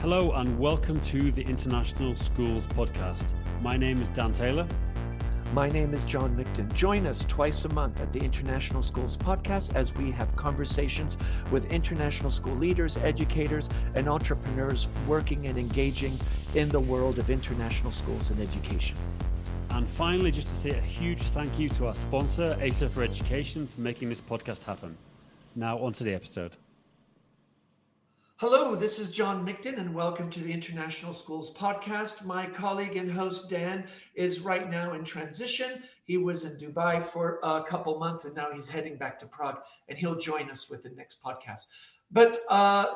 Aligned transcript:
Hello 0.00 0.30
and 0.30 0.56
welcome 0.60 1.00
to 1.00 1.32
the 1.32 1.42
International 1.42 2.14
Schools 2.14 2.68
Podcast. 2.68 3.34
My 3.62 3.76
name 3.76 4.00
is 4.00 4.08
Dan 4.08 4.32
Taylor. 4.32 4.64
My 5.52 5.68
name 5.68 5.92
is 5.92 6.04
John 6.04 6.36
Mikton. 6.36 6.72
Join 6.72 7.04
us 7.04 7.24
twice 7.26 7.64
a 7.64 7.68
month 7.74 8.00
at 8.00 8.12
the 8.12 8.20
International 8.20 8.80
Schools 8.80 9.16
Podcast 9.16 9.74
as 9.74 9.92
we 9.96 10.12
have 10.12 10.36
conversations 10.36 11.16
with 11.50 11.72
international 11.72 12.30
school 12.30 12.54
leaders, 12.54 12.96
educators, 12.98 13.68
and 13.96 14.08
entrepreneurs 14.08 14.86
working 15.08 15.48
and 15.48 15.58
engaging 15.58 16.16
in 16.54 16.68
the 16.68 16.78
world 16.78 17.18
of 17.18 17.28
international 17.28 17.90
schools 17.90 18.30
and 18.30 18.40
education. 18.40 18.96
And 19.70 19.84
finally, 19.88 20.30
just 20.30 20.46
to 20.46 20.52
say 20.52 20.70
a 20.70 20.80
huge 20.80 21.22
thank 21.22 21.58
you 21.58 21.68
to 21.70 21.88
our 21.88 21.94
sponsor, 21.96 22.56
ASA 22.64 22.88
for 22.90 23.02
Education, 23.02 23.66
for 23.66 23.80
making 23.80 24.10
this 24.10 24.20
podcast 24.20 24.62
happen. 24.62 24.96
Now, 25.56 25.76
on 25.80 25.92
to 25.94 26.04
the 26.04 26.14
episode. 26.14 26.52
Hello, 28.40 28.76
this 28.76 29.00
is 29.00 29.10
John 29.10 29.44
Mikton, 29.44 29.78
and 29.78 29.92
welcome 29.92 30.30
to 30.30 30.38
the 30.38 30.52
International 30.52 31.12
Schools 31.12 31.52
Podcast. 31.52 32.24
My 32.24 32.46
colleague 32.46 32.94
and 32.94 33.10
host 33.10 33.50
Dan 33.50 33.88
is 34.14 34.42
right 34.42 34.70
now 34.70 34.92
in 34.92 35.02
transition. 35.02 35.82
He 36.04 36.18
was 36.18 36.44
in 36.44 36.52
Dubai 36.52 37.02
for 37.02 37.40
a 37.42 37.64
couple 37.64 37.98
months, 37.98 38.26
and 38.26 38.36
now 38.36 38.52
he's 38.54 38.68
heading 38.68 38.96
back 38.96 39.18
to 39.18 39.26
Prague, 39.26 39.58
and 39.88 39.98
he'll 39.98 40.14
join 40.14 40.50
us 40.50 40.70
with 40.70 40.84
the 40.84 40.90
next 40.90 41.20
podcast. 41.20 41.66
But 42.12 42.38
uh, 42.48 42.86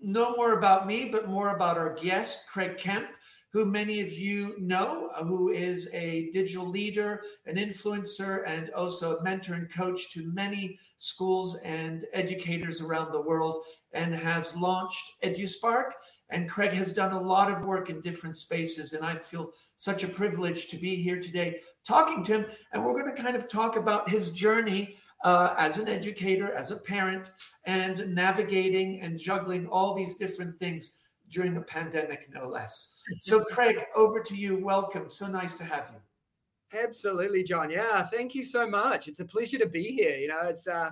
no 0.00 0.36
more 0.36 0.52
about 0.52 0.86
me, 0.86 1.08
but 1.10 1.28
more 1.28 1.56
about 1.56 1.76
our 1.76 1.94
guest, 1.94 2.46
Craig 2.48 2.78
Kemp 2.78 3.08
who 3.50 3.64
many 3.64 4.00
of 4.00 4.12
you 4.12 4.54
know, 4.58 5.10
who 5.22 5.50
is 5.50 5.88
a 5.94 6.30
digital 6.32 6.66
leader, 6.66 7.22
an 7.46 7.56
influencer, 7.56 8.42
and 8.46 8.70
also 8.70 9.16
a 9.16 9.22
mentor 9.22 9.54
and 9.54 9.72
coach 9.72 10.12
to 10.12 10.30
many 10.32 10.78
schools 10.98 11.56
and 11.64 12.04
educators 12.12 12.82
around 12.82 13.10
the 13.10 13.20
world, 13.20 13.64
and 13.92 14.14
has 14.14 14.56
launched 14.56 15.22
EduSpark. 15.22 15.90
And 16.30 16.48
Craig 16.48 16.72
has 16.72 16.92
done 16.92 17.12
a 17.12 17.20
lot 17.20 17.50
of 17.50 17.64
work 17.64 17.88
in 17.88 18.00
different 18.02 18.36
spaces, 18.36 18.92
and 18.92 19.04
I 19.04 19.16
feel 19.16 19.52
such 19.76 20.04
a 20.04 20.08
privilege 20.08 20.68
to 20.68 20.76
be 20.76 20.96
here 20.96 21.18
today 21.18 21.60
talking 21.86 22.22
to 22.24 22.32
him. 22.32 22.46
And 22.72 22.84
we're 22.84 23.00
going 23.00 23.14
to 23.14 23.22
kind 23.22 23.34
of 23.34 23.48
talk 23.48 23.76
about 23.76 24.10
his 24.10 24.30
journey 24.30 24.96
uh, 25.24 25.54
as 25.56 25.78
an 25.78 25.88
educator, 25.88 26.52
as 26.52 26.70
a 26.70 26.76
parent, 26.76 27.32
and 27.64 28.14
navigating 28.14 29.00
and 29.00 29.18
juggling 29.18 29.66
all 29.68 29.94
these 29.94 30.16
different 30.16 30.58
things 30.58 30.92
during 31.30 31.56
a 31.56 31.60
pandemic, 31.60 32.28
no 32.32 32.48
less. 32.48 33.02
So, 33.20 33.44
Craig, 33.44 33.76
over 33.94 34.20
to 34.20 34.36
you. 34.36 34.64
Welcome. 34.64 35.10
So 35.10 35.26
nice 35.26 35.54
to 35.56 35.64
have 35.64 35.90
you. 35.92 36.78
Absolutely, 36.78 37.42
John. 37.42 37.70
Yeah, 37.70 38.06
thank 38.06 38.34
you 38.34 38.44
so 38.44 38.66
much. 38.66 39.08
It's 39.08 39.20
a 39.20 39.24
pleasure 39.24 39.58
to 39.58 39.68
be 39.68 39.92
here. 39.92 40.16
You 40.16 40.28
know, 40.28 40.42
it's 40.44 40.66
uh, 40.66 40.90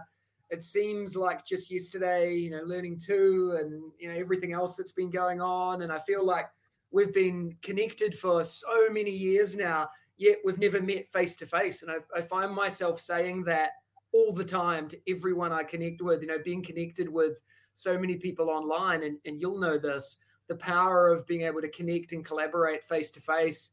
it 0.50 0.62
seems 0.62 1.16
like 1.16 1.44
just 1.44 1.70
yesterday, 1.70 2.34
you 2.34 2.50
know, 2.50 2.64
Learning2 2.64 3.60
and 3.60 3.82
you 3.98 4.08
know 4.08 4.18
everything 4.18 4.52
else 4.52 4.76
that's 4.76 4.92
been 4.92 5.10
going 5.10 5.40
on, 5.40 5.82
and 5.82 5.92
I 5.92 5.98
feel 6.00 6.24
like 6.24 6.46
we've 6.90 7.12
been 7.12 7.56
connected 7.62 8.16
for 8.16 8.44
so 8.44 8.88
many 8.90 9.10
years 9.10 9.56
now, 9.56 9.88
yet 10.16 10.38
we've 10.44 10.58
never 10.58 10.80
met 10.80 11.10
face 11.12 11.34
to 11.36 11.46
face. 11.46 11.82
And 11.82 11.90
I, 11.90 11.96
I 12.16 12.22
find 12.22 12.54
myself 12.54 13.00
saying 13.00 13.44
that 13.44 13.70
all 14.14 14.32
the 14.32 14.44
time 14.44 14.88
to 14.88 14.98
everyone 15.08 15.52
I 15.52 15.64
connect 15.64 16.00
with. 16.00 16.22
You 16.22 16.28
know, 16.28 16.38
being 16.44 16.62
connected 16.62 17.08
with 17.08 17.38
so 17.74 17.98
many 17.98 18.16
people 18.16 18.48
online, 18.48 19.02
and, 19.02 19.18
and 19.26 19.40
you'll 19.40 19.60
know 19.60 19.78
this 19.78 20.18
the 20.48 20.54
power 20.54 21.08
of 21.08 21.26
being 21.26 21.42
able 21.42 21.60
to 21.60 21.68
connect 21.70 22.12
and 22.12 22.24
collaborate 22.24 22.84
face 22.84 23.10
to 23.10 23.20
face. 23.20 23.70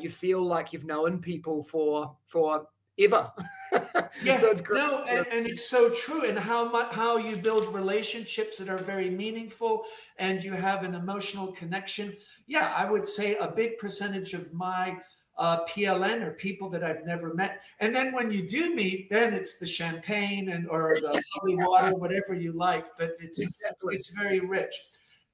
You 0.00 0.08
feel 0.08 0.46
like 0.46 0.72
you've 0.72 0.84
known 0.84 1.20
people 1.20 1.64
for 1.64 2.16
for 2.26 2.68
ever. 2.98 3.30
yeah, 4.22 4.38
so 4.38 4.50
it's 4.50 4.60
great. 4.60 4.78
No, 4.78 5.04
and, 5.04 5.26
and, 5.32 5.46
it's 5.46 5.68
so 5.68 5.90
true. 5.90 6.28
And 6.28 6.38
how 6.38 6.70
much 6.70 6.94
how 6.94 7.16
you 7.16 7.36
build 7.36 7.66
relationships 7.74 8.58
that 8.58 8.68
are 8.68 8.78
very 8.78 9.10
meaningful, 9.10 9.84
and 10.18 10.42
you 10.42 10.52
have 10.52 10.84
an 10.84 10.94
emotional 10.94 11.52
connection. 11.52 12.14
Yeah, 12.46 12.72
I 12.76 12.90
would 12.90 13.06
say 13.06 13.36
a 13.36 13.48
big 13.48 13.78
percentage 13.78 14.34
of 14.34 14.52
my 14.52 14.98
uh, 15.36 15.64
PLN 15.64 16.22
or 16.22 16.32
people 16.32 16.70
that 16.70 16.84
I've 16.84 17.04
never 17.04 17.34
met. 17.34 17.62
And 17.80 17.94
then 17.94 18.12
when 18.12 18.30
you 18.30 18.48
do 18.48 18.74
meet, 18.74 19.10
then 19.10 19.34
it's 19.34 19.58
the 19.58 19.66
champagne 19.66 20.50
and 20.50 20.68
or 20.68 20.96
the 21.00 21.22
holy 21.32 21.56
water, 21.56 21.94
whatever 21.96 22.34
you 22.34 22.52
like. 22.52 22.86
But 22.98 23.12
it's 23.20 23.40
exactly. 23.40 23.96
it's 23.96 24.10
very 24.10 24.40
rich. 24.40 24.74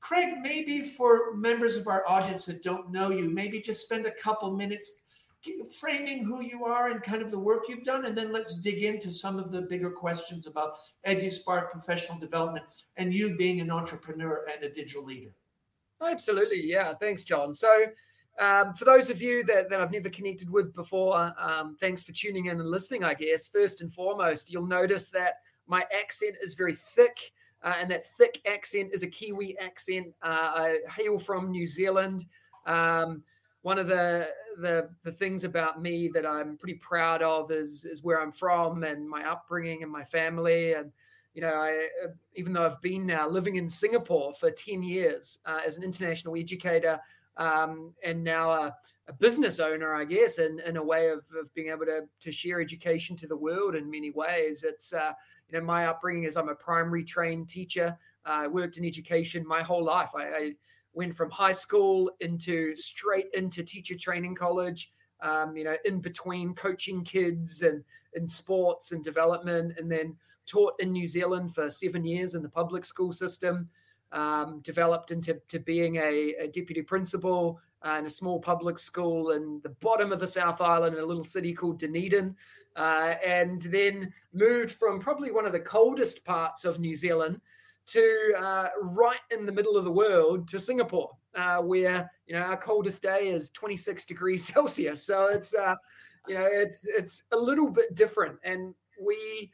Craig, 0.01 0.37
maybe 0.41 0.81
for 0.81 1.35
members 1.37 1.77
of 1.77 1.87
our 1.87 2.09
audience 2.09 2.47
that 2.47 2.63
don't 2.63 2.91
know 2.91 3.11
you, 3.11 3.29
maybe 3.29 3.61
just 3.61 3.85
spend 3.85 4.07
a 4.07 4.11
couple 4.13 4.57
minutes 4.57 5.01
framing 5.81 6.25
who 6.25 6.43
you 6.43 6.65
are 6.65 6.91
and 6.91 7.03
kind 7.03 7.23
of 7.23 7.31
the 7.31 7.39
work 7.39 7.65
you've 7.69 7.85
done, 7.85 8.05
and 8.05 8.17
then 8.17 8.33
let's 8.33 8.61
dig 8.61 8.83
into 8.83 9.11
some 9.11 9.39
of 9.39 9.51
the 9.51 9.63
bigger 9.63 9.91
questions 9.91 10.47
about 10.47 10.75
EduSpark 11.07 11.71
professional 11.71 12.19
development 12.19 12.65
and 12.97 13.15
you 13.15 13.37
being 13.37 13.61
an 13.61 13.71
entrepreneur 13.71 14.47
and 14.53 14.63
a 14.63 14.71
digital 14.71 15.05
leader. 15.05 15.31
Absolutely, 16.03 16.63
yeah. 16.65 16.95
Thanks, 16.95 17.23
John. 17.23 17.55
So, 17.55 17.87
um, 18.39 18.73
for 18.75 18.85
those 18.87 19.11
of 19.11 19.21
you 19.21 19.45
that, 19.45 19.69
that 19.69 19.81
I've 19.81 19.91
never 19.91 20.09
connected 20.09 20.49
with 20.49 20.75
before, 20.75 21.35
um, 21.39 21.77
thanks 21.79 22.03
for 22.03 22.13
tuning 22.13 22.47
in 22.47 22.61
and 22.61 22.71
listening. 22.71 23.05
I 23.05 23.15
guess 23.15 23.49
first 23.49 23.83
and 23.83 23.93
foremost, 23.93 24.51
you'll 24.51 24.67
notice 24.67 25.09
that 25.11 25.35
my 25.67 25.85
accent 25.93 26.37
is 26.43 26.55
very 26.55 26.75
thick 26.75 27.33
uh, 27.63 27.75
and 27.79 27.91
that 27.91 28.07
thick 28.07 28.41
accent 28.47 28.91
is 28.93 29.03
a 29.03 29.07
Kiwi 29.07 29.59
accent. 29.59 30.09
Uh, 30.23 30.27
I 30.55 30.79
hail 30.97 31.19
from 31.19 31.51
New 31.51 31.67
Zealand. 31.67 32.25
Um, 32.67 33.23
one 33.63 33.79
of 33.79 33.89
the, 33.89 34.29
the 34.59 34.91
the 35.05 35.13
things 35.13 35.45
about 35.45 35.83
me 35.83 36.11
that 36.15 36.27
I'm 36.27 36.57
pretty 36.57 36.79
proud 36.81 37.23
of 37.23 37.51
is 37.51 37.85
is 37.85 38.03
where 38.03 38.21
I'm 38.21 38.33
from 38.33 38.85
and 38.85 39.09
my 39.09 39.29
upbringing 39.31 39.83
and 39.83 39.93
my 39.93 40.05
family. 40.05 40.73
And 40.75 40.93
you 41.35 41.43
know, 41.43 41.55
I 41.55 41.87
even 42.35 42.53
though 42.53 42.65
I've 42.65 42.81
been 42.81 43.07
now 43.07 43.29
living 43.29 43.57
in 43.57 43.69
Singapore 43.69 44.33
for 44.35 44.51
ten 44.51 44.83
years 44.83 45.39
uh, 45.45 45.61
as 45.65 45.77
an 45.77 45.83
international 45.83 46.37
educator 46.37 46.99
um, 47.37 47.95
and 48.05 48.25
now 48.25 48.51
a, 48.51 48.77
a, 49.09 49.13
business 49.13 49.61
owner, 49.61 49.95
I 49.95 50.05
guess, 50.05 50.39
and 50.39 50.61
in 50.61 50.77
a 50.77 50.83
way 50.83 51.09
of, 51.09 51.21
of 51.39 51.53
being 51.55 51.69
able 51.69 51.87
to 51.87 52.03
to 52.21 52.33
share 52.33 52.61
education 52.61 53.15
to 53.17 53.27
the 53.27 53.37
world 53.37 53.75
in 53.75 53.91
many 53.91 54.11
ways. 54.11 54.65
It's 54.67 54.93
uh, 54.93 55.13
you 55.51 55.59
know, 55.59 55.65
my 55.65 55.87
upbringing 55.87 56.25
is 56.25 56.37
I'm 56.37 56.49
a 56.49 56.55
primary 56.55 57.05
trained 57.05 57.49
teacher. 57.49 57.97
Uh, 58.27 58.43
I 58.45 58.47
worked 58.47 58.79
in 58.79 58.85
education 58.85 59.47
my 59.47 59.63
whole 59.63 59.85
life. 59.85 60.11
I, 60.15 60.23
I, 60.23 60.51
went 60.93 61.15
from 61.17 61.31
high 61.31 61.53
school 61.53 62.11
into 62.21 62.75
straight 62.75 63.27
into 63.35 63.63
teacher 63.63 63.97
training 63.97 64.35
college. 64.35 64.93
Um, 65.23 65.55
you 65.55 65.65
know, 65.65 65.77
in 65.85 66.01
between 66.01 66.55
coaching 66.55 67.05
kids 67.05 67.61
and 67.61 67.85
in 68.15 68.27
sports 68.27 68.93
and 68.93 69.05
development, 69.05 69.75
and 69.77 69.91
then 69.91 70.17
taught 70.47 70.75
in 70.81 70.93
New 70.93 71.07
Zealand 71.07 71.55
for 71.55 71.69
seven 71.69 72.07
years 72.07 72.35
in 72.35 72.43
the 72.43 72.49
public 72.49 72.85
school 72.85 73.13
system. 73.13 73.69
Um, 74.13 74.59
developed 74.65 75.13
into 75.13 75.41
to 75.51 75.61
being 75.61 75.97
a, 75.97 76.35
a 76.41 76.49
deputy 76.49 76.83
principal 76.83 77.61
uh, 77.87 77.97
in 77.97 78.07
a 78.07 78.11
small 78.11 78.41
public 78.41 78.77
school 78.77 79.31
in 79.31 79.61
the 79.63 79.69
bottom 79.69 80.11
of 80.11 80.19
the 80.19 80.27
South 80.27 80.61
Island 80.61 80.97
in 80.97 81.03
a 81.03 81.07
little 81.07 81.23
city 81.23 81.55
called 81.55 81.79
Dunedin 81.79 82.35
uh, 82.77 83.15
and 83.25 83.63
then 83.63 84.13
moved 84.33 84.73
from 84.73 85.01
probably 85.01 85.31
one 85.31 85.47
of 85.47 85.53
the 85.53 85.61
coldest 85.61 86.25
parts 86.25 86.65
of 86.65 86.79
New 86.79 86.95
Zealand 86.95 87.41
to 87.89 88.33
uh, 88.39 88.69
right 88.83 89.21
in 89.31 89.47
the 89.47 89.53
middle 89.53 89.77
of 89.77 89.85
the 89.85 89.91
world 89.91 90.49
to 90.49 90.59
Singapore, 90.59 91.11
uh, 91.35 91.59
where 91.59 92.11
you 92.27 92.35
know 92.35 92.43
our 92.43 92.57
coldest 92.57 93.03
day 93.03 93.29
is 93.29 93.51
26 93.51 94.05
degrees 94.05 94.45
Celsius. 94.53 95.05
So 95.05 95.27
it's 95.27 95.55
uh, 95.55 95.75
you 96.29 96.35
know 96.35 96.47
it's 96.51 96.87
it's 96.87 97.25
a 97.33 97.37
little 97.37 97.71
bit 97.71 97.95
different, 97.95 98.39
and 98.45 98.75
we. 99.01 99.51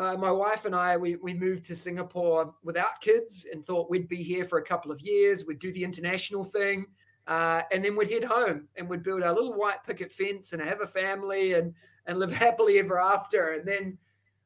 Uh, 0.00 0.16
my 0.16 0.30
wife 0.30 0.64
and 0.64 0.76
I, 0.76 0.96
we, 0.96 1.16
we 1.16 1.34
moved 1.34 1.64
to 1.64 1.74
Singapore 1.74 2.54
without 2.62 3.00
kids 3.00 3.48
and 3.52 3.66
thought 3.66 3.90
we'd 3.90 4.06
be 4.06 4.22
here 4.22 4.44
for 4.44 4.58
a 4.58 4.64
couple 4.64 4.92
of 4.92 5.00
years. 5.00 5.44
We'd 5.44 5.58
do 5.58 5.72
the 5.72 5.82
international 5.82 6.44
thing, 6.44 6.86
uh, 7.26 7.62
and 7.72 7.84
then 7.84 7.96
we'd 7.96 8.08
head 8.08 8.22
home 8.22 8.68
and 8.76 8.88
we'd 8.88 9.02
build 9.02 9.24
our 9.24 9.34
little 9.34 9.54
white 9.54 9.82
picket 9.84 10.12
fence 10.12 10.52
and 10.52 10.62
have 10.62 10.82
a 10.82 10.86
family 10.86 11.54
and 11.54 11.74
and 12.06 12.18
live 12.18 12.32
happily 12.44 12.78
ever 12.78 12.98
after. 12.98 13.54
And 13.54 13.66
then 13.66 13.98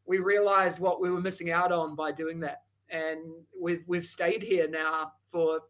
we 0.04 0.19
realized 0.19 0.78
what 0.78 1.00
we 1.00 1.10
were 1.10 1.21
missing 1.21 1.50
out 1.50 1.72
on 1.72 1.94
by 1.94 2.12
doing 2.12 2.41
that. 2.41 2.62
And 2.92 3.44
we've 3.60 3.82
we've 3.86 4.06
stayed 4.06 4.42
here 4.42 4.69
now 4.69 5.12
for 5.30 5.62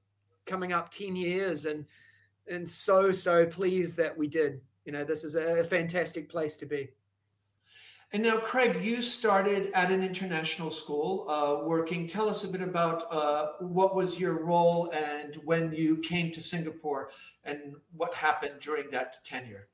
coming 0.44 0.72
up 0.72 0.90
10 0.90 1.16
years 1.16 1.64
and 1.66 1.86
and 2.48 2.68
so 2.68 3.12
so 3.12 3.46
pleased 3.46 3.96
that 3.96 4.16
we 4.16 4.28
did. 4.28 4.60
You 4.84 4.92
know, 4.92 5.04
this 5.04 5.24
is 5.24 5.36
a 5.36 5.64
fantastic 5.64 6.28
place 6.28 6.56
to 6.58 6.66
be. 6.66 6.88
And 8.14 8.22
now, 8.22 8.36
Craig, 8.36 8.84
you 8.84 9.00
started 9.00 9.70
at 9.72 9.90
an 9.90 10.02
international 10.02 10.70
school 10.70 11.26
uh, 11.30 11.66
working. 11.66 12.06
Tell 12.06 12.28
us 12.28 12.44
a 12.44 12.48
bit 12.48 12.60
about 12.60 13.10
uh, 13.10 13.52
what 13.60 13.94
was 13.94 14.20
your 14.20 14.44
role 14.44 14.90
and 14.90 15.36
when 15.44 15.72
you 15.72 15.96
came 15.96 16.30
to 16.32 16.40
Singapore 16.42 17.08
and 17.44 17.74
what 17.96 18.12
happened 18.12 18.60
during 18.60 18.90
that 18.90 19.24
tenure. 19.24 19.68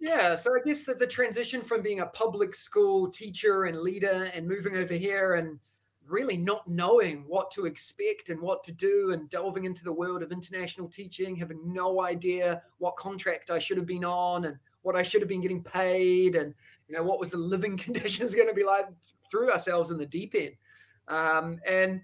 Yeah, 0.00 0.34
so 0.36 0.52
I 0.52 0.60
guess 0.64 0.84
that 0.84 0.98
the 0.98 1.06
transition 1.06 1.60
from 1.60 1.82
being 1.82 2.00
a 2.00 2.06
public 2.06 2.54
school 2.54 3.10
teacher 3.10 3.64
and 3.64 3.78
leader 3.78 4.30
and 4.34 4.48
moving 4.48 4.76
over 4.76 4.94
here 4.94 5.34
and 5.34 5.60
really 6.06 6.36
not 6.36 6.66
knowing 6.66 7.24
what 7.26 7.50
to 7.52 7.66
expect 7.66 8.28
and 8.28 8.40
what 8.40 8.64
to 8.64 8.72
do 8.72 9.12
and 9.12 9.30
delving 9.30 9.64
into 9.64 9.84
the 9.84 9.92
world 9.92 10.22
of 10.22 10.32
international 10.32 10.88
teaching, 10.88 11.36
having 11.36 11.60
no 11.64 12.02
idea 12.02 12.62
what 12.78 12.96
contract 12.96 13.50
I 13.50 13.58
should 13.58 13.76
have 13.76 13.86
been 13.86 14.04
on 14.04 14.46
and 14.46 14.56
what 14.82 14.96
I 14.96 15.02
should 15.02 15.20
have 15.20 15.28
been 15.28 15.40
getting 15.40 15.62
paid 15.62 16.34
and 16.34 16.54
you 16.88 16.96
know 16.96 17.02
what 17.02 17.20
was 17.20 17.30
the 17.30 17.36
living 17.36 17.76
conditions 17.78 18.34
going 18.34 18.48
to 18.48 18.54
be 18.54 18.64
like 18.64 18.86
threw 19.30 19.50
ourselves 19.50 19.90
in 19.90 19.98
the 19.98 20.06
deep 20.06 20.34
end. 20.34 20.54
Um, 21.08 21.58
and 21.68 22.02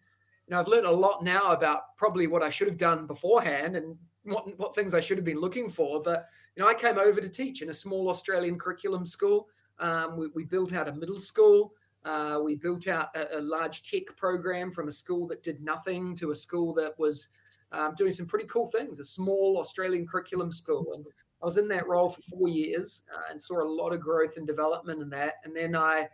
you 0.48 0.54
know, 0.54 0.60
I've 0.60 0.68
learned 0.68 0.86
a 0.86 0.90
lot 0.90 1.22
now 1.22 1.52
about 1.52 1.96
probably 1.98 2.26
what 2.26 2.42
I 2.42 2.48
should 2.48 2.68
have 2.68 2.78
done 2.78 3.06
beforehand 3.06 3.76
and 3.76 3.96
what, 4.22 4.58
what 4.58 4.74
things 4.74 4.94
I 4.94 5.00
should 5.00 5.18
have 5.18 5.24
been 5.24 5.40
looking 5.40 5.68
for. 5.68 6.02
But, 6.02 6.26
you 6.56 6.62
know, 6.62 6.68
I 6.68 6.74
came 6.74 6.98
over 6.98 7.20
to 7.20 7.28
teach 7.28 7.60
in 7.60 7.68
a 7.68 7.74
small 7.74 8.08
Australian 8.08 8.58
curriculum 8.58 9.04
school. 9.04 9.48
Um, 9.78 10.16
we, 10.16 10.28
we, 10.34 10.44
built 10.44 10.72
out 10.72 10.88
a 10.88 10.92
middle 10.92 11.20
school. 11.20 11.74
Uh, 12.04 12.40
we 12.42 12.54
built 12.54 12.86
out 12.88 13.08
a, 13.14 13.38
a, 13.38 13.40
large 13.40 13.82
tech 13.82 14.04
program 14.16 14.72
from 14.72 14.88
a 14.88 14.92
school 14.92 15.26
that 15.26 15.42
did 15.42 15.60
nothing 15.60 16.14
to 16.14 16.30
a 16.30 16.34
school 16.34 16.72
that 16.72 16.96
was 16.98 17.30
um, 17.72 17.94
doing 17.96 18.12
some 18.12 18.26
pretty 18.26 18.46
cool 18.46 18.66
things, 18.66 18.98
a 18.98 19.04
small 19.04 19.58
Australian 19.58 20.06
curriculum 20.06 20.52
school. 20.52 20.92
And 20.94 21.04
I 21.42 21.44
was 21.44 21.58
in 21.58 21.68
that 21.68 21.88
role 21.88 22.08
for 22.08 22.22
four 22.22 22.48
years 22.48 23.02
uh, 23.14 23.30
and 23.30 23.40
saw 23.40 23.62
a 23.62 23.68
lot 23.68 23.92
of 23.92 24.00
growth 24.00 24.36
and 24.36 24.46
development 24.46 25.02
in 25.02 25.10
that. 25.10 25.34
And 25.44 25.54
then 25.54 25.74
I, 25.76 26.08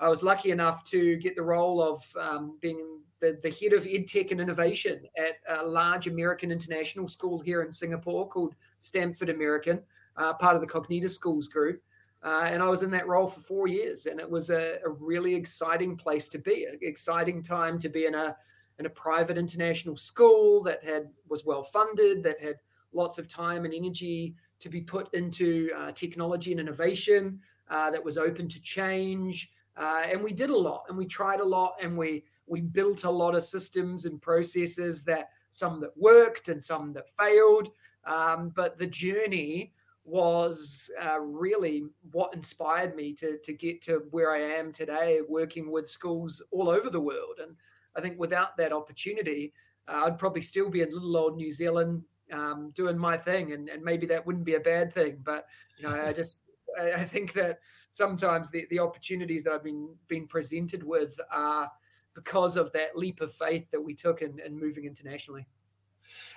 I 0.00 0.08
was 0.08 0.22
lucky 0.22 0.50
enough 0.50 0.84
to 0.86 1.16
get 1.16 1.36
the 1.36 1.42
role 1.42 1.82
of 1.82 2.04
um, 2.20 2.58
being 2.60 3.00
the, 3.20 3.38
the 3.42 3.50
head 3.50 3.72
of 3.72 3.84
EdTech 3.84 4.30
and 4.30 4.40
innovation 4.40 5.02
at 5.16 5.58
a 5.58 5.64
large 5.64 6.06
American 6.06 6.52
international 6.52 7.08
school 7.08 7.38
here 7.40 7.62
in 7.62 7.72
Singapore 7.72 8.28
called 8.28 8.54
Stamford 8.78 9.28
American, 9.28 9.82
uh, 10.16 10.34
part 10.34 10.54
of 10.54 10.60
the 10.60 10.68
Cognita 10.68 11.10
Schools 11.10 11.48
group. 11.48 11.82
Uh, 12.24 12.48
and 12.50 12.62
I 12.62 12.68
was 12.68 12.82
in 12.82 12.90
that 12.90 13.06
role 13.06 13.28
for 13.28 13.40
four 13.40 13.68
years, 13.68 14.06
and 14.06 14.18
it 14.18 14.28
was 14.28 14.50
a, 14.50 14.78
a 14.84 14.88
really 14.88 15.34
exciting 15.34 15.96
place 15.96 16.28
to 16.30 16.38
be, 16.38 16.64
an 16.64 16.78
exciting 16.82 17.42
time 17.42 17.78
to 17.78 17.88
be 17.88 18.06
in 18.06 18.14
a 18.14 18.36
in 18.80 18.86
a 18.86 18.90
private 18.90 19.36
international 19.36 19.96
school 19.96 20.62
that 20.62 20.82
had 20.84 21.08
was 21.28 21.44
well 21.44 21.62
funded, 21.62 22.22
that 22.22 22.40
had 22.40 22.56
lots 22.92 23.18
of 23.18 23.28
time 23.28 23.64
and 23.64 23.74
energy 23.74 24.34
to 24.60 24.68
be 24.68 24.80
put 24.80 25.12
into 25.14 25.70
uh, 25.76 25.92
technology 25.92 26.52
and 26.52 26.60
innovation, 26.60 27.40
uh, 27.70 27.90
that 27.90 28.04
was 28.04 28.18
open 28.18 28.48
to 28.48 28.60
change, 28.62 29.50
uh, 29.76 30.02
and 30.10 30.22
we 30.22 30.32
did 30.32 30.50
a 30.50 30.56
lot, 30.56 30.84
and 30.88 30.98
we 30.98 31.06
tried 31.06 31.40
a 31.40 31.44
lot, 31.44 31.74
and 31.82 31.96
we 31.96 32.24
we 32.46 32.60
built 32.60 33.04
a 33.04 33.10
lot 33.10 33.34
of 33.34 33.44
systems 33.44 34.06
and 34.06 34.20
processes 34.20 35.04
that 35.04 35.30
some 35.50 35.80
that 35.80 35.96
worked 35.96 36.48
and 36.48 36.62
some 36.62 36.92
that 36.92 37.08
failed. 37.18 37.68
Um, 38.04 38.52
but 38.56 38.78
the 38.78 38.86
journey 38.86 39.72
was 40.08 40.90
uh, 41.02 41.20
really 41.20 41.84
what 42.12 42.34
inspired 42.34 42.96
me 42.96 43.12
to 43.14 43.38
to 43.38 43.52
get 43.52 43.82
to 43.82 44.04
where 44.10 44.32
I 44.32 44.40
am 44.58 44.72
today, 44.72 45.20
working 45.28 45.70
with 45.70 45.88
schools 45.88 46.42
all 46.50 46.68
over 46.68 46.90
the 46.90 47.00
world. 47.00 47.38
And 47.42 47.54
I 47.96 48.00
think 48.00 48.18
without 48.18 48.56
that 48.56 48.72
opportunity, 48.72 49.52
uh, 49.86 50.04
I'd 50.04 50.18
probably 50.18 50.42
still 50.42 50.70
be 50.70 50.82
in 50.82 50.92
little 50.92 51.16
old 51.16 51.36
New 51.36 51.52
Zealand 51.52 52.02
um, 52.32 52.72
doing 52.74 52.98
my 52.98 53.16
thing, 53.16 53.52
and, 53.52 53.68
and 53.68 53.82
maybe 53.82 54.06
that 54.06 54.26
wouldn't 54.26 54.44
be 54.44 54.54
a 54.54 54.60
bad 54.60 54.92
thing. 54.92 55.18
But 55.22 55.46
you 55.78 55.86
know, 55.86 55.94
I 55.94 56.12
just 56.12 56.44
I 56.80 57.04
think 57.04 57.32
that 57.34 57.58
sometimes 57.90 58.50
the, 58.50 58.66
the 58.70 58.78
opportunities 58.78 59.44
that 59.44 59.52
I've 59.52 59.64
been 59.64 59.94
been 60.08 60.26
presented 60.26 60.82
with 60.82 61.18
are 61.30 61.70
because 62.14 62.56
of 62.56 62.72
that 62.72 62.96
leap 62.96 63.20
of 63.20 63.32
faith 63.34 63.66
that 63.70 63.80
we 63.80 63.94
took 63.94 64.22
in, 64.22 64.40
in 64.44 64.58
moving 64.58 64.84
internationally. 64.84 65.46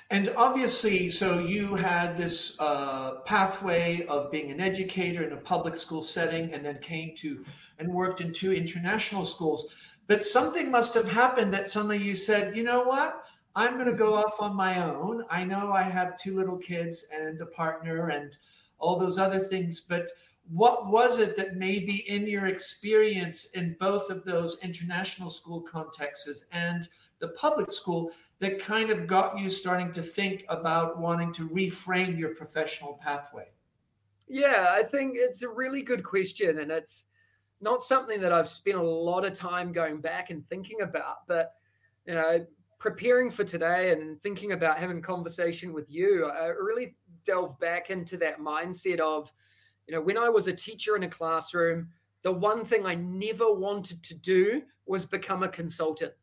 And 0.09 0.33
obviously, 0.35 1.07
so 1.07 1.39
you 1.39 1.75
had 1.75 2.17
this 2.17 2.59
uh, 2.59 3.21
pathway 3.25 4.05
of 4.07 4.29
being 4.29 4.51
an 4.51 4.59
educator 4.59 5.23
in 5.23 5.31
a 5.31 5.37
public 5.37 5.77
school 5.77 6.01
setting 6.01 6.53
and 6.53 6.65
then 6.65 6.79
came 6.79 7.15
to 7.17 7.45
and 7.79 7.93
worked 7.93 8.19
in 8.19 8.33
two 8.33 8.51
international 8.51 9.23
schools. 9.23 9.73
But 10.07 10.25
something 10.25 10.69
must 10.69 10.93
have 10.95 11.09
happened 11.09 11.53
that 11.53 11.69
suddenly 11.69 11.97
you 11.97 12.15
said, 12.15 12.57
you 12.57 12.63
know 12.63 12.83
what? 12.83 13.23
I'm 13.55 13.75
going 13.75 13.85
to 13.85 13.93
go 13.93 14.15
off 14.15 14.41
on 14.41 14.55
my 14.55 14.83
own. 14.83 15.23
I 15.29 15.45
know 15.45 15.71
I 15.71 15.83
have 15.83 16.19
two 16.19 16.35
little 16.35 16.57
kids 16.57 17.05
and 17.13 17.39
a 17.39 17.45
partner 17.45 18.09
and 18.09 18.37
all 18.79 18.99
those 18.99 19.17
other 19.17 19.39
things, 19.39 19.79
but 19.79 20.09
what 20.49 20.89
was 20.89 21.19
it 21.19 21.37
that 21.37 21.55
maybe 21.55 22.03
in 22.09 22.27
your 22.27 22.47
experience 22.47 23.51
in 23.51 23.77
both 23.79 24.09
of 24.09 24.25
those 24.25 24.57
international 24.61 25.29
school 25.29 25.61
contexts 25.61 26.45
and 26.51 26.89
the 27.19 27.29
public 27.29 27.69
school 27.69 28.11
that 28.41 28.59
kind 28.59 28.89
of 28.89 29.05
got 29.05 29.39
you 29.39 29.49
starting 29.49 29.91
to 29.91 30.01
think 30.01 30.45
about 30.49 30.99
wanting 30.99 31.31
to 31.31 31.47
reframe 31.49 32.17
your 32.17 32.35
professional 32.35 32.99
pathway? 33.01 33.45
Yeah, 34.27 34.67
I 34.71 34.83
think 34.83 35.13
it's 35.15 35.43
a 35.43 35.49
really 35.49 35.83
good 35.83 36.03
question. 36.03 36.59
And 36.59 36.71
it's 36.71 37.05
not 37.61 37.83
something 37.83 38.19
that 38.19 38.33
I've 38.33 38.49
spent 38.49 38.77
a 38.77 38.83
lot 38.83 39.25
of 39.25 39.33
time 39.33 39.71
going 39.71 40.01
back 40.01 40.31
and 40.31 40.43
thinking 40.49 40.81
about. 40.81 41.27
But, 41.27 41.53
you 42.07 42.15
know, 42.15 42.45
preparing 42.79 43.29
for 43.29 43.43
today 43.43 43.91
and 43.91 44.19
thinking 44.23 44.53
about 44.53 44.79
having 44.79 45.03
conversation 45.03 45.71
with 45.71 45.91
you, 45.91 46.25
I 46.25 46.47
really 46.47 46.95
delve 47.23 47.59
back 47.59 47.91
into 47.91 48.17
that 48.17 48.39
mindset 48.39 48.99
of, 48.99 49.31
you 49.87 49.93
know, 49.93 50.01
when 50.01 50.17
I 50.17 50.29
was 50.29 50.47
a 50.47 50.53
teacher 50.53 50.95
in 50.95 51.03
a 51.03 51.09
classroom, 51.09 51.89
the 52.23 52.31
one 52.31 52.65
thing 52.65 52.87
I 52.87 52.95
never 52.95 53.53
wanted 53.53 54.01
to 54.03 54.15
do 54.15 54.63
was 54.87 55.05
become 55.05 55.43
a 55.43 55.49
consultant. 55.49 56.13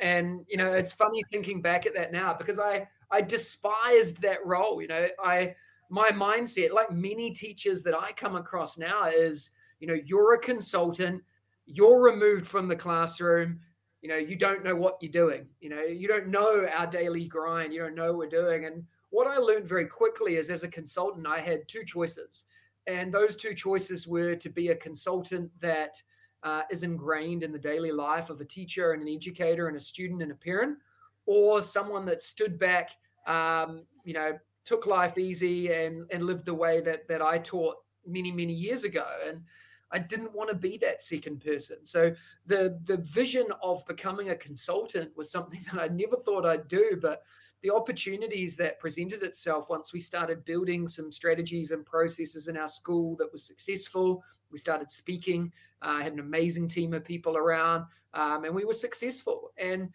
And 0.00 0.44
you 0.48 0.56
know, 0.56 0.72
it's 0.72 0.92
funny 0.92 1.24
thinking 1.30 1.60
back 1.60 1.86
at 1.86 1.94
that 1.94 2.12
now 2.12 2.34
because 2.34 2.58
I 2.58 2.86
I 3.10 3.20
despised 3.20 4.20
that 4.22 4.44
role. 4.44 4.80
You 4.80 4.88
know, 4.88 5.06
I 5.22 5.54
my 5.90 6.10
mindset, 6.10 6.72
like 6.72 6.90
many 6.92 7.32
teachers 7.32 7.82
that 7.82 7.94
I 7.98 8.12
come 8.12 8.36
across 8.36 8.78
now, 8.78 9.06
is 9.06 9.50
you 9.80 9.86
know, 9.86 9.96
you're 10.04 10.34
a 10.34 10.38
consultant, 10.38 11.22
you're 11.66 12.00
removed 12.00 12.46
from 12.46 12.68
the 12.68 12.76
classroom. 12.76 13.60
You 14.02 14.08
know, 14.08 14.16
you 14.16 14.36
don't 14.36 14.64
know 14.64 14.76
what 14.76 14.98
you're 15.00 15.10
doing. 15.10 15.46
You 15.60 15.70
know, 15.70 15.82
you 15.82 16.06
don't 16.06 16.28
know 16.28 16.66
our 16.72 16.86
daily 16.86 17.26
grind. 17.26 17.72
You 17.72 17.80
don't 17.80 17.96
know 17.96 18.12
what 18.12 18.18
we're 18.18 18.28
doing. 18.28 18.64
And 18.64 18.84
what 19.10 19.26
I 19.26 19.38
learned 19.38 19.68
very 19.68 19.86
quickly 19.86 20.36
is, 20.36 20.50
as 20.50 20.62
a 20.62 20.68
consultant, 20.68 21.26
I 21.26 21.40
had 21.40 21.66
two 21.66 21.84
choices, 21.84 22.44
and 22.86 23.12
those 23.12 23.34
two 23.34 23.54
choices 23.54 24.06
were 24.06 24.36
to 24.36 24.48
be 24.48 24.68
a 24.68 24.76
consultant 24.76 25.50
that 25.60 26.00
uh, 26.42 26.62
is 26.70 26.82
ingrained 26.82 27.42
in 27.42 27.52
the 27.52 27.58
daily 27.58 27.92
life 27.92 28.30
of 28.30 28.40
a 28.40 28.44
teacher 28.44 28.92
and 28.92 29.02
an 29.02 29.08
educator 29.08 29.68
and 29.68 29.76
a 29.76 29.80
student 29.80 30.22
and 30.22 30.32
a 30.32 30.36
parent, 30.36 30.78
or 31.26 31.60
someone 31.60 32.04
that 32.06 32.22
stood 32.22 32.58
back, 32.58 32.90
um, 33.26 33.84
you 34.04 34.14
know, 34.14 34.38
took 34.64 34.86
life 34.86 35.18
easy 35.18 35.72
and 35.72 36.06
and 36.12 36.24
lived 36.24 36.44
the 36.44 36.54
way 36.54 36.80
that 36.80 37.08
that 37.08 37.22
I 37.22 37.38
taught 37.38 37.76
many 38.06 38.30
many 38.30 38.52
years 38.52 38.84
ago, 38.84 39.06
and 39.26 39.42
I 39.90 39.98
didn't 39.98 40.34
want 40.34 40.50
to 40.50 40.56
be 40.56 40.78
that 40.78 41.02
second 41.02 41.42
person. 41.44 41.84
So 41.84 42.14
the 42.46 42.78
the 42.84 42.98
vision 42.98 43.46
of 43.62 43.86
becoming 43.86 44.30
a 44.30 44.36
consultant 44.36 45.16
was 45.16 45.30
something 45.30 45.64
that 45.72 45.80
I 45.80 45.88
never 45.88 46.16
thought 46.16 46.46
I'd 46.46 46.68
do, 46.68 46.98
but 47.00 47.22
the 47.62 47.70
opportunities 47.70 48.54
that 48.56 48.78
presented 48.78 49.22
itself 49.24 49.68
once 49.68 49.92
we 49.92 50.00
started 50.00 50.44
building 50.44 50.86
some 50.86 51.10
strategies 51.10 51.72
and 51.72 51.84
processes 51.84 52.46
in 52.46 52.56
our 52.56 52.68
school 52.68 53.16
that 53.16 53.32
was 53.32 53.44
successful 53.44 54.22
we 54.50 54.58
started 54.58 54.90
speaking. 54.90 55.52
I 55.82 56.00
uh, 56.00 56.02
had 56.02 56.12
an 56.12 56.20
amazing 56.20 56.68
team 56.68 56.94
of 56.94 57.04
people 57.04 57.36
around, 57.36 57.84
um, 58.14 58.44
and 58.44 58.54
we 58.54 58.64
were 58.64 58.72
successful. 58.72 59.52
And 59.58 59.90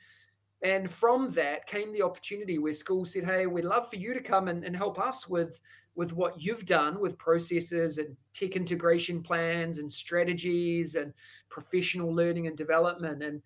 and 0.64 0.90
from 0.90 1.32
that 1.32 1.68
came 1.68 1.92
the 1.92 2.04
opportunity 2.04 2.58
where 2.58 2.74
schools 2.74 3.12
said, 3.12 3.26
"Hey, 3.26 3.46
we'd 3.46 3.66
love 3.66 3.90
for 3.90 3.98
you 3.98 4.14
to 4.14 4.22
come 4.22 4.48
and, 4.48 4.64
and 4.64 4.76
help 4.76 5.00
us 5.00 5.28
with 5.28 5.60
with 5.96 6.14
what 6.14 6.42
you've 6.42 6.66
done 6.66 7.00
with 7.00 7.18
processes 7.20 8.00
and 8.00 8.16
tech 8.34 8.56
integration 8.56 9.22
plans 9.22 9.78
and 9.78 9.92
strategies 9.92 10.96
and 10.96 11.14
professional 11.50 12.14
learning 12.14 12.48
and 12.48 12.58
development." 12.58 13.24
And 13.24 13.42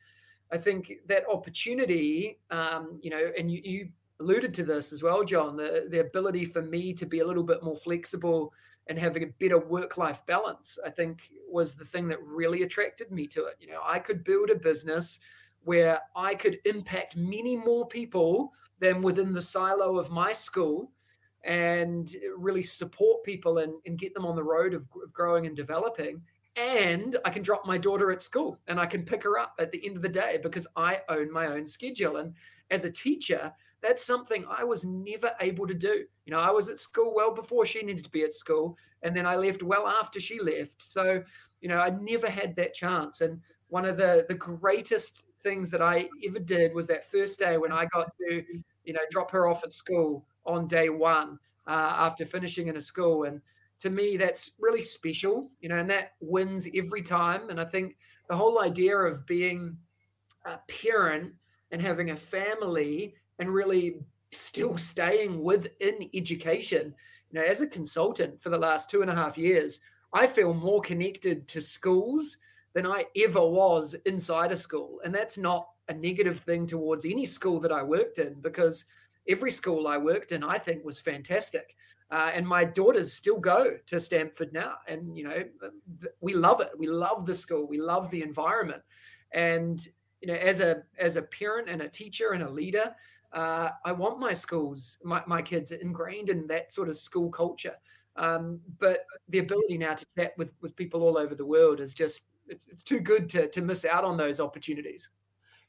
I 0.52 0.58
think 0.58 0.94
that 1.08 1.24
opportunity, 1.30 2.40
um, 2.52 3.00
you 3.02 3.10
know, 3.10 3.32
and 3.38 3.52
you, 3.52 3.62
you 3.64 3.90
alluded 4.20 4.54
to 4.54 4.64
this 4.64 4.94
as 4.94 5.04
well, 5.04 5.24
John, 5.24 5.58
the 5.58 5.88
the 5.90 6.02
ability 6.02 6.46
for 6.46 6.62
me 6.62 6.94
to 6.94 7.06
be 7.06 7.20
a 7.20 7.26
little 7.26 7.44
bit 7.44 7.64
more 7.64 7.78
flexible 7.78 8.54
and 8.90 8.98
having 8.98 9.24
a 9.24 9.28
better 9.40 9.60
work 9.60 9.98
life 9.98 10.26
balance, 10.26 10.78
I 10.86 10.90
think 10.90 11.30
was 11.50 11.74
the 11.74 11.86
thing 11.86 12.08
that 12.10 12.22
really 12.24 12.64
attracted 12.64 13.12
me 13.12 13.28
to 13.28 13.46
it. 13.46 13.56
You 13.60 13.68
know, 13.68 13.82
I 13.86 14.00
could 14.00 14.24
build 14.24 14.50
a 14.50 14.56
business 14.56 15.20
where 15.64 16.00
I 16.16 16.36
could 16.36 16.60
impact 16.66 17.18
many 17.18 17.56
more 17.56 17.88
people 17.88 18.54
than 18.80 19.02
within 19.02 19.34
the 19.34 19.42
silo 19.42 19.98
of 19.98 20.12
my 20.12 20.32
school 20.32 20.92
and 21.44 22.16
really 22.38 22.64
support 22.64 23.24
people 23.24 23.60
and, 23.60 23.74
and 23.86 23.98
get 23.98 24.14
them 24.14 24.26
on 24.26 24.36
the 24.36 24.44
road 24.44 24.74
of, 24.74 24.84
of 25.04 25.14
growing 25.14 25.46
and 25.46 25.56
developing. 25.56 26.22
And 26.56 27.18
I 27.24 27.30
can 27.30 27.44
drop 27.44 27.66
my 27.66 27.78
daughter 27.78 28.12
at 28.12 28.24
school 28.24 28.60
and 28.68 28.80
I 28.80 28.86
can 28.86 29.04
pick 29.04 29.24
her 29.24 29.38
up 29.38 29.54
at 29.60 29.72
the 29.72 29.86
end 29.86 29.96
of 29.96 30.02
the 30.02 30.10
day 30.10 30.40
because 30.42 30.68
I 30.76 31.02
own 31.10 31.32
my 31.32 31.48
own 31.48 31.68
schedule. 31.68 32.18
And 32.18 32.34
as 32.72 32.84
a 32.84 32.92
teacher, 32.92 33.52
that's 33.82 34.06
something 34.06 34.46
I 34.50 34.64
was 34.64 34.86
never 34.86 35.34
able 35.42 35.68
to 35.68 35.74
do. 35.74 36.06
You 36.26 36.32
know, 36.32 36.40
I 36.40 36.52
was 36.52 36.70
at 36.70 36.80
school 36.80 37.14
well 37.16 37.34
before 37.34 37.66
she 37.66 37.84
needed 37.84 38.04
to 38.04 38.10
be 38.10 38.24
at 38.24 38.34
school, 38.34 38.78
and 39.04 39.16
then 39.16 39.26
I 39.26 39.36
left 39.36 39.64
well 39.64 39.88
after 39.88 40.20
she 40.20 40.40
left. 40.40 40.82
So, 40.82 41.24
you 41.62 41.70
know, 41.70 41.80
I 41.80 41.90
never 41.90 42.30
had 42.30 42.56
that 42.56 42.74
chance. 42.74 43.22
And 43.22 43.40
one 43.70 43.86
of 43.86 43.98
the 43.98 44.26
the 44.28 44.34
greatest 44.36 45.26
things 45.44 45.70
that 45.70 45.82
I 45.82 46.10
ever 46.28 46.40
did 46.40 46.74
was 46.74 46.88
that 46.88 47.10
first 47.10 47.40
day 47.40 47.58
when 47.58 47.72
I 47.72 47.86
got 47.86 48.12
to, 48.20 48.44
you 48.84 48.94
know, 48.94 49.02
drop 49.12 49.32
her 49.32 49.48
off 49.48 49.64
at 49.64 49.74
school 49.74 50.26
on 50.46 50.68
day 50.68 50.90
one 50.90 51.38
uh, 51.68 51.94
after 51.98 52.26
finishing 52.26 52.68
in 52.68 52.78
a 52.78 52.82
school. 52.82 53.24
And 53.26 53.42
to 53.80 53.90
me, 53.90 54.18
that's 54.18 54.52
really 54.60 54.82
special, 54.82 55.52
you 55.62 55.70
know, 55.70 55.78
and 55.78 55.90
that 55.90 56.14
wins 56.20 56.68
every 56.76 57.04
time. 57.04 57.50
And 57.50 57.62
I 57.62 57.66
think 57.66 57.98
the 58.28 58.36
whole 58.36 58.62
idea 58.62 58.98
of 58.98 59.26
being 59.28 59.78
a 60.46 60.58
parent 60.68 61.34
and 61.72 61.82
having 61.82 62.10
a 62.10 62.16
family 62.16 63.16
and 63.40 63.54
really 63.54 63.98
still 64.32 64.78
staying 64.78 65.44
within 65.44 66.10
education. 66.14 66.94
You 67.32 67.40
know, 67.40 67.46
as 67.46 67.62
a 67.62 67.68
consultant 67.68 68.42
for 68.42 68.50
the 68.50 68.58
last 68.58 68.90
two 68.90 69.02
and 69.02 69.12
a 69.12 69.16
half 69.16 69.38
years, 69.38 69.80
I 70.14 70.28
feel 70.28 70.54
more 70.54 70.82
connected 70.82 71.48
to 71.50 71.62
schools 71.62 72.38
than 72.74 72.86
I 72.86 73.06
ever 73.16 73.46
was 73.46 73.96
inside 74.06 74.52
a 74.52 74.56
school. 74.56 75.00
And 75.04 75.14
that's 75.14 75.38
not 75.38 75.70
a 75.90 75.94
negative 75.94 76.40
thing 76.40 76.66
towards 76.68 77.06
any 77.06 77.26
school 77.26 77.60
that 77.62 77.72
I 77.72 77.84
worked 77.84 78.20
in 78.20 78.36
because 78.42 78.86
every 79.28 79.52
school 79.52 79.88
I 79.88 79.98
worked 79.98 80.32
in, 80.32 80.44
I 80.44 80.58
think, 80.58 80.86
was 80.86 81.00
fantastic. 81.00 81.76
Uh, 82.10 82.32
and 82.34 82.48
my 82.48 82.64
daughters 82.64 83.12
still 83.12 83.40
go 83.40 83.78
to 83.86 84.00
Stamford 84.00 84.54
now, 84.54 84.76
and 84.88 85.18
you 85.18 85.26
know 85.26 85.44
we 86.22 86.34
love 86.34 86.62
it. 86.62 86.70
We 86.78 86.88
love 86.88 87.26
the 87.26 87.36
school. 87.36 87.68
We 87.68 87.82
love 87.82 88.10
the 88.10 88.22
environment. 88.22 88.82
And 89.34 89.86
you 90.22 90.30
know, 90.30 90.36
as 90.36 90.62
a 90.62 90.84
as 90.98 91.18
a 91.18 91.22
parent 91.24 91.68
and 91.68 91.82
a 91.82 91.90
teacher 91.90 92.32
and 92.32 92.44
a 92.44 92.50
leader, 92.50 92.96
uh, 93.34 93.70
I 93.86 93.92
want 93.92 94.20
my 94.20 94.34
schools, 94.34 94.98
my, 95.04 95.22
my 95.28 95.42
kids 95.42 95.72
ingrained 95.72 96.30
in 96.30 96.48
that 96.48 96.74
sort 96.74 96.90
of 96.90 96.98
school 96.98 97.30
culture. 97.30 97.76
Um, 98.16 98.60
but 98.80 99.06
the 99.30 99.40
ability 99.40 99.78
now 99.78 99.94
to 99.94 100.06
chat 100.18 100.34
with 100.38 100.50
with 100.62 100.76
people 100.76 101.04
all 101.04 101.18
over 101.18 101.36
the 101.36 101.46
world 101.46 101.80
is 101.80 101.94
just 101.94 102.22
it's, 102.48 102.68
it's 102.68 102.82
too 102.82 103.00
good 103.00 103.30
to 103.30 103.48
to 103.50 103.62
miss 103.62 103.86
out 103.86 104.04
on 104.04 104.18
those 104.18 104.40
opportunities. 104.40 105.10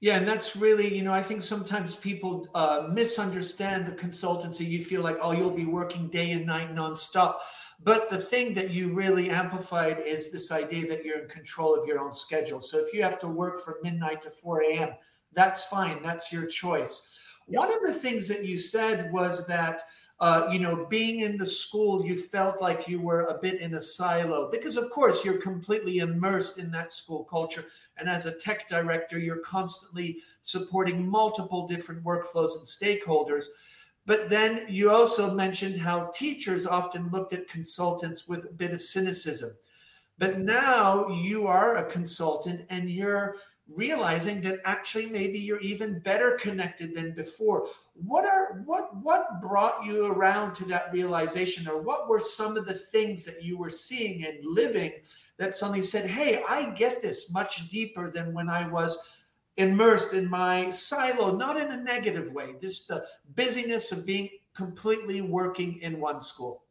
Yeah, 0.01 0.17
and 0.19 0.29
that's 0.29 0.55
really, 0.55 0.97
you 0.97 1.03
know, 1.03 1.13
I 1.13 1.23
think 1.23 1.43
sometimes 1.43 1.97
people 1.97 2.47
uh, 2.55 2.89
misunderstand 2.89 3.85
the 3.85 3.93
consultancy. 3.93 4.65
You 4.65 4.85
feel 4.85 5.03
like, 5.03 5.19
oh, 5.21 5.33
you'll 5.33 5.51
be 5.51 5.65
working 5.65 6.09
day 6.09 6.31
and 6.31 6.47
night 6.47 6.73
nonstop. 6.73 7.39
But 7.83 8.09
the 8.09 8.19
thing 8.19 8.55
that 8.55 8.71
you 8.71 8.95
really 8.95 9.29
amplified 9.31 9.99
is 10.07 10.31
this 10.31 10.53
idea 10.53 10.87
that 10.89 11.05
you're 11.05 11.23
in 11.23 11.29
control 11.29 11.75
of 11.75 11.85
your 11.85 11.99
own 11.99 12.15
schedule. 12.15 12.61
So 12.61 12.79
if 12.79 12.95
you 12.95 13.03
have 13.03 13.19
to 13.21 13.29
work 13.29 13.61
from 13.61 13.75
midnight 13.83 14.23
to 14.23 14.31
4 14.31 14.63
a.m., 14.63 14.91
that's 15.33 15.65
fine. 15.67 16.01
That's 16.01 16.33
your 16.33 16.47
choice. 16.47 17.09
One 17.49 17.73
of 17.73 17.81
the 17.83 17.95
things 17.95 18.29
that 18.29 18.45
you 18.45 18.57
said 18.57 19.13
was 19.13 19.47
that 19.47 19.83
uh, 20.21 20.49
you 20.51 20.59
know, 20.59 20.85
being 20.91 21.21
in 21.21 21.37
the 21.37 21.47
school, 21.47 22.05
you 22.05 22.17
felt 22.17 22.61
like 22.61 22.89
you 22.89 23.01
were 23.01 23.23
a 23.23 23.39
bit 23.39 23.61
in 23.61 23.75
a 23.75 23.81
silo 23.81 24.51
because, 24.51 24.77
of 24.77 24.91
course, 24.91 25.25
you're 25.25 25.41
completely 25.41 25.99
immersed 25.99 26.59
in 26.59 26.73
that 26.73 26.93
school 26.93 27.23
culture. 27.25 27.67
And 27.97 28.09
as 28.09 28.27
a 28.27 28.33
tech 28.33 28.69
director, 28.69 29.19
you're 29.19 29.39
constantly 29.39 30.19
supporting 30.43 31.09
multiple 31.09 31.69
different 31.69 32.03
workflows 32.03 32.57
and 32.57 32.67
stakeholders. 32.67 33.47
But 34.07 34.29
then 34.29 34.67
you 34.69 34.91
also 34.91 35.33
mentioned 35.33 35.81
how 35.81 36.11
teachers 36.13 36.67
often 36.67 37.11
looked 37.11 37.33
at 37.33 37.49
consultants 37.49 38.27
with 38.27 38.45
a 38.45 38.53
bit 38.53 38.73
of 38.73 38.83
cynicism. 38.83 39.51
But 40.19 40.41
now 40.41 41.09
you 41.09 41.47
are 41.47 41.77
a 41.77 41.91
consultant 41.91 42.67
and 42.71 42.91
you're 42.91 43.37
realizing 43.69 44.41
that 44.41 44.61
actually 44.65 45.07
maybe 45.07 45.39
you're 45.39 45.61
even 45.61 46.01
better 46.01 46.39
connected 46.41 46.95
than 46.95 47.13
before. 47.13 47.67
What 47.95 48.25
are 48.25 48.63
what 48.65 48.97
what 48.97 49.41
brought 49.41 49.85
you 49.85 50.13
around 50.13 50.55
to 50.57 50.65
that 50.67 50.93
realization? 50.93 51.69
Or 51.69 51.81
what 51.81 52.09
were 52.09 52.21
some 52.21 52.57
of 52.57 52.67
the 52.67 52.75
things 52.75 53.25
that 53.27 53.43
you 53.43 53.59
were 53.59 53.71
seeing 53.71 54.25
and 54.25 54.45
living 54.45 54.93
that 55.39 55.55
suddenly 55.55 55.83
said 55.83 56.11
hey 56.11 56.43
i 56.47 56.71
get 56.71 57.01
this 57.01 57.33
much 57.33 57.71
deeper 57.71 58.11
than 58.11 58.35
when 58.35 58.51
i 58.51 58.69
was 58.69 58.99
immersed 59.57 60.13
in 60.13 60.29
my 60.29 60.69
silo 60.71 61.35
not 61.35 61.57
in 61.57 61.71
a 61.71 61.83
negative 61.83 62.31
way 62.33 62.55
this 62.61 62.85
the 62.87 63.05
busyness 63.35 63.91
of 63.91 64.05
being 64.05 64.29
completely 64.55 65.21
working 65.21 65.81
in 65.81 66.01
one 66.01 66.21
school? 66.21 66.63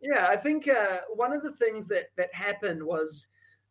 Yeah 0.00 0.26
i 0.28 0.36
think 0.36 0.68
uh, 0.68 0.98
one 1.14 1.32
of 1.32 1.42
the 1.42 1.52
things 1.52 1.86
that 1.88 2.10
that 2.16 2.32
happened 2.32 2.82
was 2.82 3.26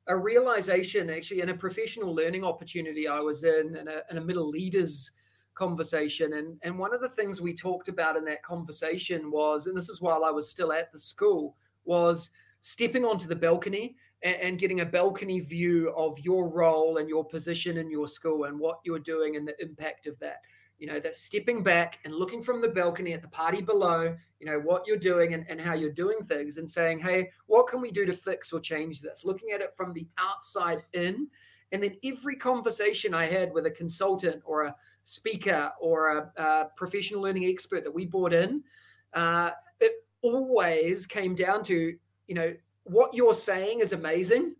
a 0.08 0.16
realization 0.16 1.10
actually 1.10 1.42
in 1.42 1.50
a 1.50 1.54
professional 1.54 2.14
learning 2.14 2.44
opportunity 2.44 3.08
I 3.08 3.20
was 3.20 3.44
in, 3.44 3.76
in 3.76 3.88
a, 3.88 4.02
in 4.10 4.18
a 4.18 4.22
middle 4.22 4.50
leaders 4.50 5.12
conversation. 5.56 6.34
And, 6.34 6.58
and 6.64 6.78
one 6.78 6.94
of 6.94 7.02
the 7.02 7.10
things 7.10 7.42
we 7.42 7.56
talked 7.56 7.90
about 7.90 8.16
in 8.16 8.24
that 8.26 8.44
conversation 8.44 9.32
was, 9.32 9.68
and 9.68 9.76
this 9.76 9.90
is 9.90 10.02
while 10.02 10.24
I 10.24 10.32
was 10.32 10.50
still 10.50 10.72
at 10.72 10.92
the 10.92 11.00
school, 11.00 11.56
was 11.84 12.32
stepping 12.62 13.06
onto 13.06 13.28
the 13.28 13.36
balcony 13.36 13.96
and, 14.24 14.36
and 14.36 14.60
getting 14.60 14.82
a 14.82 14.86
balcony 14.86 15.40
view 15.40 15.94
of 15.96 16.18
your 16.20 16.48
role 16.48 16.98
and 16.98 17.10
your 17.10 17.26
position 17.26 17.78
in 17.78 17.90
your 17.90 18.08
school 18.08 18.46
and 18.46 18.60
what 18.60 18.80
you're 18.86 19.00
doing 19.00 19.36
and 19.36 19.48
the 19.48 19.62
impact 19.62 20.08
of 20.08 20.18
that 20.20 20.42
you 20.80 20.88
know, 20.88 21.00
that 21.00 21.16
stepping 21.16 21.64
back 21.64 22.00
and 22.06 22.14
looking 22.14 22.42
from 22.42 22.62
the 22.62 22.68
balcony 22.68 23.14
at 23.14 23.22
the 23.22 23.28
party 23.28 23.62
below, 23.62 24.16
you 24.40 24.46
know, 24.46 24.60
what 24.60 24.86
you're 24.86 24.98
doing 24.98 25.34
and, 25.34 25.46
and 25.50 25.60
how 25.60 25.74
you're 25.74 25.92
doing 25.92 26.24
things 26.24 26.58
and 26.58 26.70
saying, 26.70 27.00
hey, 27.00 27.30
what 27.48 27.68
can 27.68 27.82
we 27.82 27.92
do 27.92 28.06
to 28.06 28.14
fix 28.14 28.54
or 28.54 28.60
change 28.60 29.02
this? 29.02 29.26
Looking 29.26 29.52
at 29.52 29.62
it 29.62 29.74
from 29.76 29.94
the 29.94 30.08
outside 30.18 30.84
in. 30.94 31.28
And 31.72 31.82
then 31.82 31.98
every 32.04 32.36
conversation 32.36 33.14
I 33.14 33.26
had 33.26 33.52
with 33.52 33.66
a 33.66 33.72
consultant 33.72 34.42
or 34.46 34.64
a 34.64 34.76
speaker 35.04 35.72
or 35.82 36.32
a, 36.38 36.42
a 36.42 36.68
professional 36.78 37.22
learning 37.22 37.46
expert 37.46 37.84
that 37.84 37.94
we 37.94 38.06
brought 38.06 38.34
in, 38.34 38.64
uh, 39.14 39.52
it 39.80 39.94
always 40.22 41.06
came 41.06 41.34
down 41.34 41.64
to, 41.64 41.96
you 42.28 42.36
know, 42.36 42.54
what 42.84 43.14
you're 43.14 43.34
saying 43.34 43.80
is 43.80 43.94
amazing. 43.94 44.56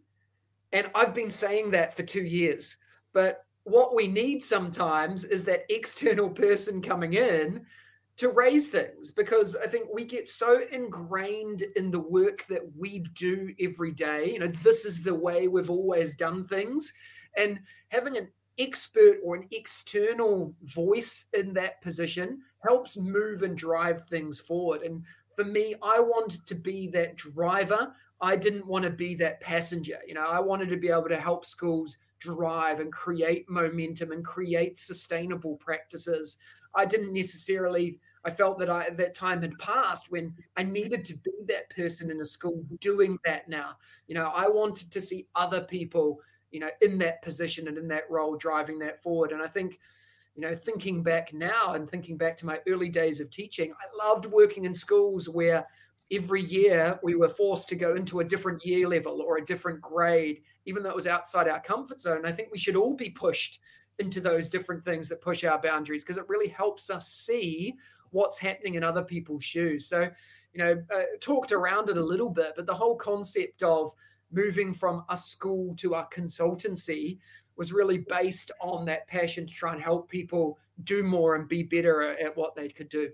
And 0.74 0.90
I've 0.96 1.14
been 1.14 1.32
saying 1.32 1.72
that 1.72 1.96
for 1.96 2.04
two 2.04 2.24
years. 2.24 2.78
But 3.14 3.46
what 3.68 3.94
we 3.94 4.08
need 4.08 4.44
sometimes 4.44 5.24
is 5.24 5.44
that 5.46 5.66
external 5.70 6.30
person 6.30 6.82
coming 6.82 7.14
in 7.14 7.66
to 8.18 8.30
raise 8.30 8.68
things 8.68 9.12
because 9.12 9.56
I 9.56 9.68
think 9.68 9.90
we 9.94 10.04
get 10.04 10.28
so 10.28 10.62
ingrained 10.72 11.64
in 11.76 11.92
the 11.92 12.00
work 12.00 12.46
that 12.50 12.64
we 12.76 13.00
do 13.14 13.54
every 13.62 13.92
day. 13.92 14.32
You 14.34 14.40
know, 14.40 14.48
this 14.48 14.86
is 14.86 15.04
the 15.04 15.14
way 15.14 15.48
we've 15.48 15.70
always 15.70 16.16
done 16.16 16.48
things. 16.48 16.94
And 17.36 17.60
having 17.90 18.18
an 18.18 18.30
expert 18.58 19.20
or 19.24 19.36
an 19.36 19.48
external 19.52 20.56
voice 20.64 21.28
in 21.34 21.54
that 21.54 21.80
position 21.82 22.40
helps 22.68 22.98
move 22.98 23.44
and 23.44 23.56
drive 23.56 24.08
things 24.08 24.40
forward. 24.40 24.82
And 24.82 25.04
for 25.36 25.44
me, 25.44 25.76
I 25.84 26.00
wanted 26.00 26.48
to 26.48 26.56
be 26.56 26.88
that 26.90 27.18
driver. 27.18 27.94
I 28.22 28.36
didn't 28.36 28.68
want 28.68 28.84
to 28.84 28.90
be 28.90 29.16
that 29.16 29.42
passenger. 29.42 30.00
You 30.08 30.16
know, 30.16 30.26
I 30.26 30.40
wanted 30.40 30.70
to 30.70 30.78
be 30.78 30.90
able 30.90 31.10
to 31.10 31.20
help 31.20 31.46
schools 31.46 31.98
drive 32.20 32.80
and 32.80 32.92
create 32.92 33.50
momentum 33.50 34.12
and 34.12 34.26
create 34.26 34.80
sustainable 34.80 35.58
practices. 35.58 36.38
I 36.76 36.86
didn't 36.86 37.14
necessarily 37.14 38.00
I 38.28 38.32
felt 38.32 38.60
that 38.60 38.70
I 38.70 38.90
that 38.90 39.16
time 39.16 39.42
had 39.42 39.58
passed 39.58 40.12
when 40.12 40.34
I 40.58 40.64
needed 40.64 41.06
to 41.06 41.16
be 41.16 41.32
that 41.48 41.70
person 41.70 42.12
in 42.12 42.20
a 42.20 42.26
school 42.26 42.62
doing 42.82 43.18
that 43.24 43.48
now. 43.48 43.78
You 44.08 44.16
know, 44.16 44.32
I 44.36 44.50
wanted 44.50 44.92
to 44.92 45.00
see 45.00 45.28
other 45.36 45.62
people, 45.62 46.20
you 46.52 46.60
know, 46.60 46.70
in 46.82 46.98
that 46.98 47.22
position 47.22 47.70
and 47.70 47.78
in 47.78 47.88
that 47.88 48.10
role 48.10 48.36
driving 48.36 48.80
that 48.80 49.02
forward. 49.02 49.32
And 49.32 49.42
I 49.42 49.48
think, 49.48 49.80
you 50.36 50.42
know, 50.42 50.54
thinking 50.54 51.04
back 51.04 51.34
now 51.34 51.76
and 51.76 51.90
thinking 51.90 52.18
back 52.18 52.36
to 52.38 52.46
my 52.46 52.60
early 52.68 52.90
days 52.90 53.22
of 53.22 53.30
teaching, 53.30 53.72
I 53.72 54.06
loved 54.06 54.26
working 54.26 54.66
in 54.66 54.76
schools 54.76 55.30
where 55.30 55.66
every 56.12 56.44
year 56.44 57.00
we 57.04 57.16
were 57.16 57.30
forced 57.30 57.68
to 57.70 57.76
go 57.76 57.96
into 57.96 58.20
a 58.20 58.24
different 58.24 58.66
year 58.66 58.88
level 58.88 59.22
or 59.22 59.38
a 59.38 59.46
different 59.46 59.82
grade, 59.82 60.42
even 60.66 60.84
though 60.84 60.90
it 60.90 60.96
was 60.96 61.08
outside 61.08 61.48
our 61.48 61.62
comfort 61.62 62.00
zone. 62.00 62.26
I 62.26 62.32
think 62.32 62.50
we 62.52 62.58
should 62.58 62.76
all 62.76 62.96
be 62.96 63.10
pushed 63.10 63.60
into 64.00 64.22
those 64.22 64.50
different 64.50 64.86
things 64.86 65.10
that 65.10 65.22
push 65.22 65.44
our 65.44 65.60
boundaries 65.60 66.04
because 66.04 66.18
it 66.18 66.30
really 66.30 66.48
helps 66.48 66.90
us 66.90 67.10
see 67.10 67.76
what's 68.12 68.40
happening 68.40 68.76
in 68.76 68.84
other 68.84 69.04
people's 69.04 69.44
shoes. 69.44 69.88
So, 69.88 70.10
you 70.54 70.64
know, 70.64 70.82
uh, 70.96 71.04
talked 71.20 71.52
around 71.52 71.90
it 71.90 71.98
a 71.98 72.04
little 72.04 72.30
bit, 72.30 72.54
but 72.56 72.66
the 72.66 72.74
whole 72.74 72.96
concept 72.96 73.64
of 73.64 73.92
moving 74.32 74.74
from 74.74 75.04
a 75.10 75.18
school 75.18 75.76
to 75.78 75.96
a 75.96 76.08
consultancy 76.14 77.18
was 77.58 77.74
really 77.74 78.06
based 78.10 78.52
on 78.62 78.86
that 78.86 79.08
passion 79.08 79.48
to 79.48 79.54
try 79.54 79.74
and 79.74 79.82
help 79.82 80.10
people 80.10 80.58
do 80.84 81.02
more 81.04 81.36
and 81.36 81.50
be 81.50 81.64
better 81.64 82.02
at 82.04 82.38
what 82.38 82.56
they 82.56 82.70
could 82.70 82.90
do. 82.90 83.10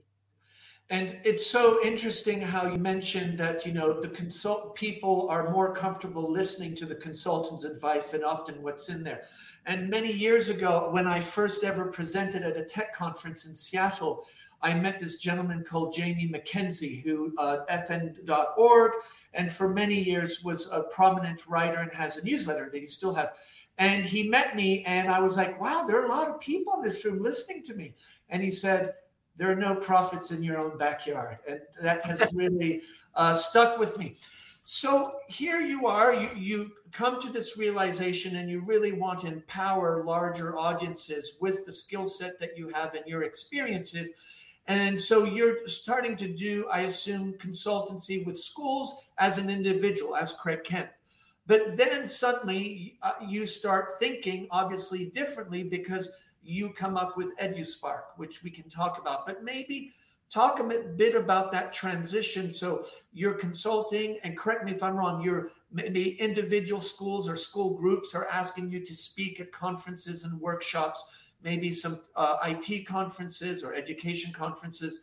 And 0.93 1.17
it's 1.23 1.49
so 1.49 1.83
interesting 1.83 2.39
how 2.39 2.67
you 2.67 2.77
mentioned 2.77 3.39
that, 3.39 3.65
you 3.65 3.73
know, 3.73 3.99
the 3.99 4.09
consult 4.09 4.75
people 4.75 5.27
are 5.27 5.49
more 5.49 5.73
comfortable 5.73 6.31
listening 6.31 6.75
to 6.75 6.85
the 6.85 6.93
consultant's 6.93 7.63
advice 7.63 8.09
than 8.09 8.23
often 8.23 8.61
what's 8.61 8.89
in 8.89 9.03
there. 9.03 9.23
And 9.65 9.89
many 9.89 10.11
years 10.11 10.49
ago, 10.49 10.89
when 10.91 11.07
I 11.07 11.19
first 11.19 11.63
ever 11.63 11.85
presented 11.85 12.43
at 12.43 12.57
a 12.57 12.63
tech 12.63 12.93
conference 12.95 13.47
in 13.47 13.55
Seattle, 13.55 14.27
I 14.61 14.75
met 14.75 14.99
this 14.99 15.17
gentleman 15.17 15.63
called 15.67 15.95
Jamie 15.95 16.31
McKenzie, 16.31 17.01
who 17.01 17.33
uh, 17.39 17.65
fno.org, 17.71 18.91
and 19.33 19.51
for 19.51 19.69
many 19.69 19.99
years 19.99 20.43
was 20.43 20.69
a 20.71 20.83
prominent 20.91 21.47
writer 21.47 21.79
and 21.79 21.91
has 21.91 22.17
a 22.17 22.23
newsletter 22.23 22.69
that 22.71 22.79
he 22.79 22.85
still 22.85 23.15
has. 23.15 23.33
And 23.79 24.05
he 24.05 24.29
met 24.29 24.55
me, 24.55 24.83
and 24.85 25.09
I 25.09 25.21
was 25.21 25.37
like, 25.37 25.59
wow, 25.59 25.85
there 25.87 25.99
are 25.99 26.05
a 26.05 26.09
lot 26.09 26.27
of 26.27 26.39
people 26.39 26.73
in 26.75 26.83
this 26.83 27.03
room 27.03 27.23
listening 27.23 27.63
to 27.63 27.73
me. 27.73 27.95
And 28.29 28.43
he 28.43 28.51
said, 28.51 28.93
there 29.35 29.51
are 29.51 29.55
no 29.55 29.75
prophets 29.75 30.31
in 30.31 30.43
your 30.43 30.57
own 30.57 30.77
backyard. 30.77 31.37
And 31.47 31.59
that 31.81 32.05
has 32.05 32.23
really 32.33 32.81
uh, 33.15 33.33
stuck 33.33 33.77
with 33.79 33.97
me. 33.97 34.15
So 34.63 35.19
here 35.27 35.59
you 35.59 35.87
are, 35.87 36.13
you, 36.13 36.29
you 36.37 36.71
come 36.91 37.21
to 37.21 37.29
this 37.29 37.57
realization 37.57 38.37
and 38.37 38.49
you 38.49 38.61
really 38.61 38.93
want 38.93 39.19
to 39.19 39.27
empower 39.27 40.03
larger 40.05 40.57
audiences 40.57 41.33
with 41.41 41.65
the 41.65 41.71
skill 41.71 42.05
set 42.05 42.39
that 42.39 42.57
you 42.57 42.69
have 42.69 42.93
and 42.93 43.05
your 43.05 43.23
experiences. 43.23 44.11
And 44.67 44.99
so 44.99 45.25
you're 45.25 45.67
starting 45.67 46.15
to 46.17 46.29
do, 46.29 46.65
I 46.71 46.81
assume, 46.81 47.33
consultancy 47.33 48.25
with 48.25 48.37
schools 48.37 48.95
as 49.17 49.37
an 49.37 49.49
individual, 49.49 50.15
as 50.15 50.31
Craig 50.31 50.63
Kemp. 50.63 50.89
But 51.45 51.75
then 51.75 52.07
suddenly 52.07 52.97
uh, 53.01 53.13
you 53.27 53.45
start 53.45 53.99
thinking 53.99 54.47
obviously 54.49 55.05
differently 55.05 55.63
because 55.63 56.09
you 56.43 56.71
come 56.71 56.97
up 56.97 57.17
with 57.17 57.37
EduSpark, 57.37 58.03
which 58.17 58.43
we 58.43 58.49
can 58.49 58.69
talk 58.69 58.99
about. 58.99 59.25
But 59.25 59.43
maybe 59.43 59.93
talk 60.29 60.59
a 60.59 60.63
bit 60.63 61.15
about 61.15 61.51
that 61.51 61.71
transition. 61.71 62.51
So 62.51 62.85
you're 63.13 63.35
consulting, 63.35 64.17
and 64.23 64.37
correct 64.37 64.65
me 64.65 64.71
if 64.71 64.81
I'm 64.81 64.95
wrong, 64.95 65.21
you're 65.23 65.51
maybe 65.71 66.19
individual 66.19 66.81
schools 66.81 67.29
or 67.29 67.35
school 67.35 67.75
groups 67.75 68.15
are 68.15 68.27
asking 68.27 68.71
you 68.71 68.79
to 68.83 68.93
speak 68.93 69.39
at 69.39 69.51
conferences 69.51 70.23
and 70.23 70.39
workshops. 70.41 71.05
maybe 71.43 71.71
some 71.71 71.99
uh, 72.15 72.37
IT 72.45 72.85
conferences 72.87 73.63
or 73.65 73.73
education 73.73 74.31
conferences, 74.31 75.01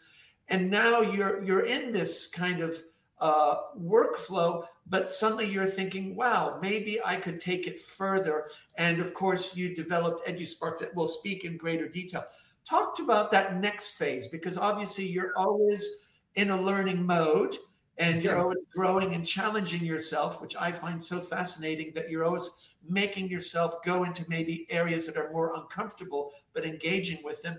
and 0.49 0.71
now 0.71 1.01
you're 1.01 1.43
you're 1.45 1.67
in 1.67 1.93
this 1.93 2.27
kind 2.27 2.61
of 2.61 2.83
uh, 3.21 3.57
workflow, 3.79 4.65
but 4.87 5.11
suddenly 5.11 5.47
you're 5.47 5.67
thinking, 5.67 6.17
wow, 6.17 6.59
maybe 6.63 6.99
I 7.05 7.17
could 7.17 7.41
take 7.41 7.67
it 7.67 7.79
further. 7.79 8.47
And 8.77 9.01
of 9.01 9.13
course, 9.15 9.57
you 9.57 9.75
developed 9.75 10.27
EduSpark 10.27 10.79
that 10.79 10.95
will 10.95 11.07
speak 11.07 11.45
in 11.45 11.57
greater 11.57 11.89
detail. 11.89 12.25
Talked 12.65 13.01
about 13.01 13.31
that 13.33 13.61
next 13.61 13.93
phase 13.93 14.29
because 14.29 14.57
obviously 14.57 15.07
you're 15.07 15.33
always 15.37 15.87
in 16.35 16.51
a 16.51 16.61
learning 16.61 17.05
mode 17.05 17.57
and 17.99 18.23
you're 18.25 18.39
always 18.39 18.59
growing 18.73 19.15
and 19.15 19.27
challenging 19.27 19.85
yourself, 19.85 20.41
which 20.41 20.57
I 20.57 20.73
find 20.73 21.03
so 21.03 21.21
fascinating 21.21 21.93
that 21.95 22.09
you're 22.09 22.25
always 22.25 22.51
making 22.89 23.29
yourself 23.29 23.83
go 23.85 24.05
into 24.05 24.25
maybe 24.27 24.67
areas 24.71 25.07
that 25.07 25.19
are 25.19 25.31
more 25.33 25.53
uncomfortable, 25.55 26.33
but 26.55 26.65
engaging 26.65 27.19
with 27.23 27.43
them. 27.43 27.59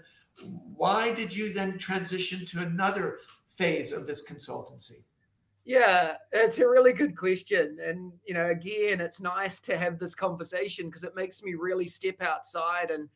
Why 0.76 1.14
did 1.14 1.36
you 1.36 1.54
then 1.54 1.78
transition 1.78 2.44
to 2.48 2.62
another 2.62 3.20
phase 3.48 3.94
of 3.94 4.08
this 4.08 4.28
consultancy? 4.28 5.04
Yeah, 5.64 6.16
it's 6.32 6.58
a 6.58 6.68
really 6.68 6.94
good 6.94 7.16
question. 7.16 7.78
And, 7.86 8.12
you 8.26 8.34
know, 8.34 8.48
again, 8.50 9.00
it's 9.00 9.22
nice 9.22 9.60
to 9.62 9.78
have 9.78 10.00
this 10.00 10.16
conversation 10.16 10.88
because 10.88 11.04
it 11.04 11.16
makes 11.16 11.44
me 11.44 11.54
really 11.54 11.88
step 11.88 12.22
outside 12.22 12.90
and, 12.90 13.08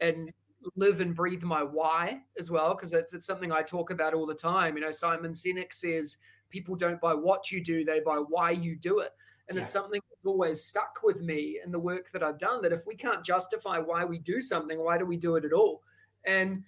and 0.00 0.32
live 0.76 1.00
and 1.00 1.14
breathe 1.14 1.42
my 1.42 1.62
why 1.62 2.20
as 2.38 2.50
well 2.50 2.74
because 2.74 2.92
it's, 2.92 3.12
it's 3.14 3.26
something 3.26 3.50
i 3.50 3.60
talk 3.60 3.90
about 3.90 4.14
all 4.14 4.26
the 4.26 4.32
time 4.32 4.76
you 4.76 4.80
know 4.80 4.92
simon 4.92 5.32
sinek 5.32 5.72
says 5.72 6.18
people 6.52 6.76
don't 6.76 7.00
buy 7.00 7.14
what 7.14 7.50
you 7.50 7.64
do, 7.64 7.84
they 7.84 7.98
buy 7.98 8.16
why 8.16 8.50
you 8.50 8.76
do 8.76 9.00
it. 9.00 9.10
And 9.48 9.56
yeah. 9.56 9.62
it's 9.62 9.72
something 9.72 10.00
that's 10.08 10.26
always 10.26 10.62
stuck 10.64 11.00
with 11.02 11.20
me 11.20 11.58
in 11.64 11.72
the 11.72 11.78
work 11.78 12.12
that 12.12 12.22
I've 12.22 12.38
done 12.38 12.62
that 12.62 12.72
if 12.72 12.86
we 12.86 12.94
can't 12.94 13.24
justify 13.24 13.78
why 13.78 14.04
we 14.04 14.18
do 14.18 14.40
something, 14.40 14.84
why 14.84 14.98
do 14.98 15.04
we 15.04 15.16
do 15.16 15.34
it 15.34 15.44
at 15.44 15.52
all? 15.52 15.82
And 16.24 16.62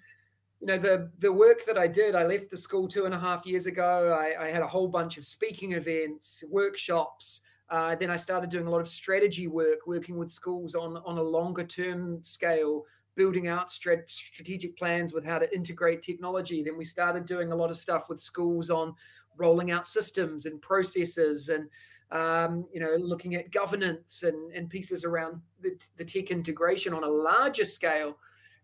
you 0.65 0.69
know, 0.69 0.79
the 0.79 1.11
the 1.19 1.31
work 1.31 1.67
that 1.67 1.77
I 1.77 1.87
did, 1.87 2.15
I 2.15 2.25
left 2.25 2.51
the 2.51 2.57
school 2.57 2.89
two 2.89 3.05
and 3.05 3.13
a 3.13 3.19
half 3.19 3.45
years 3.45 3.67
ago. 3.67 4.19
I, 4.19 4.47
I 4.47 4.51
had 4.51 4.63
a 4.63 4.67
whole 4.67 4.89
bunch 4.89 5.19
of 5.19 5.27
speaking 5.27 5.73
events, 5.73 6.43
workshops. 6.51 7.43
Uh, 7.69 7.95
then 7.97 8.11
I 8.11 8.17
started 8.17 8.49
doing 8.49 8.67
a 8.67 8.71
lot 8.71 8.81
of 8.81 8.89
strategy 8.89 9.47
work, 9.47 9.81
working 9.87 10.17
with 10.17 10.31
schools 10.31 10.75
on 10.75 10.97
on 11.05 11.19
a 11.19 11.23
longer 11.23 11.65
term 11.65 12.25
scale, 12.25 12.85
building 13.15 13.47
out 13.47 13.69
strat- 13.69 14.09
strategic 14.09 14.75
plans 14.79 15.13
with 15.13 15.23
how 15.23 15.39
to 15.39 15.55
integrate 15.55 16.01
technology. 16.01 16.63
Then 16.63 16.79
we 16.79 16.87
started 16.87 17.27
doing 17.27 17.53
a 17.53 17.57
lot 17.57 17.69
of 17.69 17.77
stuff 17.77 18.09
with 18.09 18.19
schools 18.19 18.71
on 18.71 18.95
rolling 19.37 19.71
out 19.71 19.87
systems 19.87 20.47
and 20.47 20.63
processes 20.63 21.51
and 21.51 21.69
um, 22.11 22.67
you 22.73 22.81
know 22.81 22.97
looking 22.99 23.35
at 23.35 23.53
governance 23.53 24.23
and, 24.23 24.51
and 24.55 24.71
pieces 24.71 25.05
around 25.05 25.43
the, 25.61 25.79
the 25.99 26.05
tech 26.07 26.31
integration 26.31 26.95
on 26.95 27.05
a 27.05 27.09
larger 27.09 27.65
scale 27.65 28.17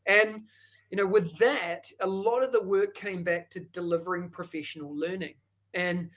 and 0.07 0.45
you 0.90 0.97
know 0.97 1.06
with 1.06 1.37
that 1.38 1.90
a 2.00 2.06
lot 2.06 2.42
of 2.42 2.52
the 2.52 2.62
work 2.62 2.94
came 2.94 3.23
back 3.23 3.50
to 3.50 3.61
delivering 3.61 4.28
professional 4.28 4.94
learning 4.94 5.35
and 5.75 6.11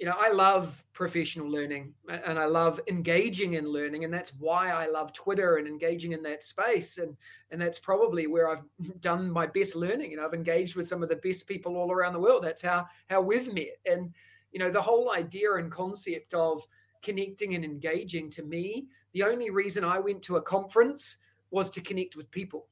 you 0.00 0.06
know, 0.06 0.14
I 0.18 0.32
love 0.32 0.82
professional 0.94 1.46
learning 1.46 1.92
and 2.08 2.38
I 2.38 2.46
love 2.46 2.80
engaging 2.88 3.54
in 3.54 3.68
learning. 3.68 4.04
And 4.04 4.12
that's 4.12 4.32
why 4.38 4.70
I 4.70 4.86
love 4.86 5.12
Twitter 5.12 5.58
and 5.58 5.68
engaging 5.68 6.12
in 6.12 6.22
that 6.22 6.42
space. 6.42 6.96
And, 6.96 7.14
and 7.50 7.60
that's 7.60 7.78
probably 7.78 8.26
where 8.26 8.48
I've 8.48 8.64
done 9.00 9.30
my 9.30 9.46
best 9.46 9.76
learning. 9.76 10.16
Know, 10.16 10.24
I've 10.24 10.32
engaged 10.32 10.74
with 10.74 10.88
some 10.88 11.02
of 11.02 11.10
the 11.10 11.16
best 11.16 11.46
people 11.46 11.76
all 11.76 11.92
around 11.92 12.14
the 12.14 12.18
world. 12.18 12.42
That's 12.42 12.62
how, 12.62 12.86
how 13.10 13.20
we've 13.20 13.52
met. 13.52 13.76
And, 13.84 14.14
you 14.52 14.58
know, 14.58 14.70
the 14.70 14.80
whole 14.80 15.12
idea 15.12 15.56
and 15.56 15.70
concept 15.70 16.32
of 16.32 16.66
connecting 17.02 17.54
and 17.54 17.64
engaging 17.64 18.30
to 18.30 18.42
me, 18.42 18.86
the 19.12 19.24
only 19.24 19.50
reason 19.50 19.84
I 19.84 19.98
went 19.98 20.22
to 20.22 20.36
a 20.36 20.42
conference 20.42 21.18
was 21.50 21.68
to 21.72 21.82
connect 21.82 22.16
with 22.16 22.30
people. 22.30 22.68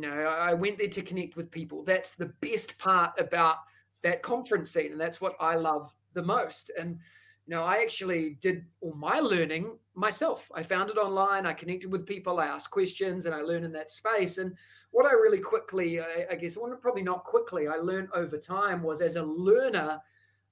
Know, 0.00 0.08
I 0.08 0.54
went 0.54 0.78
there 0.78 0.88
to 0.88 1.02
connect 1.02 1.36
with 1.36 1.50
people. 1.50 1.82
That's 1.84 2.12
the 2.12 2.32
best 2.40 2.76
part 2.78 3.12
about 3.18 3.56
that 4.02 4.22
conference 4.22 4.70
scene. 4.70 4.92
And 4.92 5.00
that's 5.00 5.20
what 5.20 5.36
I 5.40 5.54
love 5.56 5.92
the 6.14 6.22
most. 6.22 6.70
And 6.78 6.98
you 7.46 7.54
know, 7.54 7.62
I 7.62 7.76
actually 7.76 8.38
did 8.40 8.64
all 8.80 8.94
my 8.94 9.20
learning 9.20 9.78
myself. 9.94 10.50
I 10.54 10.62
found 10.62 10.90
it 10.90 10.96
online. 10.96 11.46
I 11.46 11.52
connected 11.52 11.92
with 11.92 12.06
people. 12.06 12.40
I 12.40 12.46
asked 12.46 12.70
questions, 12.70 13.26
and 13.26 13.34
I 13.34 13.40
learned 13.40 13.64
in 13.64 13.72
that 13.72 13.90
space. 13.90 14.38
And 14.38 14.52
what 14.90 15.06
I 15.06 15.12
really 15.12 15.38
quickly, 15.38 16.00
I, 16.00 16.26
I 16.30 16.34
guess, 16.34 16.56
well, 16.56 16.76
probably 16.80 17.02
not 17.02 17.24
quickly, 17.24 17.68
I 17.68 17.76
learned 17.76 18.08
over 18.14 18.36
time 18.36 18.82
was 18.82 19.00
as 19.00 19.16
a 19.16 19.22
learner, 19.22 20.00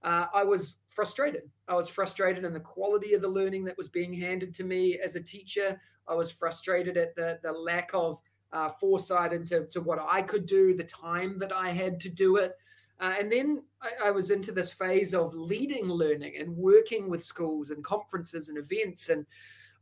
uh, 0.05 0.27
I 0.33 0.45
was 0.45 0.79
frustrated. 0.89 1.51
I 1.67 1.75
was 1.75 1.89
frustrated 1.89 2.45
in 2.45 2.53
the 2.53 2.61
quality 2.61 3.15
of 3.15 3.23
the 3.23 3.29
learning 3.29 3.65
that 3.65 3.79
was 3.79 3.89
being 3.89 4.13
handed 4.13 4.55
to 4.55 4.65
me 4.65 4.99
as 5.03 5.17
a 5.17 5.21
teacher. 5.21 5.81
I 6.07 6.15
was 6.15 6.31
frustrated 6.31 6.97
at 6.97 7.17
the 7.17 7.41
the 7.43 7.53
lack 7.53 7.91
of 7.95 8.21
uh, 8.55 8.71
foresight 8.71 9.33
into 9.33 9.67
to 9.67 9.81
what 9.81 9.99
I 10.09 10.23
could 10.23 10.47
do, 10.47 10.75
the 10.75 10.85
time 10.85 11.39
that 11.41 11.53
I 11.53 11.71
had 11.71 11.99
to 12.01 12.09
do 12.09 12.37
it. 12.37 12.53
Uh, 13.01 13.15
and 13.19 13.31
then 13.31 13.65
I, 13.83 14.09
I, 14.09 14.11
was 14.13 14.31
into 14.31 14.53
this 14.53 14.73
phase 14.73 15.15
of 15.15 15.35
leading 15.35 15.87
learning 15.87 16.37
and 16.39 16.57
working 16.57 17.11
with 17.11 17.25
schools 17.25 17.71
and 17.71 17.83
conferences 17.83 18.49
and 18.49 18.57
events. 18.57 19.09
And 19.09 19.27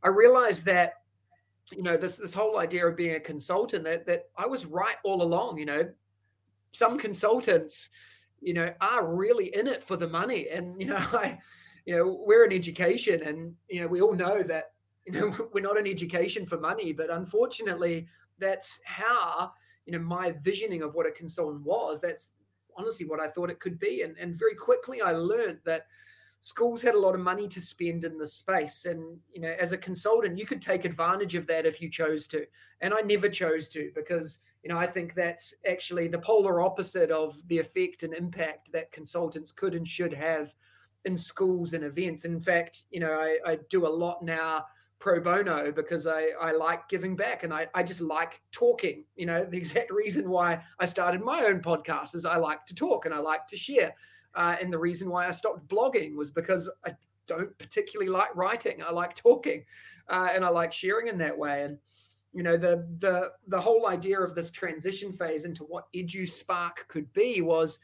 I 0.01 0.07
realized 0.07 0.65
that, 0.65 0.93
you 1.71 1.83
know, 1.83 1.95
this 1.95 2.17
this 2.17 2.33
whole 2.33 2.57
idea 2.57 2.87
of 2.87 2.97
being 2.97 3.15
a 3.15 3.19
consultant 3.19 3.83
that 3.83 4.07
that 4.07 4.29
I 4.35 4.47
was 4.47 4.65
right 4.65 4.95
all 5.03 5.21
along. 5.21 5.59
You 5.59 5.65
know, 5.65 5.89
some 6.71 6.97
consultants, 6.97 7.91
you 8.41 8.55
know, 8.55 8.73
are 8.81 9.15
really 9.15 9.55
in 9.55 9.67
it 9.67 9.83
for 9.83 9.95
the 9.95 10.09
money. 10.09 10.47
And 10.49 10.81
you 10.81 10.87
know, 10.87 10.95
I, 11.13 11.37
you 11.85 11.95
know, 11.95 12.23
we're 12.25 12.45
in 12.45 12.51
education, 12.51 13.21
and 13.21 13.53
you 13.69 13.81
know, 13.81 13.87
we 13.87 14.01
all 14.01 14.15
know 14.15 14.41
that 14.41 14.71
you 15.05 15.13
know 15.13 15.49
we're 15.53 15.61
not 15.61 15.77
in 15.77 15.85
education 15.85 16.47
for 16.47 16.59
money, 16.59 16.93
but 16.93 17.11
unfortunately, 17.11 18.07
that's 18.39 18.81
how 18.85 19.51
you 19.85 19.93
know 19.93 19.99
my 19.99 20.31
visioning 20.43 20.81
of 20.81 20.95
what 20.95 21.07
a 21.07 21.11
consultant 21.11 21.63
was. 21.63 22.01
That's 22.01 22.31
honestly 22.77 23.05
what 23.05 23.19
I 23.19 23.27
thought 23.27 23.49
it 23.49 23.59
could 23.59 23.79
be. 23.79 24.01
And, 24.01 24.17
and 24.17 24.37
very 24.37 24.55
quickly 24.55 25.01
I 25.01 25.11
learned 25.11 25.59
that 25.65 25.85
schools 26.41 26.81
had 26.81 26.93
a 26.95 26.99
lot 26.99 27.15
of 27.15 27.21
money 27.21 27.47
to 27.47 27.61
spend 27.61 28.03
in 28.03 28.17
this 28.17 28.33
space. 28.33 28.85
And, 28.85 29.17
you 29.31 29.39
know, 29.39 29.53
as 29.59 29.71
a 29.71 29.77
consultant, 29.77 30.37
you 30.37 30.45
could 30.45 30.61
take 30.61 30.83
advantage 30.83 31.35
of 31.35 31.47
that 31.47 31.65
if 31.65 31.81
you 31.81 31.89
chose 31.89 32.27
to. 32.27 32.45
And 32.81 32.93
I 32.93 32.99
never 32.99 33.29
chose 33.29 33.69
to 33.69 33.91
because, 33.95 34.39
you 34.61 34.69
know, 34.69 34.77
I 34.77 34.87
think 34.87 35.13
that's 35.13 35.55
actually 35.69 36.09
the 36.09 36.19
polar 36.19 36.61
opposite 36.61 37.11
of 37.11 37.35
the 37.47 37.59
effect 37.59 38.03
and 38.03 38.13
impact 38.13 38.71
that 38.73 38.91
consultants 38.91 39.51
could 39.51 39.73
and 39.73 39.87
should 39.87 40.13
have 40.13 40.53
in 41.05 41.17
schools 41.17 41.73
and 41.73 41.83
events. 41.83 42.25
In 42.25 42.39
fact, 42.39 42.83
you 42.91 42.99
know, 42.99 43.13
I, 43.13 43.37
I 43.45 43.59
do 43.69 43.85
a 43.85 43.87
lot 43.87 44.21
now 44.21 44.65
pro 45.03 45.19
bono 45.19 45.69
because 45.69 46.07
I, 46.07 46.29
I 46.39 46.53
like 46.53 46.87
giving 46.87 47.13
back 47.13 47.43
and 47.43 47.53
I, 47.53 47.67
I 47.73 47.83
just 47.83 47.99
like 47.99 48.41
talking. 48.53 49.03
You 49.17 49.25
know, 49.25 49.43
the 49.43 49.57
exact 49.63 49.91
reason 49.91 50.29
why 50.29 50.63
I 50.79 50.85
started 50.85 51.21
my 51.21 51.43
own 51.43 51.59
podcast 51.59 52.15
is 52.15 52.23
I 52.23 52.37
like 52.37 52.65
to 52.67 52.73
talk 52.73 53.05
and 53.05 53.13
I 53.13 53.19
like 53.19 53.45
to 53.47 53.57
share. 53.57 53.93
Uh, 54.33 54.55
and 54.61 54.71
the 54.71 54.79
reason 54.79 55.09
why 55.09 55.27
I 55.27 55.31
stopped 55.31 55.67
blogging 55.67 56.15
was 56.15 56.31
because 56.31 56.71
I 56.85 56.95
don't 57.27 57.55
particularly 57.57 58.09
like 58.09 58.33
writing. 58.33 58.81
I 58.81 58.93
like 58.93 59.13
talking 59.13 59.65
uh, 60.07 60.29
and 60.33 60.45
I 60.45 60.47
like 60.47 60.71
sharing 60.71 61.07
in 61.07 61.17
that 61.17 61.37
way. 61.37 61.63
And, 61.63 61.77
you 62.31 62.41
know, 62.41 62.55
the, 62.55 62.87
the, 62.99 63.31
the 63.47 63.59
whole 63.59 63.87
idea 63.87 64.21
of 64.21 64.35
this 64.35 64.51
transition 64.51 65.11
phase 65.11 65.43
into 65.43 65.65
what 65.65 65.91
EduSpark 65.93 66.87
could 66.87 67.11
be 67.11 67.41
was 67.41 67.79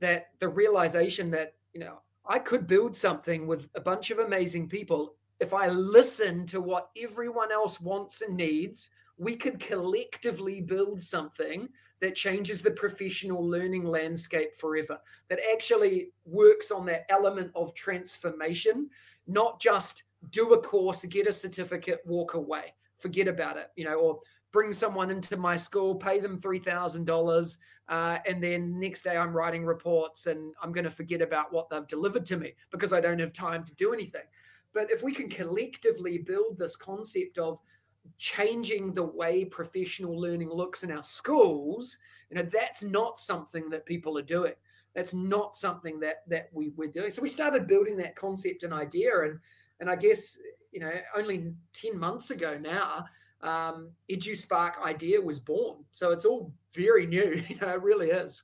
that 0.00 0.30
the 0.40 0.48
realization 0.48 1.30
that, 1.32 1.56
you 1.74 1.80
know, 1.80 1.98
I 2.26 2.38
could 2.38 2.66
build 2.66 2.96
something 2.96 3.46
with 3.46 3.68
a 3.74 3.80
bunch 3.82 4.10
of 4.10 4.18
amazing 4.18 4.70
people 4.70 5.16
if 5.42 5.52
I 5.52 5.68
listen 5.68 6.46
to 6.46 6.60
what 6.60 6.90
everyone 6.96 7.50
else 7.50 7.80
wants 7.80 8.22
and 8.22 8.36
needs, 8.36 8.90
we 9.18 9.34
could 9.34 9.58
collectively 9.58 10.60
build 10.60 11.02
something 11.02 11.68
that 12.00 12.14
changes 12.14 12.62
the 12.62 12.70
professional 12.70 13.44
learning 13.44 13.84
landscape 13.84 14.56
forever, 14.56 14.98
that 15.28 15.40
actually 15.52 16.12
works 16.24 16.70
on 16.70 16.86
that 16.86 17.06
element 17.08 17.50
of 17.56 17.74
transformation, 17.74 18.88
not 19.26 19.60
just 19.60 20.04
do 20.30 20.52
a 20.52 20.62
course, 20.62 21.04
get 21.06 21.26
a 21.26 21.32
certificate, 21.32 22.00
walk 22.06 22.34
away, 22.34 22.72
forget 22.98 23.26
about 23.26 23.56
it, 23.56 23.68
you 23.74 23.84
know, 23.84 23.94
or 23.94 24.20
bring 24.52 24.72
someone 24.72 25.10
into 25.10 25.36
my 25.36 25.56
school, 25.56 25.96
pay 25.96 26.20
them 26.20 26.40
$3,000, 26.40 27.58
uh, 27.88 28.18
and 28.26 28.42
then 28.42 28.78
next 28.78 29.02
day 29.02 29.16
I'm 29.16 29.36
writing 29.36 29.64
reports 29.64 30.26
and 30.26 30.54
I'm 30.62 30.72
going 30.72 30.84
to 30.84 30.90
forget 30.90 31.20
about 31.20 31.52
what 31.52 31.68
they've 31.68 31.86
delivered 31.86 32.24
to 32.26 32.36
me 32.36 32.54
because 32.70 32.92
I 32.92 33.00
don't 33.00 33.18
have 33.18 33.32
time 33.32 33.64
to 33.64 33.74
do 33.74 33.92
anything. 33.92 34.22
But 34.74 34.90
if 34.90 35.02
we 35.02 35.12
can 35.12 35.28
collectively 35.28 36.18
build 36.18 36.58
this 36.58 36.76
concept 36.76 37.38
of 37.38 37.58
changing 38.18 38.94
the 38.94 39.04
way 39.04 39.44
professional 39.44 40.18
learning 40.18 40.50
looks 40.50 40.82
in 40.82 40.90
our 40.90 41.02
schools, 41.02 41.98
you 42.30 42.36
know, 42.36 42.42
that's 42.42 42.82
not 42.82 43.18
something 43.18 43.68
that 43.70 43.86
people 43.86 44.18
are 44.18 44.22
doing. 44.22 44.54
That's 44.94 45.14
not 45.14 45.56
something 45.56 46.00
that 46.00 46.22
that 46.28 46.48
we, 46.52 46.70
we're 46.76 46.90
doing. 46.90 47.10
So 47.10 47.22
we 47.22 47.28
started 47.28 47.66
building 47.66 47.96
that 47.98 48.16
concept 48.16 48.62
and 48.62 48.72
idea. 48.72 49.22
And 49.22 49.38
and 49.80 49.90
I 49.90 49.96
guess, 49.96 50.38
you 50.70 50.80
know, 50.80 50.92
only 51.16 51.52
10 51.72 51.98
months 51.98 52.30
ago 52.30 52.58
now, 52.60 53.04
um, 53.42 53.90
EduSpark 54.10 54.80
idea 54.82 55.20
was 55.20 55.40
born. 55.40 55.78
So 55.90 56.12
it's 56.12 56.24
all 56.24 56.52
very 56.74 57.06
new, 57.06 57.42
you 57.48 57.56
know, 57.56 57.68
it 57.68 57.82
really 57.82 58.10
is. 58.10 58.42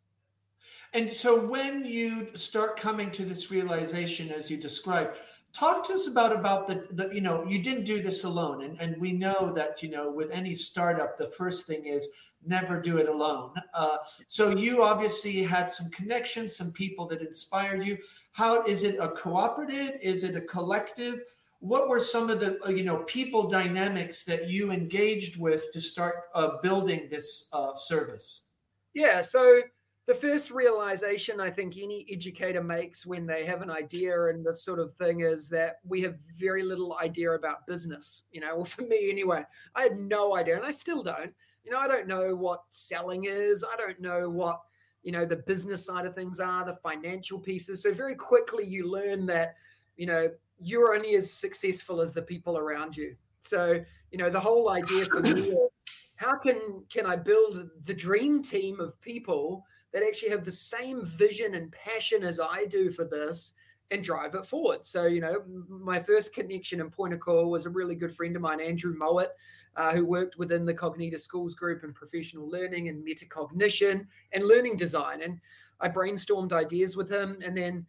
And 0.94 1.12
so 1.12 1.38
when 1.38 1.84
you 1.84 2.34
start 2.34 2.78
coming 2.78 3.10
to 3.12 3.24
this 3.24 3.50
realization 3.50 4.30
as 4.30 4.50
you 4.50 4.56
described, 4.56 5.16
talk 5.52 5.86
to 5.86 5.94
us 5.94 6.06
about 6.06 6.32
about 6.32 6.66
the, 6.66 6.86
the 6.92 7.12
you 7.14 7.20
know 7.20 7.44
you 7.44 7.62
didn't 7.62 7.84
do 7.84 8.00
this 8.00 8.24
alone 8.24 8.62
and, 8.62 8.80
and 8.80 9.00
we 9.00 9.12
know 9.12 9.52
that 9.52 9.82
you 9.82 9.90
know 9.90 10.10
with 10.10 10.30
any 10.30 10.54
startup 10.54 11.16
the 11.16 11.28
first 11.28 11.66
thing 11.66 11.86
is 11.86 12.08
never 12.44 12.80
do 12.80 12.98
it 12.98 13.08
alone. 13.08 13.52
Uh, 13.74 13.98
so 14.26 14.56
you 14.56 14.82
obviously 14.82 15.42
had 15.42 15.70
some 15.70 15.90
connections, 15.90 16.56
some 16.56 16.72
people 16.72 17.06
that 17.08 17.20
inspired 17.20 17.84
you. 17.84 17.98
How 18.32 18.64
is 18.64 18.84
it 18.84 18.96
a 19.00 19.08
cooperative? 19.08 19.98
Is 20.02 20.24
it 20.24 20.36
a 20.36 20.40
collective? 20.40 21.22
What 21.60 21.88
were 21.88 22.00
some 22.00 22.30
of 22.30 22.38
the 22.38 22.58
uh, 22.64 22.70
you 22.70 22.84
know 22.84 22.98
people 23.04 23.48
dynamics 23.48 24.24
that 24.24 24.48
you 24.48 24.70
engaged 24.70 25.40
with 25.40 25.72
to 25.72 25.80
start 25.80 26.24
uh, 26.34 26.58
building 26.62 27.08
this 27.10 27.48
uh, 27.52 27.74
service? 27.74 28.42
Yeah, 28.94 29.20
so 29.20 29.62
the 30.08 30.14
first 30.14 30.50
realization 30.50 31.38
I 31.38 31.50
think 31.50 31.76
any 31.76 32.06
educator 32.10 32.62
makes 32.62 33.04
when 33.04 33.26
they 33.26 33.44
have 33.44 33.60
an 33.60 33.70
idea 33.70 34.28
and 34.28 34.44
this 34.44 34.64
sort 34.64 34.78
of 34.78 34.94
thing 34.94 35.20
is 35.20 35.50
that 35.50 35.80
we 35.84 36.00
have 36.00 36.16
very 36.34 36.62
little 36.62 36.96
idea 36.98 37.32
about 37.32 37.66
business. 37.66 38.22
You 38.32 38.40
know, 38.40 38.56
well, 38.56 38.64
for 38.76 38.82
me 38.82 39.10
anyway, 39.10 39.44
I 39.74 39.82
had 39.82 39.98
no 39.98 40.34
idea, 40.34 40.56
and 40.56 40.64
I 40.64 40.70
still 40.70 41.02
don't. 41.02 41.34
You 41.62 41.72
know, 41.72 41.78
I 41.78 41.86
don't 41.86 42.08
know 42.08 42.34
what 42.34 42.62
selling 42.70 43.26
is. 43.26 43.62
I 43.62 43.76
don't 43.76 44.00
know 44.00 44.30
what 44.30 44.62
you 45.02 45.12
know 45.12 45.26
the 45.26 45.36
business 45.36 45.84
side 45.84 46.06
of 46.06 46.14
things 46.14 46.40
are, 46.40 46.64
the 46.64 46.76
financial 46.76 47.38
pieces. 47.38 47.82
So 47.82 47.92
very 47.92 48.14
quickly 48.14 48.64
you 48.64 48.90
learn 48.90 49.26
that 49.26 49.56
you 49.98 50.06
know 50.06 50.30
you're 50.58 50.94
only 50.94 51.16
as 51.16 51.30
successful 51.30 52.00
as 52.00 52.14
the 52.14 52.22
people 52.22 52.56
around 52.56 52.96
you. 52.96 53.14
So 53.42 53.84
you 54.10 54.16
know 54.16 54.30
the 54.30 54.40
whole 54.40 54.70
idea 54.70 55.04
for 55.04 55.20
me 55.20 55.54
how 56.16 56.36
can 56.36 56.82
can 56.90 57.06
I 57.06 57.16
build 57.16 57.68
the 57.84 57.94
dream 57.94 58.42
team 58.42 58.80
of 58.80 59.00
people 59.00 59.64
that 59.92 60.02
actually 60.02 60.30
have 60.30 60.44
the 60.44 60.50
same 60.50 61.04
vision 61.04 61.54
and 61.54 61.72
passion 61.72 62.22
as 62.22 62.40
I 62.40 62.66
do 62.66 62.90
for 62.90 63.04
this 63.04 63.54
and 63.90 64.04
drive 64.04 64.34
it 64.34 64.46
forward. 64.46 64.86
So, 64.86 65.06
you 65.06 65.20
know, 65.20 65.42
my 65.68 66.00
first 66.02 66.34
connection 66.34 66.80
and 66.80 66.92
point 66.92 67.14
of 67.14 67.20
call 67.20 67.50
was 67.50 67.64
a 67.64 67.70
really 67.70 67.94
good 67.94 68.12
friend 68.12 68.36
of 68.36 68.42
mine, 68.42 68.60
Andrew 68.60 68.94
Mowat, 68.94 69.28
uh, 69.76 69.92
who 69.92 70.04
worked 70.04 70.36
within 70.36 70.66
the 70.66 70.74
Cognita 70.74 71.18
Schools 71.18 71.54
Group 71.54 71.84
in 71.84 71.92
professional 71.92 72.50
learning 72.50 72.88
and 72.88 73.06
metacognition 73.06 74.06
and 74.32 74.44
learning 74.44 74.76
design. 74.76 75.22
And 75.22 75.40
I 75.80 75.88
brainstormed 75.88 76.52
ideas 76.52 76.96
with 76.96 77.10
him. 77.10 77.38
And 77.42 77.56
then, 77.56 77.86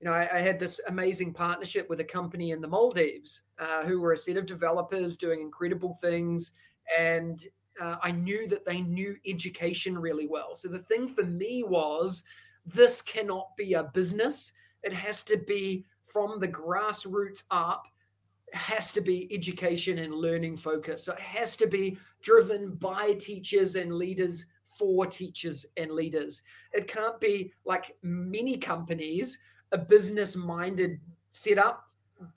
you 0.00 0.06
know, 0.06 0.12
I, 0.14 0.36
I 0.36 0.40
had 0.40 0.58
this 0.58 0.80
amazing 0.88 1.34
partnership 1.34 1.88
with 1.90 2.00
a 2.00 2.04
company 2.04 2.52
in 2.52 2.62
the 2.62 2.68
Maldives 2.68 3.42
uh, 3.58 3.82
who 3.82 4.00
were 4.00 4.12
a 4.12 4.16
set 4.16 4.36
of 4.38 4.46
developers 4.46 5.16
doing 5.16 5.40
incredible 5.40 5.98
things. 6.00 6.52
And 6.98 7.44
uh, 7.80 7.96
I 8.02 8.10
knew 8.10 8.46
that 8.48 8.64
they 8.64 8.80
knew 8.80 9.16
education 9.26 9.98
really 9.98 10.26
well. 10.26 10.56
So 10.56 10.68
the 10.68 10.78
thing 10.78 11.08
for 11.08 11.24
me 11.24 11.62
was 11.62 12.24
this 12.66 13.02
cannot 13.02 13.56
be 13.56 13.74
a 13.74 13.84
business. 13.84 14.52
It 14.82 14.92
has 14.92 15.22
to 15.24 15.36
be 15.36 15.84
from 16.06 16.38
the 16.38 16.48
grassroots 16.48 17.44
up, 17.50 17.84
has 18.52 18.92
to 18.92 19.00
be 19.00 19.32
education 19.34 19.98
and 19.98 20.14
learning 20.14 20.58
focus. 20.58 21.04
So 21.04 21.12
it 21.12 21.20
has 21.20 21.56
to 21.56 21.66
be 21.66 21.96
driven 22.22 22.74
by 22.74 23.14
teachers 23.14 23.76
and 23.76 23.94
leaders 23.94 24.46
for 24.78 25.06
teachers 25.06 25.64
and 25.76 25.90
leaders. 25.90 26.42
It 26.72 26.86
can't 26.88 27.18
be 27.20 27.52
like 27.64 27.96
many 28.02 28.58
companies, 28.58 29.38
a 29.72 29.78
business 29.78 30.36
minded 30.36 31.00
setup 31.32 31.84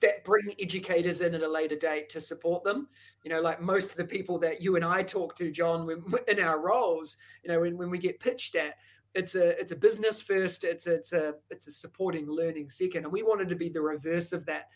that 0.00 0.24
bring 0.24 0.54
educators 0.60 1.20
in 1.20 1.34
at 1.34 1.42
a 1.42 1.48
later 1.48 1.76
date 1.76 2.08
to 2.10 2.20
support 2.20 2.64
them. 2.64 2.88
You 3.24 3.30
know 3.30 3.40
like 3.40 3.60
most 3.60 3.90
of 3.90 3.96
the 3.96 4.04
people 4.04 4.38
that 4.38 4.62
you 4.62 4.76
and 4.76 4.84
i 4.84 5.02
talk 5.02 5.34
to 5.34 5.50
john 5.50 5.84
when, 5.84 6.04
in 6.28 6.38
our 6.38 6.60
roles 6.60 7.16
you 7.42 7.50
know 7.50 7.58
when, 7.58 7.76
when 7.76 7.90
we 7.90 7.98
get 7.98 8.20
pitched 8.20 8.54
at 8.54 8.76
it's 9.16 9.34
a 9.34 9.58
it's 9.58 9.72
a 9.72 9.76
business 9.76 10.20
first 10.22 10.62
it's 10.62 10.86
a, 10.86 10.94
it's 10.94 11.12
a 11.12 11.34
it's 11.50 11.66
a 11.66 11.72
supporting 11.72 12.28
learning 12.28 12.70
second. 12.70 13.04
And 13.04 13.12
we 13.12 13.22
wanted 13.22 13.48
to 13.48 13.56
be 13.56 13.68
the 13.68 13.80
reverse 13.80 14.32
of 14.32 14.44
that. 14.46 14.68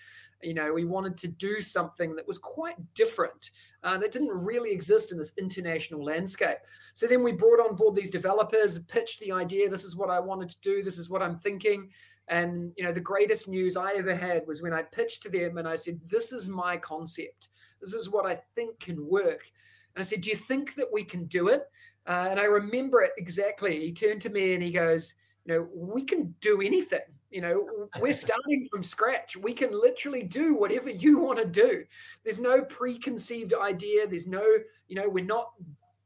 You 0.43 0.55
know 0.55 0.73
we 0.73 0.87
wanted 0.87 1.19
to 1.19 1.29
do 1.29 1.61
something 1.61 2.17
that 2.17 2.27
was 2.27 2.39
quite 2.39 2.77
different 2.95 3.51
uh, 3.85 3.99
that 3.99 4.11
didn't 4.11 4.31
really 4.31 4.73
exist 4.73 5.13
in 5.13 5.19
this 5.19 5.35
international 5.39 6.03
landscape. 6.03 6.59
So 6.95 7.07
then 7.07 7.23
we 7.23 7.33
brought 7.33 7.61
on 7.61 7.77
board 7.77 7.95
these 7.95 8.11
developers 8.11 8.79
pitched 8.79 9.21
the 9.21 9.33
idea 9.33 9.69
this 9.69 9.85
is 9.85 9.97
what 9.97 10.11
i 10.11 10.19
wanted 10.19 10.49
to 10.49 10.61
do. 10.63 10.83
This 10.83 10.99
is 10.99 11.11
what 11.11 11.23
i'm 11.23 11.39
thinking 11.39 11.91
and 12.31 12.73
you 12.77 12.85
know, 12.85 12.93
the 12.93 13.01
greatest 13.01 13.49
news 13.49 13.77
I 13.77 13.93
ever 13.95 14.15
had 14.15 14.47
was 14.47 14.63
when 14.63 14.73
I 14.73 14.83
pitched 14.83 15.23
to 15.25 15.29
them 15.29 15.59
and 15.59 15.69
I 15.69 15.75
said, 15.75 16.01
"This 16.07 16.33
is 16.33 16.49
my 16.49 16.77
concept. 16.77 17.49
This 17.81 17.93
is 17.93 18.09
what 18.09 18.25
I 18.25 18.41
think 18.55 18.79
can 18.79 19.07
work." 19.07 19.51
And 19.95 20.03
I 20.03 20.07
said, 20.07 20.21
"Do 20.23 20.31
you 20.31 20.37
think 20.37 20.75
that 20.77 20.91
we 20.91 21.05
can 21.05 21.27
do 21.27 21.49
it?" 21.49 21.69
Uh, 22.07 22.29
and 22.31 22.41
I 22.41 22.45
remember 22.45 23.03
it 23.03 23.13
exactly. 23.19 23.81
He 23.81 23.93
turned 23.93 24.23
to 24.23 24.31
me 24.31 24.55
and 24.55 24.63
he 24.63 24.71
goes, 24.71 25.15
"You 25.45 25.55
know, 25.55 25.69
we 25.75 26.05
can 26.05 26.35
do 26.41 26.63
anything. 26.63 27.01
You 27.31 27.41
know, 27.41 27.89
we're 28.01 28.13
starting 28.27 28.69
from 28.71 28.85
scratch. 28.85 29.37
We 29.37 29.53
can 29.53 29.73
literally 29.73 30.23
do 30.23 30.55
whatever 30.55 30.89
you 30.89 31.19
want 31.19 31.39
to 31.41 31.45
do. 31.45 31.85
There's 32.23 32.41
no 32.41 32.63
preconceived 32.63 33.55
idea. 33.55 34.07
There's 34.07 34.29
no, 34.29 34.45
you 34.89 34.97
know, 34.97 35.09
we're 35.09 35.25
not 35.25 35.53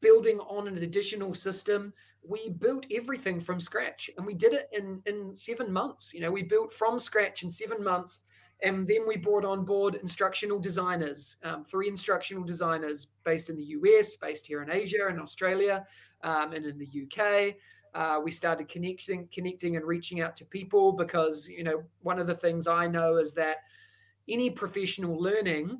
building 0.00 0.38
on 0.40 0.68
an 0.68 0.78
additional 0.78 1.34
system 1.34 1.92
we 2.26 2.50
built 2.50 2.86
everything 2.90 3.40
from 3.40 3.60
scratch 3.60 4.10
and 4.16 4.26
we 4.26 4.34
did 4.34 4.54
it 4.54 4.68
in 4.72 5.02
in 5.06 5.34
seven 5.34 5.72
months. 5.72 6.12
You 6.14 6.20
know 6.20 6.30
we 6.30 6.42
built 6.42 6.72
from 6.72 6.98
scratch 6.98 7.42
in 7.42 7.50
seven 7.50 7.82
months 7.82 8.20
and 8.62 8.86
then 8.86 9.06
we 9.06 9.16
brought 9.16 9.44
on 9.44 9.64
board 9.64 9.96
instructional 9.96 10.58
designers 10.58 11.36
um, 11.44 11.64
three 11.64 11.88
instructional 11.88 12.44
designers 12.44 13.08
based 13.24 13.50
in 13.50 13.56
the 13.56 13.64
us 13.64 14.14
based 14.14 14.46
here 14.46 14.62
in 14.62 14.70
asia 14.70 15.08
and 15.08 15.20
australia 15.20 15.84
um, 16.22 16.52
and 16.52 16.64
in 16.64 16.78
the 16.78 16.88
uk 17.02 17.54
uh, 17.94 18.20
we 18.20 18.30
started 18.30 18.68
connecting 18.68 19.28
connecting 19.32 19.74
and 19.74 19.84
reaching 19.84 20.20
out 20.20 20.36
to 20.36 20.44
people 20.44 20.92
because 20.92 21.48
you 21.48 21.64
know 21.64 21.82
one 22.02 22.20
of 22.20 22.28
the 22.28 22.34
things 22.34 22.68
i 22.68 22.86
know 22.86 23.16
is 23.16 23.32
that 23.32 23.56
any 24.28 24.48
professional 24.48 25.20
learning 25.20 25.78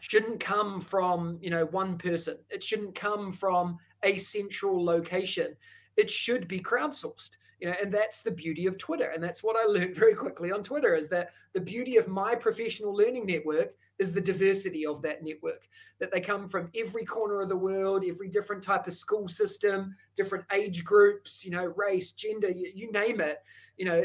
shouldn't 0.00 0.40
come 0.40 0.80
from 0.80 1.38
you 1.40 1.50
know 1.50 1.66
one 1.66 1.98
person. 1.98 2.36
It 2.50 2.62
shouldn't 2.62 2.94
come 2.94 3.32
from 3.32 3.78
a 4.02 4.16
central 4.16 4.84
location. 4.84 5.56
It 5.96 6.10
should 6.10 6.48
be 6.48 6.60
crowdsourced. 6.60 7.36
You 7.60 7.68
know, 7.68 7.74
and 7.82 7.92
that's 7.92 8.20
the 8.20 8.30
beauty 8.30 8.66
of 8.66 8.78
Twitter. 8.78 9.10
And 9.12 9.22
that's 9.22 9.42
what 9.42 9.56
I 9.56 9.64
learned 9.64 9.96
very 9.96 10.14
quickly 10.14 10.52
on 10.52 10.62
Twitter 10.62 10.94
is 10.94 11.08
that 11.08 11.30
the 11.54 11.60
beauty 11.60 11.96
of 11.96 12.06
my 12.06 12.34
professional 12.34 12.94
learning 12.94 13.26
network 13.26 13.74
is 13.98 14.12
the 14.12 14.20
diversity 14.20 14.86
of 14.86 15.02
that 15.02 15.22
network 15.22 15.68
that 16.00 16.12
they 16.12 16.20
come 16.20 16.48
from 16.48 16.70
every 16.76 17.04
corner 17.04 17.40
of 17.40 17.48
the 17.48 17.56
world 17.56 18.04
every 18.06 18.28
different 18.28 18.62
type 18.62 18.86
of 18.86 18.92
school 18.92 19.28
system 19.28 19.94
different 20.16 20.44
age 20.52 20.84
groups 20.84 21.44
you 21.44 21.50
know 21.50 21.72
race 21.76 22.12
gender 22.12 22.50
you, 22.50 22.70
you, 22.74 22.92
name 22.92 23.20
it 23.20 23.38
you 23.76 23.84
know 23.84 24.02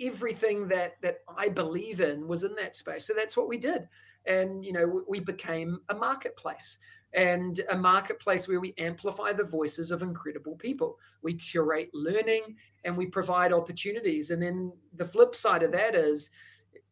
everything 0.00 0.68
that 0.68 0.94
that 1.02 1.18
i 1.36 1.48
believe 1.48 2.00
in 2.00 2.26
was 2.26 2.44
in 2.44 2.54
that 2.54 2.76
space 2.76 3.06
so 3.06 3.14
that's 3.14 3.36
what 3.36 3.48
we 3.48 3.56
did 3.56 3.86
and 4.26 4.64
you 4.64 4.72
know 4.72 5.02
we 5.08 5.20
became 5.20 5.78
a 5.90 5.94
marketplace 5.94 6.78
and 7.14 7.60
a 7.70 7.76
marketplace 7.76 8.46
where 8.46 8.60
we 8.60 8.74
amplify 8.78 9.32
the 9.32 9.44
voices 9.44 9.90
of 9.90 10.02
incredible 10.02 10.56
people. 10.56 10.98
We 11.22 11.34
curate 11.34 11.90
learning 11.94 12.56
and 12.84 12.96
we 12.96 13.06
provide 13.06 13.52
opportunities. 13.52 14.30
And 14.30 14.42
then 14.42 14.72
the 14.96 15.06
flip 15.06 15.34
side 15.34 15.62
of 15.62 15.72
that 15.72 15.94
is 15.94 16.30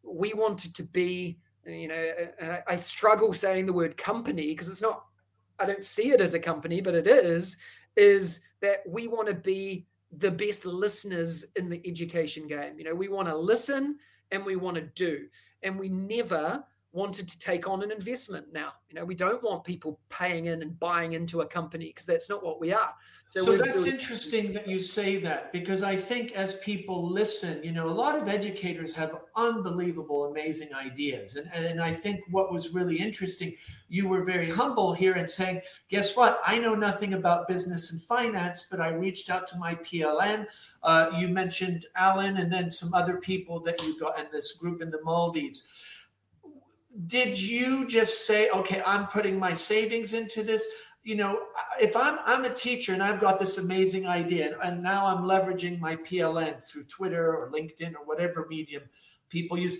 we 0.02 0.32
wanted 0.32 0.74
to 0.76 0.82
be, 0.82 1.38
you 1.66 1.88
know, 1.88 2.12
I 2.66 2.76
struggle 2.76 3.32
saying 3.32 3.66
the 3.66 3.72
word 3.72 3.96
company 3.96 4.48
because 4.48 4.68
it's 4.68 4.82
not, 4.82 5.04
I 5.58 5.66
don't 5.66 5.84
see 5.84 6.10
it 6.10 6.20
as 6.20 6.34
a 6.34 6.40
company, 6.40 6.80
but 6.80 6.94
it 6.94 7.06
is, 7.06 7.56
is 7.96 8.40
that 8.60 8.82
we 8.88 9.08
want 9.08 9.28
to 9.28 9.34
be 9.34 9.86
the 10.18 10.30
best 10.30 10.64
listeners 10.64 11.44
in 11.56 11.68
the 11.68 11.82
education 11.86 12.46
game. 12.46 12.78
You 12.78 12.84
know, 12.84 12.94
we 12.94 13.08
want 13.08 13.28
to 13.28 13.36
listen 13.36 13.98
and 14.30 14.44
we 14.44 14.56
want 14.56 14.76
to 14.76 14.82
do. 14.82 15.26
And 15.62 15.78
we 15.78 15.88
never 15.88 16.64
wanted 16.94 17.28
to 17.28 17.38
take 17.40 17.66
on 17.66 17.82
an 17.82 17.90
investment 17.90 18.46
now. 18.52 18.72
You 18.88 18.94
know, 18.94 19.04
we 19.04 19.16
don't 19.16 19.42
want 19.42 19.64
people 19.64 19.98
paying 20.08 20.46
in 20.46 20.62
and 20.62 20.78
buying 20.78 21.14
into 21.14 21.40
a 21.40 21.46
company 21.46 21.86
because 21.86 22.06
that's 22.06 22.30
not 22.30 22.44
what 22.44 22.60
we 22.60 22.72
are. 22.72 22.94
So, 23.26 23.40
so 23.40 23.56
that's 23.56 23.82
doing- 23.82 23.94
interesting 23.94 24.52
that 24.52 24.68
you 24.68 24.78
say 24.78 25.16
that 25.16 25.52
because 25.52 25.82
I 25.82 25.96
think 25.96 26.32
as 26.32 26.54
people 26.60 27.08
listen, 27.10 27.64
you 27.64 27.72
know, 27.72 27.88
a 27.88 27.90
lot 27.90 28.16
of 28.16 28.28
educators 28.28 28.92
have 28.92 29.16
unbelievable, 29.34 30.26
amazing 30.26 30.72
ideas. 30.72 31.34
And, 31.34 31.50
and 31.52 31.80
I 31.80 31.92
think 31.92 32.20
what 32.30 32.52
was 32.52 32.72
really 32.72 32.96
interesting, 32.96 33.54
you 33.88 34.06
were 34.06 34.24
very 34.24 34.48
humble 34.48 34.92
here 34.92 35.14
and 35.14 35.28
saying, 35.28 35.62
guess 35.88 36.14
what? 36.16 36.40
I 36.46 36.58
know 36.58 36.76
nothing 36.76 37.14
about 37.14 37.48
business 37.48 37.92
and 37.92 38.00
finance, 38.00 38.68
but 38.70 38.80
I 38.80 38.90
reached 38.90 39.30
out 39.30 39.48
to 39.48 39.56
my 39.56 39.74
PLN. 39.76 40.46
Uh, 40.84 41.10
you 41.18 41.26
mentioned 41.26 41.86
Alan 41.96 42.36
and 42.36 42.52
then 42.52 42.70
some 42.70 42.94
other 42.94 43.16
people 43.16 43.58
that 43.60 43.82
you 43.82 43.98
got 43.98 44.20
in 44.20 44.26
this 44.30 44.52
group 44.52 44.80
in 44.80 44.90
the 44.90 45.02
Maldives 45.02 45.90
did 47.06 47.40
you 47.40 47.86
just 47.88 48.26
say 48.26 48.48
okay 48.50 48.82
i'm 48.86 49.06
putting 49.08 49.38
my 49.38 49.52
savings 49.52 50.14
into 50.14 50.42
this? 50.42 50.66
You 51.02 51.16
know 51.16 51.38
if 51.80 51.96
i'm 51.96 52.18
i'm 52.24 52.44
a 52.44 52.54
teacher 52.54 52.94
and 52.94 53.02
i've 53.02 53.20
got 53.20 53.38
this 53.38 53.58
amazing 53.58 54.06
idea 54.06 54.56
and 54.62 54.82
now 54.82 55.04
i'm 55.04 55.24
leveraging 55.24 55.78
my 55.78 55.96
pln 55.96 56.62
through 56.62 56.84
twitter 56.84 57.34
or 57.36 57.50
linkedin 57.50 57.94
or 57.94 58.06
whatever 58.06 58.46
medium 58.48 58.84
people 59.28 59.58
use 59.58 59.76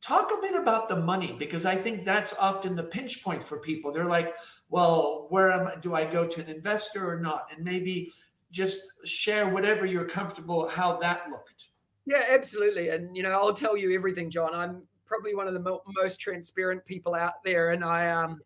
talk 0.00 0.30
a 0.36 0.40
bit 0.40 0.54
about 0.54 0.88
the 0.88 0.96
money 0.96 1.34
because 1.38 1.66
i 1.66 1.74
think 1.74 2.04
that's 2.04 2.34
often 2.40 2.74
the 2.74 2.82
pinch 2.82 3.22
point 3.22 3.42
for 3.42 3.58
people. 3.58 3.92
They're 3.92 4.06
like 4.06 4.34
well 4.70 5.26
where 5.28 5.52
am 5.52 5.66
I, 5.66 5.76
do 5.76 5.94
i 5.94 6.04
go 6.04 6.26
to 6.26 6.40
an 6.40 6.48
investor 6.48 7.08
or 7.08 7.20
not? 7.20 7.48
And 7.54 7.64
maybe 7.64 8.10
just 8.50 8.80
share 9.04 9.48
whatever 9.48 9.86
you're 9.86 10.08
comfortable 10.08 10.68
how 10.68 10.98
that 10.98 11.28
looked. 11.30 11.68
Yeah 12.06 12.24
absolutely. 12.28 12.88
And 12.88 13.16
you 13.16 13.22
know 13.22 13.32
i'll 13.32 13.54
tell 13.54 13.76
you 13.76 13.94
everything 13.94 14.30
john. 14.30 14.54
I'm 14.54 14.82
probably 15.12 15.34
one 15.34 15.46
of 15.46 15.54
the 15.54 15.60
mo- 15.60 15.82
most 15.88 16.20
transparent 16.20 16.84
people 16.86 17.14
out 17.14 17.34
there, 17.44 17.72
and 17.72 17.84
I 17.84 18.10
um, 18.10 18.40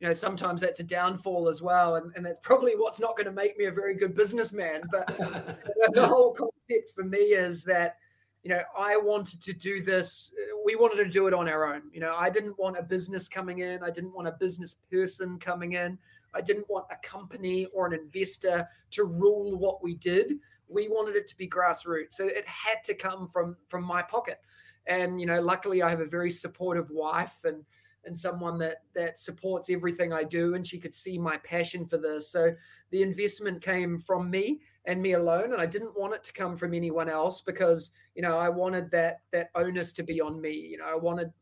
you 0.00 0.08
know 0.08 0.12
sometimes 0.14 0.60
that's 0.60 0.80
a 0.80 0.84
downfall 0.84 1.48
as 1.48 1.62
well 1.62 1.96
and, 1.96 2.10
and 2.16 2.24
that's 2.24 2.40
probably 2.42 2.72
what's 2.72 3.00
not 3.00 3.16
going 3.16 3.26
to 3.26 3.32
make 3.32 3.56
me 3.58 3.66
a 3.66 3.70
very 3.70 3.94
good 3.94 4.14
businessman 4.14 4.80
but 4.90 5.06
the 5.92 6.06
whole 6.06 6.32
concept 6.32 6.90
for 6.94 7.04
me 7.04 7.18
is 7.18 7.62
that 7.62 7.96
you 8.42 8.48
know 8.48 8.62
i 8.78 8.96
wanted 8.96 9.42
to 9.42 9.52
do 9.52 9.82
this 9.82 10.32
we 10.64 10.74
wanted 10.74 10.96
to 10.96 11.08
do 11.08 11.26
it 11.26 11.34
on 11.34 11.48
our 11.48 11.74
own 11.74 11.82
you 11.92 12.00
know 12.00 12.14
i 12.16 12.30
didn't 12.30 12.58
want 12.58 12.78
a 12.78 12.82
business 12.82 13.28
coming 13.28 13.58
in 13.58 13.82
i 13.82 13.90
didn't 13.90 14.14
want 14.14 14.26
a 14.26 14.34
business 14.40 14.76
person 14.90 15.38
coming 15.38 15.74
in 15.74 15.98
i 16.34 16.40
didn't 16.40 16.68
want 16.70 16.86
a 16.90 17.06
company 17.06 17.66
or 17.74 17.86
an 17.86 17.92
investor 17.92 18.66
to 18.90 19.04
rule 19.04 19.58
what 19.58 19.82
we 19.82 19.94
did 19.96 20.38
we 20.66 20.88
wanted 20.88 21.14
it 21.14 21.26
to 21.26 21.36
be 21.36 21.46
grassroots 21.46 22.14
so 22.14 22.26
it 22.26 22.46
had 22.46 22.82
to 22.82 22.94
come 22.94 23.28
from 23.28 23.54
from 23.68 23.84
my 23.84 24.00
pocket 24.00 24.38
and 24.86 25.20
you 25.20 25.26
know 25.26 25.40
luckily 25.40 25.82
i 25.82 25.90
have 25.90 26.00
a 26.00 26.06
very 26.06 26.30
supportive 26.30 26.90
wife 26.90 27.36
and 27.44 27.64
and 28.04 28.16
someone 28.18 28.58
that 28.58 28.82
that 28.94 29.18
supports 29.18 29.70
everything 29.70 30.12
I 30.12 30.24
do 30.24 30.54
and 30.54 30.66
she 30.66 30.78
could 30.78 30.94
see 30.94 31.18
my 31.18 31.36
passion 31.38 31.86
for 31.86 31.98
this. 31.98 32.30
So 32.30 32.54
the 32.90 33.02
investment 33.02 33.62
came 33.62 33.98
from 33.98 34.30
me 34.30 34.60
and 34.86 35.02
me 35.02 35.12
alone 35.12 35.52
and 35.52 35.60
I 35.60 35.66
didn't 35.66 35.98
want 35.98 36.14
it 36.14 36.24
to 36.24 36.32
come 36.32 36.56
from 36.56 36.74
anyone 36.74 37.08
else 37.08 37.40
because 37.40 37.92
you 38.14 38.22
know 38.22 38.38
I 38.38 38.48
wanted 38.48 38.90
that 38.92 39.20
that 39.32 39.50
onus 39.54 39.92
to 39.94 40.02
be 40.02 40.20
on 40.20 40.40
me. 40.40 40.52
You 40.52 40.78
know 40.78 40.86
I 40.86 40.96
wanted 40.96 41.32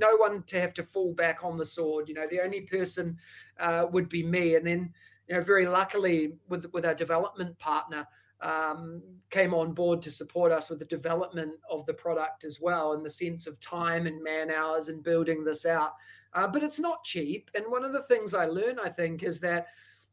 no 0.00 0.16
one 0.16 0.42
to 0.44 0.60
have 0.60 0.74
to 0.74 0.82
fall 0.82 1.14
back 1.14 1.44
on 1.44 1.56
the 1.56 1.64
sword. 1.64 2.08
You 2.08 2.14
know 2.14 2.26
the 2.28 2.42
only 2.42 2.62
person 2.62 3.16
uh, 3.60 3.86
would 3.90 4.08
be 4.08 4.22
me. 4.22 4.56
And 4.56 4.66
then 4.66 4.92
you 5.28 5.36
know 5.36 5.42
very 5.42 5.66
luckily 5.66 6.34
with 6.48 6.66
with 6.72 6.84
our 6.84 6.94
development 6.94 7.58
partner 7.58 8.06
um, 8.40 9.02
came 9.30 9.52
on 9.52 9.72
board 9.72 10.00
to 10.02 10.10
support 10.10 10.52
us 10.52 10.70
with 10.70 10.78
the 10.78 10.84
development 10.84 11.54
of 11.70 11.84
the 11.86 11.94
product 11.94 12.44
as 12.44 12.60
well, 12.60 12.92
in 12.92 13.02
the 13.02 13.10
sense 13.10 13.46
of 13.46 13.58
time 13.60 14.06
and 14.06 14.22
man 14.22 14.50
hours 14.50 14.88
and 14.88 15.02
building 15.02 15.44
this 15.44 15.66
out. 15.66 15.92
Uh, 16.34 16.46
but 16.46 16.62
it's 16.62 16.78
not 16.78 17.04
cheap. 17.04 17.50
And 17.54 17.64
one 17.68 17.84
of 17.84 17.92
the 17.92 18.02
things 18.02 18.34
I 18.34 18.46
learn, 18.46 18.78
I 18.78 18.90
think, 18.90 19.22
is 19.22 19.40
that 19.40 19.68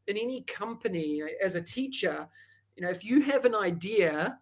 in 0.06 0.16
any 0.16 0.42
company, 0.42 1.22
as 1.42 1.54
a 1.56 1.62
teacher, 1.62 2.28
you 2.76 2.84
know, 2.84 2.90
if 2.90 3.04
you 3.04 3.22
have 3.22 3.44
an 3.44 3.54
idea, 3.54 4.38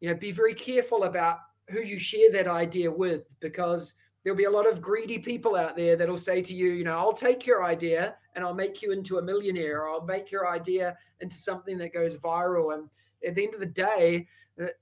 you 0.00 0.08
know, 0.08 0.14
be 0.14 0.32
very 0.32 0.54
careful 0.54 1.04
about 1.04 1.38
who 1.70 1.80
you 1.80 1.98
share 1.98 2.30
that 2.32 2.46
idea 2.46 2.90
with, 2.90 3.22
because 3.40 3.94
there'll 4.22 4.36
be 4.36 4.44
a 4.44 4.50
lot 4.50 4.66
of 4.66 4.82
greedy 4.82 5.18
people 5.18 5.56
out 5.56 5.76
there 5.76 5.96
that'll 5.96 6.18
say 6.18 6.42
to 6.42 6.54
you, 6.54 6.72
you 6.72 6.84
know, 6.84 6.96
I'll 6.96 7.12
take 7.12 7.46
your 7.46 7.64
idea 7.64 8.16
and 8.34 8.44
I'll 8.44 8.54
make 8.54 8.82
you 8.82 8.90
into 8.90 9.18
a 9.18 9.22
millionaire, 9.22 9.82
or 9.82 9.90
I'll 9.90 10.04
make 10.04 10.30
your 10.30 10.48
idea 10.48 10.96
into 11.20 11.36
something 11.36 11.78
that 11.78 11.94
goes 11.94 12.16
viral. 12.16 12.74
And 12.74 12.88
at 13.26 13.34
the 13.34 13.44
end 13.44 13.54
of 13.54 13.60
the 13.60 13.66
day, 13.66 14.26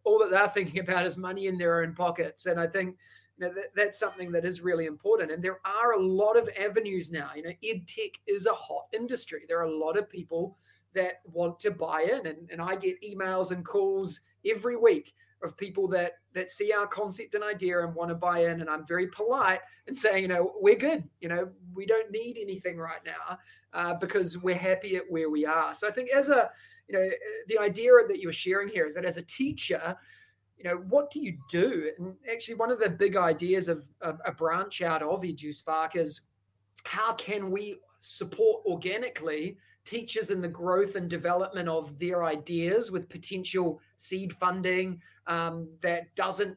all 0.04 0.18
that 0.18 0.30
they're 0.30 0.48
thinking 0.48 0.80
about 0.80 1.06
is 1.06 1.16
money 1.16 1.46
in 1.46 1.58
their 1.58 1.82
own 1.82 1.94
pockets. 1.94 2.46
And 2.46 2.60
I 2.60 2.66
think 2.66 2.96
you 3.38 3.46
know, 3.46 3.54
that, 3.54 3.74
that's 3.74 3.98
something 3.98 4.30
that 4.32 4.44
is 4.44 4.60
really 4.60 4.86
important. 4.86 5.30
And 5.30 5.42
there 5.42 5.60
are 5.64 5.92
a 5.92 6.02
lot 6.02 6.36
of 6.36 6.48
avenues 6.58 7.10
now. 7.10 7.30
You 7.34 7.42
know, 7.42 7.52
ed 7.64 7.86
tech 7.86 8.12
is 8.26 8.46
a 8.46 8.52
hot 8.52 8.86
industry. 8.92 9.42
There 9.48 9.58
are 9.58 9.64
a 9.64 9.76
lot 9.76 9.96
of 9.96 10.08
people 10.08 10.58
that 10.94 11.22
want 11.24 11.58
to 11.60 11.70
buy 11.70 12.02
in, 12.02 12.26
and, 12.26 12.50
and 12.50 12.60
I 12.60 12.76
get 12.76 13.02
emails 13.02 13.50
and 13.50 13.64
calls 13.64 14.20
every 14.44 14.76
week 14.76 15.14
of 15.42 15.56
people 15.56 15.88
that 15.88 16.12
that 16.34 16.50
see 16.50 16.72
our 16.72 16.86
concept 16.86 17.34
and 17.34 17.44
idea 17.44 17.84
and 17.84 17.94
want 17.94 18.08
to 18.08 18.14
buy 18.14 18.44
in 18.44 18.60
and 18.60 18.70
i'm 18.70 18.86
very 18.86 19.08
polite 19.08 19.60
and 19.86 19.96
saying 19.96 20.22
you 20.22 20.28
know 20.28 20.52
we're 20.60 20.76
good 20.76 21.02
you 21.20 21.28
know 21.28 21.48
we 21.74 21.84
don't 21.86 22.10
need 22.10 22.36
anything 22.40 22.78
right 22.78 23.04
now 23.04 23.38
uh, 23.74 23.94
because 23.94 24.38
we're 24.38 24.54
happy 24.54 24.96
at 24.96 25.02
where 25.08 25.30
we 25.30 25.44
are 25.44 25.74
so 25.74 25.88
i 25.88 25.90
think 25.90 26.10
as 26.10 26.28
a 26.28 26.50
you 26.92 26.98
know, 26.98 27.10
the 27.48 27.58
idea 27.58 27.92
that 28.06 28.20
you 28.20 28.28
were 28.28 28.32
sharing 28.32 28.68
here 28.68 28.86
is 28.86 28.94
that 28.94 29.04
as 29.04 29.16
a 29.16 29.22
teacher, 29.22 29.96
you 30.58 30.64
know, 30.64 30.76
what 30.88 31.10
do 31.10 31.20
you 31.20 31.36
do? 31.50 31.90
And 31.98 32.16
actually, 32.30 32.54
one 32.54 32.70
of 32.70 32.78
the 32.78 32.90
big 32.90 33.16
ideas 33.16 33.68
of, 33.68 33.90
of 34.00 34.20
a 34.26 34.32
branch 34.32 34.82
out 34.82 35.02
of 35.02 35.22
EduSpark 35.22 35.96
is 35.96 36.20
how 36.84 37.14
can 37.14 37.50
we 37.50 37.76
support 37.98 38.62
organically 38.66 39.56
teachers 39.84 40.30
in 40.30 40.40
the 40.40 40.48
growth 40.48 40.94
and 40.94 41.08
development 41.08 41.68
of 41.68 41.98
their 41.98 42.24
ideas 42.24 42.90
with 42.90 43.08
potential 43.08 43.80
seed 43.96 44.32
funding 44.34 45.00
um, 45.26 45.68
that 45.80 46.14
doesn't 46.14 46.56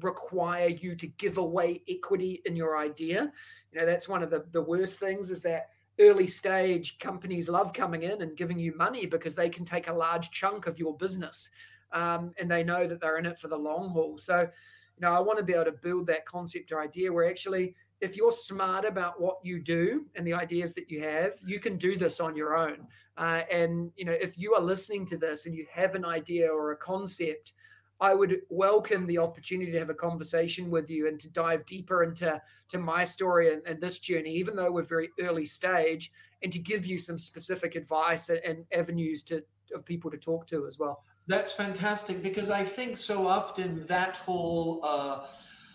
require 0.00 0.68
you 0.68 0.94
to 0.94 1.06
give 1.06 1.38
away 1.38 1.82
equity 1.88 2.40
in 2.44 2.56
your 2.56 2.78
idea. 2.78 3.32
You 3.72 3.80
know, 3.80 3.86
that's 3.86 4.08
one 4.08 4.22
of 4.22 4.30
the, 4.30 4.44
the 4.52 4.62
worst 4.62 4.98
things 4.98 5.30
is 5.30 5.42
that 5.42 5.70
early 6.00 6.26
stage 6.26 6.98
companies 6.98 7.48
love 7.48 7.72
coming 7.72 8.02
in 8.02 8.22
and 8.22 8.36
giving 8.36 8.58
you 8.58 8.76
money 8.76 9.06
because 9.06 9.34
they 9.34 9.48
can 9.48 9.64
take 9.64 9.88
a 9.88 9.92
large 9.92 10.30
chunk 10.30 10.66
of 10.66 10.78
your 10.78 10.96
business 10.96 11.50
um, 11.92 12.32
and 12.38 12.50
they 12.50 12.62
know 12.62 12.86
that 12.86 13.00
they're 13.00 13.18
in 13.18 13.26
it 13.26 13.38
for 13.38 13.48
the 13.48 13.56
long 13.56 13.90
haul. 13.90 14.18
So 14.18 14.48
you 14.96 15.06
know 15.06 15.12
i 15.12 15.20
want 15.20 15.38
to 15.38 15.44
be 15.44 15.52
able 15.52 15.66
to 15.66 15.72
build 15.72 16.06
that 16.06 16.26
concept 16.26 16.72
or 16.72 16.80
idea 16.80 17.12
where 17.12 17.28
actually 17.28 17.74
if 18.00 18.16
you're 18.16 18.32
smart 18.32 18.84
about 18.84 19.20
what 19.20 19.38
you 19.42 19.58
do 19.58 20.04
and 20.16 20.26
the 20.26 20.34
ideas 20.34 20.74
that 20.74 20.90
you 20.90 21.00
have 21.00 21.32
you 21.44 21.58
can 21.58 21.76
do 21.76 21.96
this 21.96 22.20
on 22.20 22.36
your 22.36 22.54
own. 22.56 22.86
Uh, 23.16 23.40
and 23.50 23.90
you 23.96 24.04
know 24.04 24.12
if 24.12 24.38
you 24.38 24.54
are 24.54 24.60
listening 24.60 25.06
to 25.06 25.16
this 25.16 25.46
and 25.46 25.54
you 25.54 25.66
have 25.70 25.94
an 25.94 26.04
idea 26.04 26.46
or 26.46 26.72
a 26.72 26.76
concept 26.76 27.54
I 28.00 28.14
would 28.14 28.42
welcome 28.50 29.06
the 29.06 29.18
opportunity 29.18 29.72
to 29.72 29.78
have 29.78 29.90
a 29.90 29.94
conversation 29.94 30.70
with 30.70 30.90
you 30.90 31.08
and 31.08 31.18
to 31.20 31.30
dive 31.30 31.64
deeper 31.64 32.02
into 32.02 32.40
to 32.68 32.78
my 32.78 33.04
story 33.04 33.52
and, 33.52 33.62
and 33.66 33.80
this 33.80 33.98
journey, 33.98 34.34
even 34.34 34.54
though 34.54 34.70
we're 34.70 34.82
very 34.82 35.10
early 35.20 35.46
stage, 35.46 36.12
and 36.42 36.52
to 36.52 36.58
give 36.58 36.84
you 36.84 36.98
some 36.98 37.16
specific 37.16 37.74
advice 37.74 38.28
and, 38.28 38.40
and 38.44 38.64
avenues 38.72 39.22
to 39.24 39.42
of 39.74 39.84
people 39.84 40.10
to 40.10 40.16
talk 40.16 40.46
to 40.46 40.66
as 40.66 40.78
well. 40.78 41.02
That's 41.26 41.52
fantastic 41.52 42.22
because 42.22 42.50
I 42.50 42.62
think 42.62 42.96
so 42.96 43.26
often 43.26 43.84
that 43.86 44.16
whole 44.18 44.80
uh, 44.84 45.26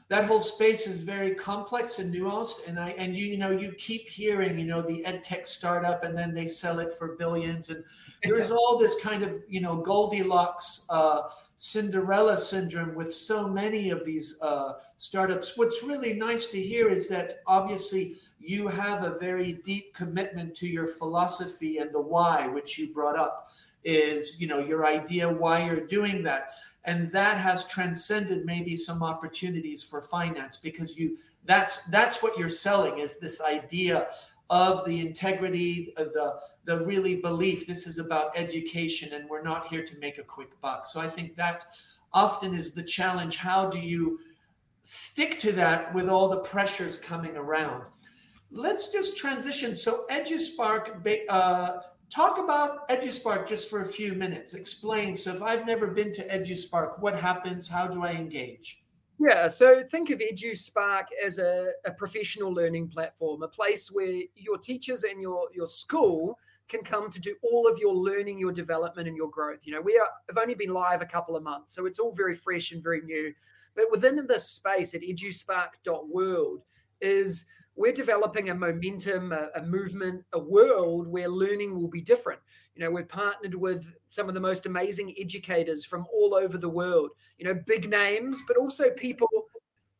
that 0.07 0.25
whole 0.25 0.39
space 0.39 0.87
is 0.87 0.97
very 0.99 1.35
complex 1.35 1.99
and 1.99 2.13
nuanced 2.13 2.67
and 2.67 2.77
i 2.77 2.89
and 2.97 3.15
you 3.15 3.25
you 3.25 3.37
know 3.37 3.49
you 3.49 3.71
keep 3.77 4.09
hearing 4.09 4.59
you 4.59 4.65
know 4.65 4.81
the 4.81 5.05
ed 5.05 5.23
tech 5.23 5.45
startup 5.45 6.03
and 6.03 6.17
then 6.17 6.33
they 6.33 6.45
sell 6.45 6.79
it 6.79 6.91
for 6.91 7.15
billions 7.15 7.69
and 7.69 7.81
there's 8.25 8.51
all 8.57 8.77
this 8.77 8.99
kind 9.01 9.23
of 9.23 9.41
you 9.47 9.61
know 9.61 9.77
goldilocks 9.77 10.85
uh, 10.89 11.21
Cinderella 11.63 12.39
syndrome 12.39 12.95
with 12.95 13.13
so 13.13 13.47
many 13.47 13.91
of 13.91 14.03
these 14.03 14.41
uh, 14.41 14.79
startups. 14.97 15.55
What's 15.55 15.83
really 15.83 16.15
nice 16.15 16.47
to 16.47 16.59
hear 16.59 16.89
is 16.89 17.07
that 17.09 17.41
obviously 17.45 18.15
you 18.39 18.67
have 18.67 19.03
a 19.03 19.19
very 19.19 19.53
deep 19.63 19.93
commitment 19.93 20.55
to 20.55 20.67
your 20.67 20.87
philosophy 20.87 21.77
and 21.77 21.93
the 21.93 22.01
why, 22.01 22.47
which 22.47 22.79
you 22.79 22.91
brought 22.91 23.15
up, 23.15 23.51
is 23.83 24.41
you 24.41 24.47
know 24.47 24.57
your 24.57 24.87
idea 24.87 25.31
why 25.31 25.63
you're 25.63 25.85
doing 25.85 26.23
that, 26.23 26.53
and 26.85 27.11
that 27.11 27.37
has 27.37 27.67
transcended 27.67 28.43
maybe 28.43 28.75
some 28.75 29.03
opportunities 29.03 29.83
for 29.83 30.01
finance 30.01 30.57
because 30.57 30.97
you 30.97 31.19
that's 31.45 31.85
that's 31.85 32.23
what 32.23 32.39
you're 32.39 32.49
selling 32.49 32.97
is 32.97 33.19
this 33.19 33.39
idea 33.39 34.07
of 34.51 34.83
the 34.85 34.99
integrity, 34.99 35.93
of 35.95 36.11
the 36.11 36.39
the 36.65 36.85
really 36.85 37.15
belief. 37.15 37.65
This 37.65 37.87
is 37.87 37.97
about 37.97 38.37
education, 38.37 39.13
and 39.13 39.27
we're 39.29 39.41
not 39.41 39.67
here 39.69 39.83
to 39.83 39.97
make 39.99 40.17
a 40.17 40.23
quick 40.23 40.59
buck. 40.61 40.85
So 40.85 40.99
I 40.99 41.07
think 41.07 41.35
that 41.37 41.65
often 42.13 42.53
is 42.53 42.73
the 42.73 42.83
challenge. 42.83 43.37
How 43.37 43.69
do 43.69 43.79
you 43.79 44.19
stick 44.83 45.39
to 45.39 45.53
that 45.53 45.93
with 45.93 46.09
all 46.09 46.27
the 46.27 46.41
pressures 46.41 46.99
coming 46.99 47.37
around? 47.37 47.85
Let's 48.51 48.91
just 48.91 49.17
transition. 49.17 49.73
So 49.73 50.05
EduSpark, 50.11 51.01
uh, 51.29 51.77
talk 52.13 52.37
about 52.37 52.89
EduSpark 52.89 53.47
just 53.47 53.69
for 53.69 53.81
a 53.81 53.85
few 53.85 54.13
minutes. 54.13 54.53
Explain. 54.53 55.15
So 55.15 55.31
if 55.31 55.41
I've 55.41 55.65
never 55.65 55.87
been 55.87 56.11
to 56.11 56.27
EduSpark, 56.27 56.99
what 56.99 57.15
happens? 57.17 57.69
How 57.69 57.87
do 57.87 58.03
I 58.03 58.11
engage? 58.11 58.80
Yeah, 59.23 59.47
so 59.47 59.83
think 59.83 60.09
of 60.09 60.17
EduSpark 60.17 61.03
as 61.23 61.37
a, 61.37 61.73
a 61.85 61.91
professional 61.91 62.51
learning 62.51 62.87
platform, 62.87 63.43
a 63.43 63.47
place 63.47 63.91
where 63.91 64.23
your 64.35 64.57
teachers 64.57 65.03
and 65.03 65.21
your 65.21 65.47
your 65.53 65.67
school 65.67 66.39
can 66.67 66.83
come 66.83 67.07
to 67.11 67.19
do 67.19 67.35
all 67.43 67.67
of 67.67 67.77
your 67.77 67.93
learning, 67.93 68.39
your 68.39 68.51
development, 68.51 69.07
and 69.07 69.15
your 69.15 69.29
growth. 69.29 69.59
You 69.63 69.73
know, 69.73 69.81
we 69.81 69.95
are, 69.99 70.07
have 70.27 70.39
only 70.41 70.55
been 70.55 70.73
live 70.73 71.03
a 71.03 71.05
couple 71.05 71.35
of 71.35 71.43
months, 71.43 71.75
so 71.75 71.85
it's 71.85 71.99
all 71.99 72.11
very 72.11 72.33
fresh 72.33 72.71
and 72.71 72.81
very 72.81 73.01
new. 73.01 73.31
But 73.75 73.91
within 73.91 74.25
this 74.25 74.47
space 74.49 74.95
at 74.95 75.01
eduspark.world 75.01 76.63
is 76.99 77.45
we're 77.75 77.93
developing 77.93 78.49
a 78.49 78.55
momentum, 78.55 79.33
a, 79.33 79.49
a, 79.55 79.61
movement, 79.61 80.25
a 80.33 80.39
world 80.39 81.07
where 81.07 81.29
learning 81.29 81.79
will 81.79 81.89
be 81.89 82.01
different. 82.01 82.39
You 82.81 82.87
know, 82.87 82.93
we've 82.93 83.07
partnered 83.07 83.53
with 83.53 83.95
some 84.07 84.27
of 84.27 84.33
the 84.33 84.39
most 84.39 84.65
amazing 84.65 85.13
educators 85.19 85.85
from 85.85 86.07
all 86.11 86.33
over 86.33 86.57
the 86.57 86.67
world, 86.67 87.11
you 87.37 87.45
know, 87.45 87.53
big 87.67 87.87
names, 87.87 88.41
but 88.47 88.57
also 88.57 88.89
people 88.89 89.27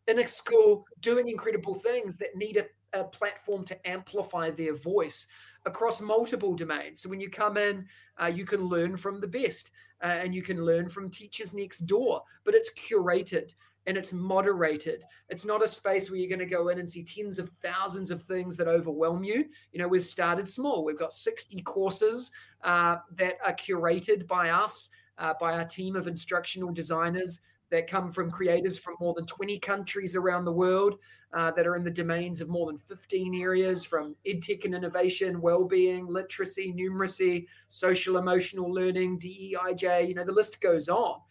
in 0.08 0.17
a 0.17 0.28
school 0.28 0.84
doing 1.00 1.30
incredible 1.30 1.76
things 1.76 2.15
that 2.15 2.36
need 2.36 2.58
a, 2.58 3.00
a 3.00 3.04
platform 3.04 3.63
to 3.65 3.88
amplify 3.88 4.50
their 4.50 4.74
voice 4.74 5.28
across 5.67 6.02
multiple 6.02 6.56
domains. 6.56 7.04
So 7.04 7.10
when 7.10 7.22
you 7.22 7.30
come 7.30 7.56
in, 7.56 7.86
uh, 8.20 8.32
you 8.34 8.46
can 8.46 8.62
learn 8.62 8.98
from 8.98 9.22
the 9.22 9.28
best 9.28 9.70
uh, 10.04 10.08
and 10.08 10.34
you 10.34 10.41
can 10.41 10.65
learn 10.65 10.89
from 10.89 11.12
teachers 11.12 11.54
next 11.54 11.86
door, 11.86 12.24
but 12.44 12.56
it's 12.56 12.72
curated 12.74 13.54
and 13.88 13.98
it's 13.98 14.13
moderated. 14.13 15.04
It's 15.30 15.46
not 15.46 15.63
a 15.63 15.67
space 15.67 16.10
where 16.10 16.20
you're 16.20 16.30
going 16.30 16.39
to 16.39 16.46
go 16.46 16.70
in 16.70 16.80
and 16.80 16.89
see 16.89 17.04
tens 17.04 17.39
of 17.39 17.50
thousands 17.50 18.12
of 18.12 18.22
things 18.22 18.56
that 18.58 18.67
overwhelm 18.67 19.24
you. 19.24 19.46
You 19.72 19.80
know, 19.80 19.88
we've 19.88 20.04
started 20.04 20.48
small. 20.48 20.84
We've 20.84 21.00
got 21.00 21.13
60 21.13 21.62
courses 21.62 22.32
uh, 22.63 22.98
that 23.15 23.36
are 23.46 23.54
curated 23.54 24.28
by 24.28 24.50
us, 24.50 24.89
uh, 25.17 25.34
by 25.39 25.54
our 25.54 25.65
team 25.65 25.96
of 25.96 26.08
instructional 26.08 26.72
designers 26.72 27.41
that 27.72 27.89
come 27.89 28.12
from 28.12 28.30
creators 28.30 28.78
from 28.78 28.96
more 29.00 29.13
than 29.13 29.26
20 29.26 29.58
countries 29.60 30.15
around 30.15 30.46
the 30.46 30.52
world 30.52 31.00
uh, 31.34 31.50
that 31.52 31.65
are 31.65 31.78
in 31.78 31.84
the 31.84 31.89
domains 31.89 32.41
of 32.41 32.50
more 32.50 32.67
than 32.67 32.78
15 32.78 33.34
areas 33.41 33.86
from 33.86 34.13
edtech 34.28 34.65
and 34.65 34.76
innovation, 34.76 35.41
well-being, 35.41 36.06
literacy, 36.06 36.74
numeracy, 36.74 37.48
social 37.70 38.17
emotional 38.17 38.72
learning, 38.72 39.17
DEIJ, 39.17 40.08
you 40.08 40.13
know, 40.13 40.26
the 40.26 40.32
list 40.32 40.60
goes 40.60 40.89
on. 40.89 41.22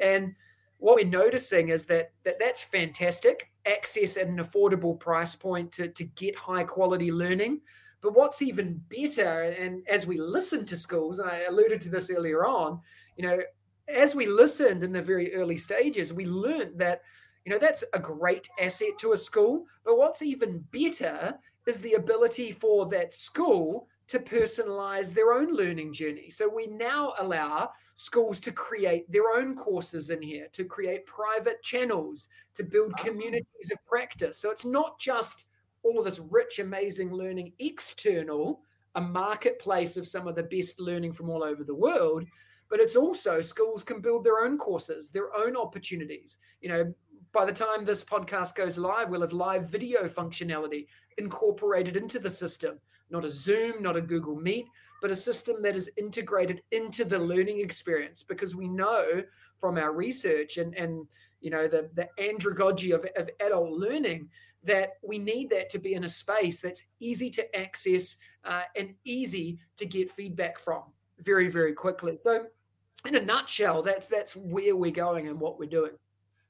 And 0.00 0.34
what 0.80 0.96
we're 0.96 1.04
noticing 1.04 1.68
is 1.68 1.84
that, 1.84 2.12
that 2.24 2.38
that's 2.38 2.62
fantastic 2.62 3.50
access 3.66 4.16
at 4.16 4.26
an 4.26 4.38
affordable 4.38 4.98
price 4.98 5.34
point 5.34 5.70
to, 5.72 5.88
to 5.88 6.04
get 6.04 6.34
high 6.34 6.64
quality 6.64 7.12
learning. 7.12 7.60
But 8.02 8.14
what's 8.14 8.40
even 8.40 8.82
better, 8.88 9.42
and 9.42 9.86
as 9.86 10.06
we 10.06 10.18
listen 10.18 10.64
to 10.66 10.76
schools, 10.76 11.18
and 11.18 11.30
I 11.30 11.42
alluded 11.48 11.82
to 11.82 11.90
this 11.90 12.10
earlier 12.10 12.46
on, 12.46 12.80
you 13.16 13.28
know, 13.28 13.38
as 13.94 14.14
we 14.14 14.26
listened 14.26 14.82
in 14.82 14.92
the 14.92 15.02
very 15.02 15.34
early 15.34 15.58
stages, 15.58 16.14
we 16.14 16.24
learned 16.24 16.78
that, 16.78 17.02
you 17.44 17.52
know, 17.52 17.58
that's 17.58 17.84
a 17.92 17.98
great 17.98 18.48
asset 18.58 18.98
to 19.00 19.12
a 19.12 19.16
school. 19.18 19.66
But 19.84 19.98
what's 19.98 20.22
even 20.22 20.64
better 20.72 21.34
is 21.66 21.78
the 21.80 21.94
ability 21.94 22.52
for 22.52 22.86
that 22.86 23.12
school 23.12 23.86
to 24.10 24.18
personalize 24.18 25.14
their 25.14 25.32
own 25.32 25.54
learning 25.54 25.92
journey. 25.92 26.28
So 26.30 26.48
we 26.48 26.66
now 26.66 27.14
allow 27.18 27.70
schools 27.94 28.40
to 28.40 28.50
create 28.50 29.10
their 29.10 29.30
own 29.36 29.54
courses 29.54 30.10
in 30.10 30.20
here, 30.20 30.48
to 30.52 30.64
create 30.64 31.06
private 31.06 31.62
channels, 31.62 32.28
to 32.54 32.64
build 32.64 32.92
ah. 32.98 33.02
communities 33.04 33.70
of 33.70 33.78
practice. 33.86 34.36
So 34.36 34.50
it's 34.50 34.64
not 34.64 34.98
just 34.98 35.46
all 35.84 35.96
of 35.98 36.04
this 36.04 36.18
rich, 36.18 36.58
amazing 36.58 37.12
learning 37.12 37.52
external, 37.60 38.62
a 38.96 39.00
marketplace 39.00 39.96
of 39.96 40.08
some 40.08 40.26
of 40.26 40.34
the 40.34 40.42
best 40.42 40.80
learning 40.80 41.12
from 41.12 41.30
all 41.30 41.44
over 41.44 41.62
the 41.62 41.74
world, 41.74 42.24
but 42.68 42.80
it's 42.80 42.96
also 42.96 43.40
schools 43.40 43.84
can 43.84 44.00
build 44.00 44.24
their 44.24 44.40
own 44.40 44.58
courses, 44.58 45.10
their 45.10 45.36
own 45.36 45.56
opportunities. 45.56 46.38
You 46.60 46.68
know, 46.70 46.94
by 47.32 47.44
the 47.44 47.52
time 47.52 47.84
this 47.84 48.02
podcast 48.02 48.56
goes 48.56 48.76
live, 48.76 49.08
we'll 49.08 49.20
have 49.20 49.32
live 49.32 49.70
video 49.70 50.08
functionality 50.08 50.86
incorporated 51.16 51.96
into 51.96 52.18
the 52.18 52.30
system, 52.30 52.80
not 53.10 53.24
a 53.24 53.30
Zoom, 53.30 53.82
not 53.82 53.96
a 53.96 54.00
Google 54.00 54.36
Meet, 54.36 54.66
but 55.00 55.10
a 55.10 55.16
system 55.16 55.62
that 55.62 55.76
is 55.76 55.90
integrated 55.96 56.62
into 56.72 57.04
the 57.04 57.18
learning 57.18 57.60
experience 57.60 58.22
because 58.22 58.54
we 58.54 58.68
know 58.68 59.22
from 59.58 59.78
our 59.78 59.92
research 59.92 60.56
and, 60.56 60.74
and 60.74 61.06
you 61.40 61.50
know 61.50 61.68
the, 61.68 61.90
the 61.94 62.08
andragogy 62.18 62.94
of, 62.94 63.06
of 63.16 63.30
adult 63.40 63.70
learning 63.70 64.28
that 64.62 64.94
we 65.02 65.18
need 65.18 65.48
that 65.50 65.70
to 65.70 65.78
be 65.78 65.94
in 65.94 66.04
a 66.04 66.08
space 66.08 66.60
that's 66.60 66.82
easy 67.00 67.30
to 67.30 67.58
access 67.58 68.16
uh, 68.44 68.62
and 68.76 68.94
easy 69.04 69.58
to 69.76 69.86
get 69.86 70.12
feedback 70.12 70.58
from 70.58 70.82
very 71.20 71.48
very 71.48 71.72
quickly. 71.72 72.16
So 72.18 72.44
in 73.06 73.16
a 73.16 73.20
nutshell 73.20 73.82
that's 73.82 74.08
that's 74.08 74.36
where 74.36 74.76
we're 74.76 74.90
going 74.90 75.28
and 75.28 75.40
what 75.40 75.58
we're 75.58 75.68
doing 75.68 75.92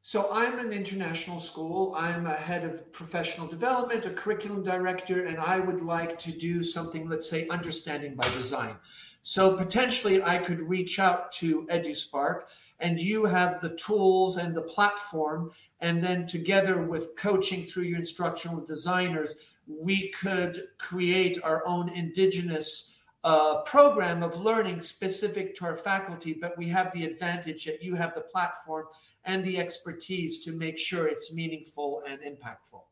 so 0.02 0.30
I'm 0.32 0.58
an 0.58 0.72
international 0.72 1.40
school. 1.40 1.94
I'm 1.96 2.26
a 2.26 2.34
head 2.34 2.64
of 2.64 2.90
professional 2.90 3.46
development, 3.46 4.06
a 4.06 4.10
curriculum 4.10 4.62
director, 4.62 5.26
and 5.26 5.38
I 5.38 5.60
would 5.60 5.82
like 5.82 6.18
to 6.20 6.32
do 6.32 6.62
something, 6.62 7.08
let's 7.08 7.28
say, 7.28 7.46
understanding 7.48 8.14
by 8.14 8.28
design. 8.30 8.76
So 9.22 9.56
potentially 9.56 10.22
I 10.22 10.38
could 10.38 10.62
reach 10.62 10.98
out 10.98 11.32
to 11.32 11.66
EduSpark 11.66 12.44
and 12.78 12.98
you 12.98 13.26
have 13.26 13.60
the 13.60 13.76
tools 13.76 14.38
and 14.38 14.54
the 14.54 14.62
platform. 14.62 15.50
And 15.80 16.02
then 16.02 16.26
together 16.26 16.82
with 16.82 17.14
coaching 17.16 17.62
through 17.62 17.84
your 17.84 17.98
instructional 17.98 18.64
designers, 18.64 19.34
we 19.66 20.08
could 20.12 20.68
create 20.78 21.38
our 21.44 21.62
own 21.66 21.90
indigenous 21.90 22.98
uh, 23.22 23.60
program 23.62 24.22
of 24.22 24.40
learning 24.40 24.80
specific 24.80 25.54
to 25.56 25.66
our 25.66 25.76
faculty. 25.76 26.32
But 26.32 26.56
we 26.56 26.68
have 26.68 26.90
the 26.92 27.04
advantage 27.04 27.66
that 27.66 27.82
you 27.82 27.94
have 27.96 28.14
the 28.14 28.22
platform 28.22 28.86
and 29.24 29.44
the 29.44 29.58
expertise 29.58 30.42
to 30.44 30.52
make 30.52 30.78
sure 30.78 31.06
it's 31.06 31.34
meaningful 31.34 32.02
and 32.06 32.20
impactful. 32.20 32.82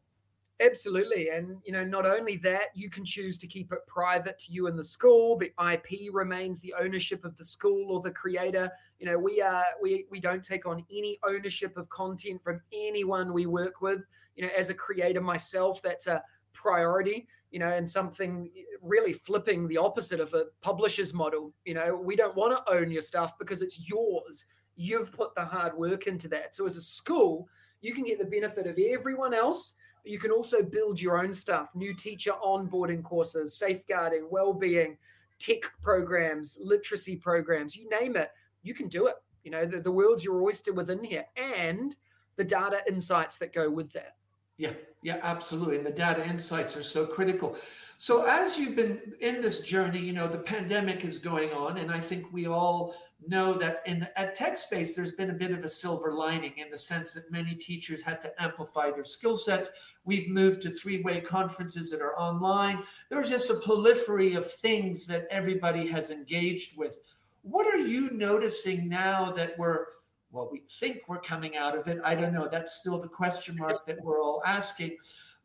Absolutely. 0.61 1.29
And, 1.29 1.59
you 1.65 1.73
know, 1.73 1.85
not 1.85 2.05
only 2.05 2.37
that, 2.39 2.67
you 2.75 2.91
can 2.91 3.05
choose 3.05 3.39
to 3.39 3.47
keep 3.47 3.73
it 3.73 3.79
private 3.87 4.39
to 4.41 4.53
you 4.53 4.67
and 4.67 4.77
the 4.77 4.83
school. 4.83 5.39
The 5.39 5.53
IP 5.73 6.13
remains 6.13 6.61
the 6.61 6.75
ownership 6.81 7.25
of 7.25 7.37
the 7.37 7.45
school 7.45 7.93
or 7.93 8.01
the 8.01 8.11
creator. 8.11 8.69
You 8.99 9.07
know, 9.07 9.19
we 9.19 9.41
are 9.41 9.65
we 9.81 10.07
we 10.11 10.19
don't 10.19 10.43
take 10.43 10.67
on 10.67 10.85
any 10.91 11.21
ownership 11.25 11.77
of 11.77 11.89
content 11.91 12.43
from 12.43 12.61
anyone 12.73 13.33
we 13.33 13.47
work 13.47 13.81
with. 13.81 14.05
You 14.35 14.45
know, 14.47 14.51
as 14.57 14.69
a 14.69 14.75
creator 14.75 15.21
myself, 15.21 15.81
that's 15.81 16.09
a 16.09 16.25
priority, 16.53 17.29
you 17.53 17.61
know, 17.61 17.69
and 17.69 17.89
something 17.89 18.51
really 18.83 19.13
flipping 19.13 19.69
the 19.69 19.77
opposite 19.77 20.19
of 20.19 20.35
a 20.35 20.47
publisher's 20.61 21.15
model. 21.15 21.53
You 21.67 21.75
know, 21.75 21.95
we 21.95 22.17
don't 22.17 22.35
want 22.35 22.57
to 22.57 22.73
own 22.73 22.91
your 22.91 23.03
stuff 23.03 23.39
because 23.39 23.63
it's 23.63 23.89
yours 23.89 24.45
you've 24.79 25.13
put 25.13 25.35
the 25.35 25.45
hard 25.45 25.77
work 25.77 26.07
into 26.07 26.29
that. 26.29 26.55
So 26.55 26.65
as 26.65 26.77
a 26.77 26.83
school, 26.83 27.49
you 27.81 27.93
can 27.93 28.05
get 28.05 28.19
the 28.19 28.25
benefit 28.25 28.67
of 28.67 28.79
everyone 28.79 29.35
else, 29.35 29.75
but 30.03 30.13
you 30.13 30.19
can 30.19 30.31
also 30.31 30.63
build 30.63 31.01
your 31.01 31.19
own 31.19 31.35
stuff, 31.35 31.69
new 31.75 31.93
teacher 31.93 32.33
onboarding 32.43 33.03
courses, 33.03 33.59
safeguarding, 33.59 34.29
well-being, 34.31 34.97
tech 35.41 35.63
programs, 35.83 36.59
literacy 36.63 37.17
programs, 37.17 37.77
you 37.77 37.89
name 37.91 38.17
it, 38.17 38.31
you 38.63 38.73
can 38.73 38.89
do 38.89 39.09
it. 39.09 39.17
You 39.43 39.51
know, 39.51 39.67
the, 39.67 39.81
the 39.81 39.91
world's 39.91 40.25
your 40.25 40.43
oyster 40.43 40.73
within 40.73 41.03
here 41.03 41.27
and 41.37 41.95
the 42.37 42.45
data 42.45 42.79
insights 42.89 43.37
that 43.39 43.53
go 43.53 43.69
with 43.69 43.93
that. 43.93 44.15
Yeah, 44.59 44.73
yeah, 45.03 45.19
absolutely. 45.23 45.77
And 45.77 45.87
the 45.87 45.91
data 45.91 46.27
insights 46.27 46.77
are 46.77 46.83
so 46.83 47.07
critical. 47.07 47.57
So 47.99 48.25
as 48.27 48.59
you've 48.59 48.77
been 48.77 49.01
in 49.21 49.41
this 49.41 49.61
journey, 49.61 50.01
you 50.01 50.13
know, 50.13 50.29
the 50.29 50.39
pandemic 50.39 51.05
is 51.05 51.19
going 51.19 51.51
on, 51.51 51.79
and 51.79 51.91
I 51.91 52.01
think 52.01 52.33
we 52.33 52.47
all 52.47 52.95
know 53.27 53.53
that 53.55 53.83
in 53.87 54.01
the 54.01 54.21
ed 54.21 54.35
tech 54.35 54.57
space, 54.57 54.95
there's 54.95 55.13
been 55.13 55.31
a 55.31 55.35
bit 55.35 55.51
of 55.51 55.65
a 55.65 55.69
silver 55.69 56.13
lining 56.13 56.57
in 56.57 56.71
the 56.71 56.79
sense 56.79 57.15
that 57.15 57.31
many 57.31 57.55
teachers 57.55 58.03
had 58.03 58.21
to 58.23 58.43
amplify 58.43 58.91
their 58.91 59.05
skill 59.05 59.37
sets. 59.37 59.71
We've 60.05 60.29
moved 60.29 60.63
to 60.63 60.71
three-way 60.71 61.21
conferences 61.23 61.91
that 61.91 62.01
are 62.01 62.19
online. 62.19 62.83
There's 63.11 63.31
just 63.31 63.51
a 63.51 63.55
proliferation 63.55 64.39
of 64.39 64.51
things 64.51 65.07
that 65.07 65.27
everybody 65.31 65.87
has 65.89 66.11
engaged 66.11 66.79
with. 66.79 67.01
What 67.43 67.67
are 67.67 67.79
you 67.79 68.11
noticing 68.13 68.89
now 68.89 69.33
that 69.33 69.59
we're 69.59 69.87
well, 70.31 70.49
we 70.53 70.63
think 70.79 71.03
we're 71.09 71.21
coming 71.21 71.57
out 71.57 71.77
of 71.77 71.87
it. 71.89 71.99
I 72.05 72.15
don't 72.15 72.35
know. 72.35 72.49
That's 72.51 72.75
still 72.75 73.01
the 73.01 73.09
question 73.09 73.57
mark 73.57 73.87
that 73.87 74.03
we're 74.03 74.23
all 74.23 74.43
asking 74.45 74.99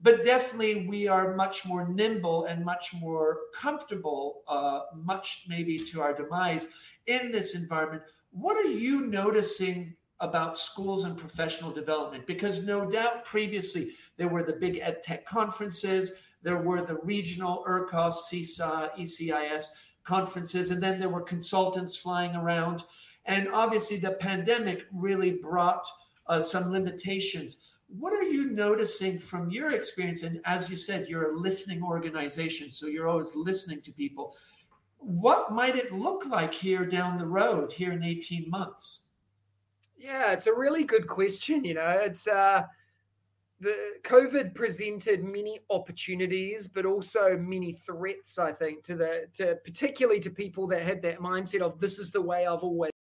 but 0.04 0.24
definitely 0.24 0.86
we 0.86 1.08
are 1.08 1.36
much 1.36 1.66
more 1.66 1.88
nimble 1.88 2.44
and 2.46 2.64
much 2.64 2.94
more 2.94 3.40
comfortable, 3.56 4.44
uh, 4.50 4.82
much 4.94 5.46
maybe 5.48 5.78
to 5.78 6.02
our 6.02 6.14
demise 6.14 6.68
in 7.08 7.32
this 7.32 7.56
environment. 7.56 8.04
What 8.32 8.58
are 8.58 8.70
you 8.70 9.08
noticing 9.08 9.96
about 10.20 10.58
schools 10.58 11.06
and 11.06 11.18
professional 11.18 11.72
development? 11.72 12.28
Because 12.28 12.64
no 12.64 12.90
doubt 12.90 13.24
previously 13.24 13.92
there 14.18 14.28
were 14.28 14.44
the 14.44 14.54
big 14.54 14.80
ed 14.80 15.02
tech 15.02 15.26
conferences, 15.26 16.14
there 16.42 16.62
were 16.62 16.82
the 16.82 17.00
regional 17.04 17.64
EARCOS, 17.66 18.30
CISA, 18.30 18.98
ECIS 19.00 19.70
conferences, 20.04 20.72
and 20.72 20.84
then 20.84 21.00
there 21.00 21.10
were 21.10 21.22
consultants 21.22 21.96
flying 21.96 22.36
around. 22.36 22.84
And 23.26 23.48
obviously 23.48 23.98
the 23.98 24.12
pandemic 24.12 24.86
really 24.92 25.32
brought 25.32 25.88
uh, 26.28 26.42
some 26.42 26.72
limitations 26.72 27.73
what 27.98 28.14
are 28.14 28.24
you 28.24 28.52
noticing 28.52 29.20
from 29.20 29.50
your 29.52 29.74
experience? 29.74 30.24
And 30.24 30.42
as 30.46 30.70
you 30.70 30.76
said, 30.76 31.08
you're 31.08 31.32
a 31.32 31.38
listening 31.38 31.84
organization, 31.84 32.72
so 32.72 32.88
you're 32.88 33.08
always 33.08 33.36
listening 33.36 33.82
to 33.82 33.92
people. 33.92 34.36
What 34.98 35.52
might 35.52 35.76
it 35.76 35.92
look 35.92 36.26
like 36.26 36.54
here 36.54 36.86
down 36.86 37.18
the 37.18 37.26
road, 37.26 37.72
here 37.72 37.92
in 37.92 38.04
18 38.04 38.50
months? 38.50 39.08
Yeah, 39.96 40.32
it's 40.32 40.48
a 40.48 40.54
really 40.54 40.84
good 40.84 41.08
question. 41.08 41.64
You 41.64 41.76
know, 41.76 41.88
it's 42.02 42.28
uh, 42.28 42.64
the 43.60 43.76
COVID 44.04 44.56
presented 44.56 45.24
many 45.24 45.60
opportunities, 45.70 46.68
but 46.68 46.86
also 46.86 47.38
many 47.38 47.74
threats. 47.74 48.40
I 48.40 48.54
think 48.54 48.84
to 48.86 48.96
the 48.96 49.28
to 49.36 49.56
particularly 49.64 50.20
to 50.22 50.30
people 50.30 50.68
that 50.68 50.82
had 50.82 51.02
that 51.04 51.20
mindset 51.20 51.62
of 51.62 51.80
this 51.80 52.00
is 52.00 52.12
the 52.12 52.22
way 52.22 52.46
I've 52.48 52.64
always 52.64 52.93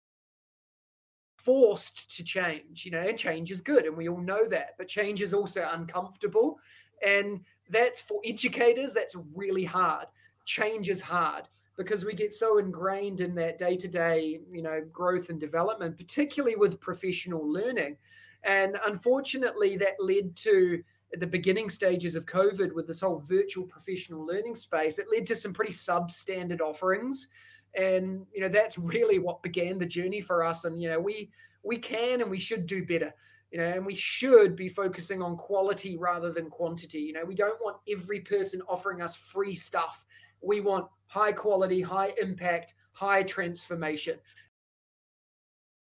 forced 1.43 2.15
to 2.17 2.23
change, 2.23 2.85
you 2.85 2.91
know, 2.91 2.99
and 2.99 3.17
change 3.17 3.51
is 3.51 3.61
good. 3.61 3.85
And 3.85 3.97
we 3.97 4.09
all 4.09 4.21
know 4.21 4.45
that. 4.47 4.71
But 4.77 4.87
change 4.87 5.21
is 5.21 5.33
also 5.33 5.67
uncomfortable. 5.73 6.59
And 7.05 7.41
that's 7.69 8.01
for 8.01 8.21
educators, 8.25 8.93
that's 8.93 9.15
really 9.35 9.63
hard. 9.63 10.07
Change 10.45 10.89
is 10.89 11.01
hard 11.01 11.47
because 11.77 12.05
we 12.05 12.13
get 12.13 12.33
so 12.33 12.59
ingrained 12.59 13.21
in 13.21 13.33
that 13.35 13.57
day 13.57 13.75
to 13.75 13.87
day, 13.87 14.39
you 14.51 14.61
know, 14.61 14.81
growth 14.91 15.29
and 15.29 15.39
development, 15.39 15.97
particularly 15.97 16.55
with 16.55 16.79
professional 16.79 17.51
learning. 17.51 17.97
And 18.43 18.77
unfortunately, 18.85 19.77
that 19.77 19.95
led 19.99 20.35
to 20.37 20.83
the 21.13 21.27
beginning 21.27 21.69
stages 21.69 22.15
of 22.15 22.25
COVID 22.25 22.73
with 22.73 22.87
this 22.87 23.01
whole 23.01 23.17
virtual 23.17 23.65
professional 23.65 24.25
learning 24.25 24.55
space, 24.55 24.99
it 24.99 25.07
led 25.11 25.25
to 25.27 25.35
some 25.35 25.53
pretty 25.53 25.73
substandard 25.73 26.61
offerings 26.61 27.27
and 27.75 28.25
you 28.33 28.41
know 28.41 28.49
that's 28.49 28.77
really 28.77 29.19
what 29.19 29.43
began 29.43 29.79
the 29.79 29.85
journey 29.85 30.21
for 30.21 30.43
us. 30.43 30.65
And 30.65 30.81
you 30.81 30.89
know 30.89 30.99
we 30.99 31.31
we 31.63 31.77
can 31.77 32.21
and 32.21 32.29
we 32.29 32.39
should 32.39 32.65
do 32.65 32.85
better 32.85 33.13
you 33.51 33.59
know 33.59 33.65
and 33.65 33.85
we 33.85 33.93
should 33.93 34.55
be 34.55 34.67
focusing 34.67 35.21
on 35.21 35.37
quality 35.37 35.95
rather 35.95 36.31
than 36.31 36.49
quantity. 36.49 36.99
You 36.99 37.13
know 37.13 37.23
we 37.23 37.35
don't 37.35 37.59
want 37.61 37.77
every 37.89 38.21
person 38.21 38.61
offering 38.67 39.01
us 39.01 39.15
free 39.15 39.55
stuff. 39.55 40.05
We 40.41 40.59
want 40.59 40.87
high 41.07 41.31
quality 41.31 41.79
high 41.79 42.13
impact 42.19 42.73
high 42.93 43.23
transformation. 43.23 44.17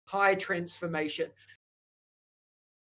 High 0.06 0.36
transformation. 0.36 1.30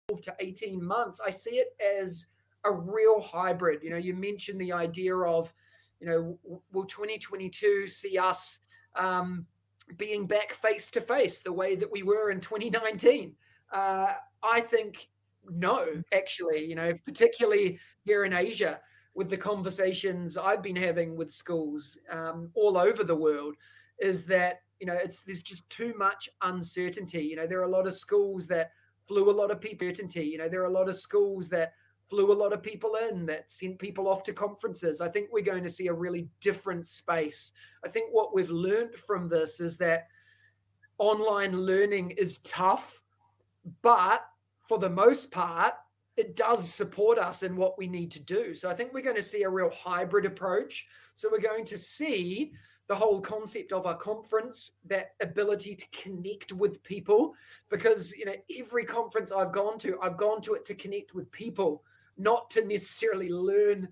Twelve 0.09 0.23
to 0.23 0.37
18 0.41 0.83
months, 0.83 1.21
I 1.25 1.31
see 1.31 1.57
it 1.57 1.77
as 1.99 2.27
a 2.65 2.73
real 2.73 3.21
hybrid. 3.21 3.83
You 3.83 3.91
know, 3.91 3.97
you 3.97 4.15
mentioned 4.15 4.61
the 4.61 4.73
idea 4.73 5.15
of, 5.17 5.53
you 6.01 6.07
know, 6.07 6.39
will 6.73 6.87
2022 6.87 7.89
see 7.89 8.19
us 8.19 8.61
um, 8.99 9.47
being 9.97 10.27
back 10.27 10.55
face 10.55 10.91
to 10.91 11.01
face 11.01 11.41
the 11.41 11.53
way 11.53 11.77
that 11.77 11.91
we 11.91 12.03
were 12.03 12.31
in 12.31 12.41
2019? 12.41 13.35
Uh, 13.73 14.13
I 14.43 14.61
think 14.61 15.09
no, 15.51 16.03
actually, 16.13 16.67
you 16.67 16.75
know, 16.75 16.93
particularly 17.05 17.79
here 18.05 18.25
in 18.25 18.33
Asia, 18.33 18.81
with 19.15 19.31
the 19.31 19.37
conversations 19.37 20.37
I've 20.37 20.63
been 20.63 20.77
having 20.77 21.17
with 21.17 21.33
schools 21.33 21.99
um, 22.11 22.51
all 22.55 22.77
over 22.77 23.03
the 23.03 23.17
world, 23.17 23.55
is 23.99 24.25
that 24.25 24.61
you 24.79 24.87
know 24.87 24.95
it's 24.95 25.21
there's 25.23 25.43
just 25.43 25.69
too 25.71 25.95
much 25.99 26.29
uncertainty. 26.43 27.23
You 27.23 27.37
know, 27.37 27.47
there 27.47 27.61
are 27.61 27.69
a 27.69 27.71
lot 27.71 27.87
of 27.87 27.95
schools 27.95 28.47
that 28.49 28.71
flew 29.09 29.31
a 29.31 29.33
lot 29.33 29.51
of 29.51 29.61
people 29.61 29.89
certainty. 29.89 30.25
You 30.25 30.39
know, 30.39 30.49
there 30.49 30.63
are 30.63 30.67
a 30.67 30.73
lot 30.73 30.89
of 30.89 30.97
schools 30.97 31.49
that 31.49 31.73
flew 32.09 32.33
a 32.33 32.35
lot 32.35 32.53
of 32.53 32.63
people 32.63 32.97
in 33.09 33.27
that 33.27 33.51
sent 33.51 33.79
people 33.79 34.09
off 34.09 34.23
to 34.25 34.33
conferences. 34.33 35.01
I 35.01 35.09
think 35.09 35.29
we're 35.31 35.43
going 35.43 35.65
to 35.65 35.71
see 35.71 35.89
a 35.89 35.93
really 35.93 36.29
different 36.41 36.87
space. 36.87 37.53
I 37.85 37.89
think 37.89 38.11
what 38.13 38.35
we've 38.35 38.51
learned 38.51 38.95
from 38.95 39.29
this 39.29 39.61
is 39.61 39.77
that 39.79 40.09
online 40.99 41.53
learning 41.53 42.13
is 42.13 42.39
tough, 42.39 43.01
but 43.83 44.23
for 44.69 44.79
the 44.79 44.89
most 44.89 45.31
part, 45.31 45.75
it 46.17 46.35
does 46.35 46.69
support 46.73 47.19
us 47.19 47.43
in 47.45 47.57
what 47.57 47.79
we 47.79 47.87
need 47.87 48.11
to 48.11 48.21
do. 48.21 48.55
So 48.55 48.69
I 48.69 48.75
think 48.75 48.93
we're 48.93 49.03
going 49.03 49.15
to 49.17 49.23
see 49.23 49.45
a 49.45 49.51
real 49.51 49.71
hybrid 49.71 50.27
approach. 50.27 50.87
So 51.15 51.29
we're 51.31 51.41
going 51.41 51.65
to 51.67 51.79
see 51.79 52.53
the 52.89 52.97
whole 52.97 53.21
concept 53.21 53.71
of 53.73 53.87
a 53.87 53.95
conference, 53.95 54.73
that 54.87 55.13
ability 55.21 55.77
to 55.77 55.85
connect 55.93 56.53
with 56.53 56.83
people, 56.83 57.35
because 57.69 58.17
you 58.17 58.25
know 58.25 58.35
every 58.59 58.85
conference 58.85 59.31
I've 59.31 59.53
gone 59.53 59.79
to, 59.81 59.99
I've 60.03 60.17
gone 60.17 60.41
to 60.43 60.55
it 60.55 60.65
to 60.65 60.75
connect 60.75 61.15
with 61.15 61.31
people, 61.31 61.85
not 62.19 62.51
to 62.51 62.65
necessarily 62.65 63.31
learn 63.31 63.89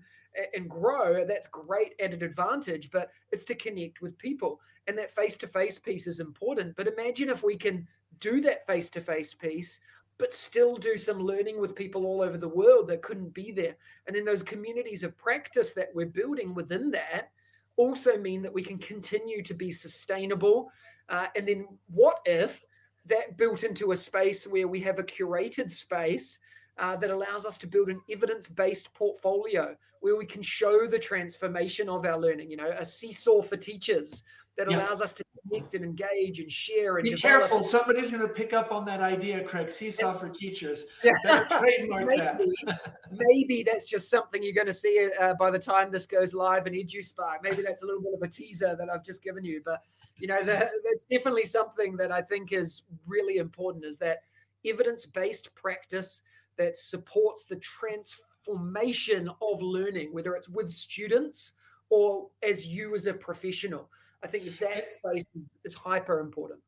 and 0.53 0.69
grow. 0.69 1.25
That's 1.25 1.47
great 1.47 1.93
added 1.99 2.21
advantage, 2.21 2.91
but 2.91 3.09
it's 3.31 3.43
to 3.45 3.55
connect 3.55 4.01
with 4.01 4.17
people, 4.17 4.59
and 4.87 4.97
that 4.97 5.15
face-to-face 5.15 5.79
piece 5.79 6.05
is 6.05 6.19
important. 6.19 6.75
But 6.75 6.87
imagine 6.87 7.29
if 7.29 7.43
we 7.43 7.57
can 7.57 7.87
do 8.19 8.41
that 8.41 8.67
face-to-face 8.67 9.33
piece 9.35 9.79
but 10.17 10.33
still 10.33 10.75
do 10.75 10.97
some 10.97 11.19
learning 11.19 11.61
with 11.61 11.75
people 11.75 12.05
all 12.05 12.21
over 12.21 12.37
the 12.37 12.49
world 12.49 12.87
that 12.87 13.01
couldn't 13.01 13.33
be 13.33 13.51
there. 13.51 13.75
And 14.07 14.15
then 14.15 14.25
those 14.25 14.43
communities 14.43 15.03
of 15.03 15.17
practice 15.17 15.73
that 15.73 15.89
we're 15.93 16.07
building 16.07 16.53
within 16.53 16.91
that 16.91 17.31
also 17.75 18.17
mean 18.17 18.41
that 18.41 18.53
we 18.53 18.63
can 18.63 18.79
continue 18.79 19.43
to 19.43 19.53
be 19.53 19.71
sustainable. 19.71 20.71
Uh, 21.09 21.27
and 21.35 21.47
then 21.47 21.67
what 21.93 22.19
if 22.25 22.65
that 23.05 23.37
built 23.37 23.63
into 23.63 23.91
a 23.91 23.97
space 23.97 24.47
where 24.47 24.67
we 24.67 24.79
have 24.81 24.99
a 24.99 25.03
curated 25.03 25.71
space 25.71 26.39
uh, 26.79 26.95
that 26.97 27.09
allows 27.09 27.45
us 27.45 27.57
to 27.59 27.67
build 27.67 27.89
an 27.89 28.01
evidence-based 28.09 28.93
portfolio 28.93 29.75
where 30.01 30.15
we 30.15 30.25
can 30.25 30.41
show 30.41 30.87
the 30.87 30.99
transformation 30.99 31.89
of 31.89 32.05
our 32.05 32.19
learning, 32.19 32.51
you 32.51 32.57
know, 32.57 32.69
a 32.77 32.85
seesaw 32.85 33.41
for 33.41 33.57
teachers 33.57 34.23
that 34.57 34.69
yeah. 34.69 34.77
allows 34.77 35.01
us 35.01 35.13
to 35.13 35.23
connect 35.49 35.73
and 35.75 35.85
engage 35.85 36.39
and 36.39 36.51
share 36.51 36.97
and 36.97 37.03
be 37.03 37.11
develop. 37.11 37.41
careful 37.41 37.63
somebody's 37.63 38.11
going 38.11 38.25
to 38.25 38.33
pick 38.33 38.53
up 38.53 38.71
on 38.71 38.83
that 38.85 39.01
idea 39.01 39.43
craig 39.43 39.69
seesaw 39.69 40.13
for 40.13 40.29
teachers 40.29 40.85
yeah. 41.03 41.13
trademark 41.49 42.07
maybe, 42.07 42.53
that 42.65 42.97
maybe 43.11 43.63
that's 43.63 43.85
just 43.85 44.09
something 44.09 44.43
you're 44.43 44.53
going 44.53 44.67
to 44.67 44.73
see 44.73 45.09
uh, 45.21 45.33
by 45.35 45.49
the 45.49 45.59
time 45.59 45.91
this 45.91 46.05
goes 46.05 46.33
live 46.33 46.67
in 46.67 46.73
eduspark 46.73 47.37
maybe 47.43 47.61
that's 47.61 47.83
a 47.83 47.85
little 47.85 48.01
bit 48.01 48.13
of 48.13 48.21
a 48.21 48.27
teaser 48.27 48.75
that 48.77 48.89
i've 48.89 49.03
just 49.03 49.23
given 49.23 49.45
you 49.45 49.61
but 49.63 49.81
you 50.17 50.27
know 50.27 50.43
that's 50.43 51.05
definitely 51.09 51.43
something 51.43 51.95
that 51.95 52.11
i 52.11 52.21
think 52.21 52.51
is 52.51 52.83
really 53.05 53.37
important 53.37 53.85
is 53.85 53.97
that 53.97 54.23
evidence-based 54.65 55.53
practice 55.55 56.23
that 56.57 56.77
supports 56.77 57.45
the 57.45 57.57
transformation 57.57 59.29
of 59.41 59.61
learning 59.61 60.13
whether 60.13 60.35
it's 60.35 60.49
with 60.49 60.69
students 60.69 61.53
or 61.89 62.27
as 62.43 62.67
you 62.67 62.93
as 62.95 63.05
a 63.05 63.13
professional 63.13 63.89
I 64.23 64.27
think 64.27 64.57
that 64.59 64.87
space 64.87 65.25
is, 65.35 65.43
is 65.63 65.73
hyper 65.75 66.19
important. 66.19 66.59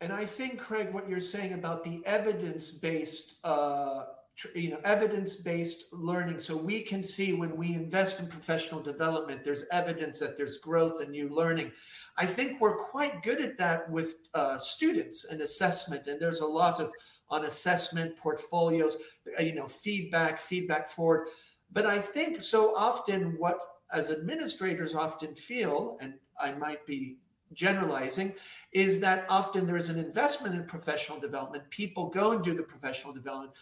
And 0.00 0.12
I 0.12 0.24
think, 0.24 0.58
Craig, 0.58 0.92
what 0.92 1.08
you're 1.08 1.20
saying 1.20 1.52
about 1.52 1.84
the 1.84 2.00
evidence-based, 2.04 3.36
uh, 3.44 4.04
you 4.54 4.70
know, 4.70 4.80
evidence-based 4.84 5.92
learning, 5.92 6.38
so 6.38 6.56
we 6.56 6.80
can 6.80 7.02
see 7.02 7.32
when 7.32 7.56
we 7.56 7.74
invest 7.74 8.20
in 8.20 8.26
professional 8.26 8.80
development, 8.80 9.44
there's 9.44 9.64
evidence 9.70 10.18
that 10.20 10.36
there's 10.36 10.58
growth 10.58 11.00
and 11.00 11.10
new 11.10 11.28
learning. 11.28 11.72
I 12.16 12.26
think 12.26 12.60
we're 12.60 12.76
quite 12.76 13.22
good 13.22 13.40
at 13.40 13.58
that 13.58 13.90
with 13.90 14.28
uh, 14.34 14.58
students 14.58 15.24
and 15.24 15.40
assessment, 15.40 16.06
and 16.06 16.20
there's 16.20 16.40
a 16.40 16.46
lot 16.46 16.80
of 16.80 16.92
on 17.30 17.44
assessment 17.46 18.16
portfolios, 18.16 18.98
uh, 19.38 19.42
you 19.42 19.54
know, 19.54 19.66
feedback, 19.66 20.38
feedback 20.38 20.88
forward. 20.88 21.28
But 21.72 21.86
I 21.86 21.98
think 21.98 22.42
so 22.42 22.76
often 22.76 23.36
what 23.38 23.58
as 23.92 24.10
administrators 24.10 24.94
often 24.94 25.34
feel, 25.34 25.98
and 26.00 26.14
I 26.40 26.52
might 26.52 26.86
be 26.86 27.16
generalizing, 27.54 28.34
is 28.72 29.00
that 29.00 29.26
often 29.28 29.66
there 29.66 29.76
is 29.76 29.90
an 29.90 29.98
investment 29.98 30.54
in 30.54 30.64
professional 30.64 31.20
development. 31.20 31.68
People 31.70 32.08
go 32.08 32.32
and 32.32 32.42
do 32.42 32.54
the 32.54 32.62
professional 32.62 33.12
development, 33.12 33.52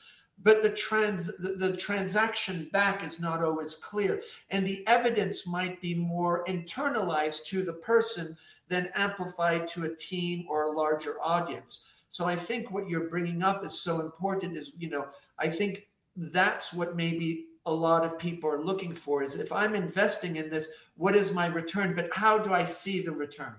but 0.42 0.62
the 0.62 0.70
trans 0.70 1.26
the, 1.38 1.54
the, 1.54 1.76
transaction 1.76 2.68
back 2.72 3.04
is 3.04 3.20
not 3.20 3.42
always 3.42 3.74
clear 3.76 4.22
and 4.50 4.66
the 4.66 4.86
evidence 4.86 5.46
might 5.46 5.80
be 5.80 5.94
more 5.94 6.44
internalized 6.46 7.44
to 7.44 7.62
the 7.62 7.72
person 7.74 8.36
than 8.68 8.90
amplified 8.94 9.66
to 9.68 9.84
a 9.84 9.96
team 9.96 10.44
or 10.48 10.64
a 10.64 10.70
larger 10.70 11.16
audience 11.22 11.86
so 12.08 12.24
i 12.24 12.36
think 12.36 12.70
what 12.70 12.88
you're 12.88 13.08
bringing 13.08 13.42
up 13.42 13.64
is 13.64 13.80
so 13.80 14.00
important 14.00 14.56
is 14.56 14.72
you 14.78 14.88
know 14.88 15.06
i 15.38 15.48
think 15.48 15.88
that's 16.16 16.72
what 16.72 16.96
maybe 16.96 17.46
a 17.66 17.72
lot 17.72 18.04
of 18.04 18.18
people 18.18 18.50
are 18.50 18.62
looking 18.62 18.94
for 18.94 19.22
is 19.22 19.38
if 19.38 19.52
I'm 19.52 19.74
investing 19.74 20.36
in 20.36 20.48
this, 20.48 20.70
what 20.96 21.14
is 21.14 21.32
my 21.32 21.46
return? 21.46 21.94
But 21.94 22.08
how 22.12 22.38
do 22.38 22.52
I 22.52 22.64
see 22.64 23.02
the 23.02 23.12
return? 23.12 23.54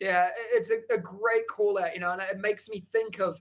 Yeah, 0.00 0.28
it's 0.52 0.70
a, 0.70 0.94
a 0.94 0.98
great 0.98 1.46
call 1.48 1.78
out, 1.78 1.94
you 1.94 2.00
know, 2.00 2.12
and 2.12 2.20
it 2.20 2.38
makes 2.38 2.68
me 2.68 2.84
think 2.92 3.18
of 3.18 3.38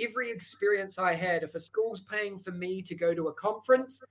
every 0.00 0.30
experience 0.30 0.98
I 0.98 1.14
had. 1.14 1.42
If 1.42 1.54
a 1.54 1.60
school's 1.60 2.00
paying 2.00 2.38
for 2.38 2.50
me 2.50 2.82
to 2.82 2.94
go 2.94 3.14
to 3.14 3.28
a 3.28 3.34
conference, 3.34 4.02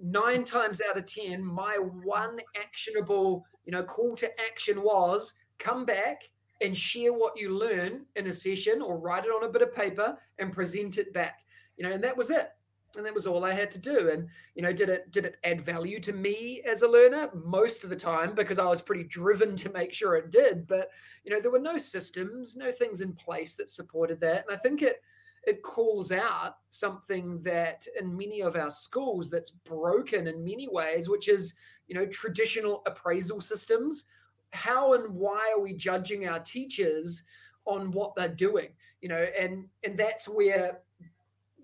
nine 0.00 0.44
times 0.44 0.80
out 0.88 0.98
of 0.98 1.06
10, 1.06 1.44
my 1.44 1.76
one 2.02 2.38
actionable, 2.60 3.44
you 3.64 3.72
know, 3.72 3.82
call 3.82 4.16
to 4.16 4.40
action 4.40 4.82
was 4.82 5.32
come 5.58 5.84
back 5.84 6.22
and 6.60 6.76
share 6.76 7.12
what 7.12 7.36
you 7.36 7.50
learn 7.50 8.06
in 8.16 8.26
a 8.26 8.32
session 8.32 8.80
or 8.82 8.98
write 8.98 9.24
it 9.24 9.28
on 9.28 9.44
a 9.44 9.52
bit 9.52 9.62
of 9.62 9.74
paper 9.74 10.16
and 10.38 10.52
present 10.52 10.98
it 10.98 11.12
back. 11.12 11.40
You 11.76 11.84
know, 11.84 11.92
and 11.92 12.02
that 12.02 12.16
was 12.16 12.30
it 12.30 12.50
and 12.96 13.04
that 13.04 13.14
was 13.14 13.26
all 13.26 13.44
I 13.44 13.52
had 13.52 13.70
to 13.72 13.78
do. 13.78 14.10
And 14.10 14.28
you 14.54 14.62
know, 14.62 14.72
did 14.72 14.88
it 14.88 15.10
did 15.10 15.24
it 15.24 15.36
add 15.44 15.60
value 15.60 16.00
to 16.00 16.12
me 16.12 16.62
as 16.66 16.82
a 16.82 16.88
learner 16.88 17.30
most 17.34 17.84
of 17.84 17.90
the 17.90 17.96
time 17.96 18.34
because 18.34 18.58
I 18.58 18.66
was 18.66 18.82
pretty 18.82 19.04
driven 19.04 19.56
to 19.56 19.72
make 19.72 19.92
sure 19.92 20.16
it 20.16 20.30
did. 20.30 20.66
But 20.66 20.90
you 21.24 21.32
know, 21.32 21.40
there 21.40 21.50
were 21.50 21.58
no 21.58 21.78
systems, 21.78 22.56
no 22.56 22.70
things 22.70 23.00
in 23.00 23.12
place 23.14 23.54
that 23.54 23.70
supported 23.70 24.20
that, 24.20 24.44
and 24.46 24.56
I 24.56 24.60
think 24.60 24.82
it 24.82 25.02
it 25.46 25.62
calls 25.62 26.10
out 26.10 26.56
something 26.70 27.42
that 27.42 27.86
in 28.00 28.16
many 28.16 28.40
of 28.40 28.56
our 28.56 28.70
schools 28.70 29.28
that's 29.28 29.50
broken 29.50 30.26
in 30.26 30.44
many 30.44 30.68
ways, 30.70 31.08
which 31.08 31.28
is 31.28 31.54
you 31.86 31.94
know 31.94 32.06
traditional 32.06 32.82
appraisal 32.86 33.40
systems. 33.40 34.06
How 34.52 34.92
and 34.94 35.12
why 35.14 35.52
are 35.56 35.60
we 35.60 35.74
judging 35.74 36.28
our 36.28 36.38
teachers 36.38 37.24
on 37.66 37.90
what 37.90 38.14
they're 38.14 38.28
doing? 38.28 38.68
You 39.00 39.08
know, 39.08 39.26
and 39.38 39.66
and 39.82 39.98
that's 39.98 40.28
where 40.28 40.80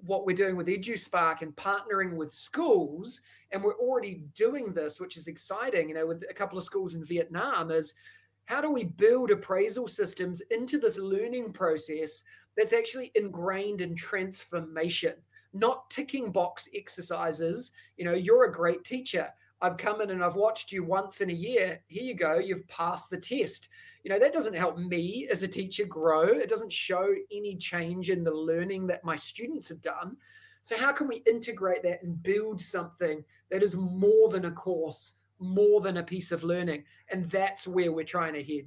what 0.04 0.26
we're 0.26 0.36
doing 0.36 0.56
with 0.56 0.66
EduSpark 0.66 1.42
and 1.42 1.54
partnering 1.56 2.16
with 2.16 2.32
schools, 2.32 3.20
and 3.52 3.62
we're 3.62 3.78
already 3.78 4.24
doing 4.34 4.72
this, 4.72 5.00
which 5.00 5.16
is 5.16 5.26
exciting, 5.26 5.88
you 5.88 5.94
know, 5.94 6.06
with 6.06 6.24
a 6.28 6.34
couple 6.34 6.58
of 6.58 6.64
schools 6.64 6.94
in 6.94 7.04
Vietnam, 7.04 7.70
is 7.70 7.94
how 8.46 8.60
do 8.60 8.70
we 8.70 8.84
build 8.84 9.30
appraisal 9.30 9.86
systems 9.86 10.40
into 10.50 10.78
this 10.78 10.98
learning 10.98 11.52
process 11.52 12.24
that's 12.56 12.72
actually 12.72 13.12
ingrained 13.14 13.80
in 13.80 13.94
transformation, 13.94 15.14
not 15.52 15.88
ticking 15.90 16.32
box 16.32 16.68
exercises. 16.74 17.72
You 17.96 18.04
know, 18.04 18.14
you're 18.14 18.44
a 18.44 18.52
great 18.52 18.84
teacher. 18.84 19.28
I've 19.62 19.76
come 19.76 20.00
in 20.00 20.10
and 20.10 20.22
I've 20.24 20.36
watched 20.36 20.72
you 20.72 20.84
once 20.84 21.20
in 21.20 21.30
a 21.30 21.34
year. 21.34 21.80
Here 21.86 22.02
you 22.02 22.14
go, 22.14 22.38
you've 22.38 22.66
passed 22.68 23.10
the 23.10 23.18
test 23.18 23.68
you 24.02 24.10
know 24.10 24.18
that 24.18 24.32
doesn't 24.32 24.54
help 24.54 24.78
me 24.78 25.26
as 25.30 25.42
a 25.42 25.48
teacher 25.48 25.84
grow 25.84 26.26
it 26.26 26.48
doesn't 26.48 26.72
show 26.72 27.14
any 27.32 27.56
change 27.56 28.10
in 28.10 28.24
the 28.24 28.30
learning 28.30 28.86
that 28.86 29.04
my 29.04 29.16
students 29.16 29.68
have 29.68 29.80
done 29.80 30.16
so 30.62 30.76
how 30.76 30.92
can 30.92 31.08
we 31.08 31.22
integrate 31.26 31.82
that 31.82 32.02
and 32.02 32.22
build 32.22 32.60
something 32.60 33.24
that 33.50 33.62
is 33.62 33.76
more 33.76 34.28
than 34.28 34.46
a 34.46 34.50
course 34.50 35.12
more 35.38 35.80
than 35.80 35.98
a 35.98 36.02
piece 36.02 36.32
of 36.32 36.44
learning 36.44 36.84
and 37.10 37.28
that's 37.30 37.66
where 37.66 37.92
we're 37.92 38.04
trying 38.04 38.34
to 38.34 38.42
head 38.42 38.66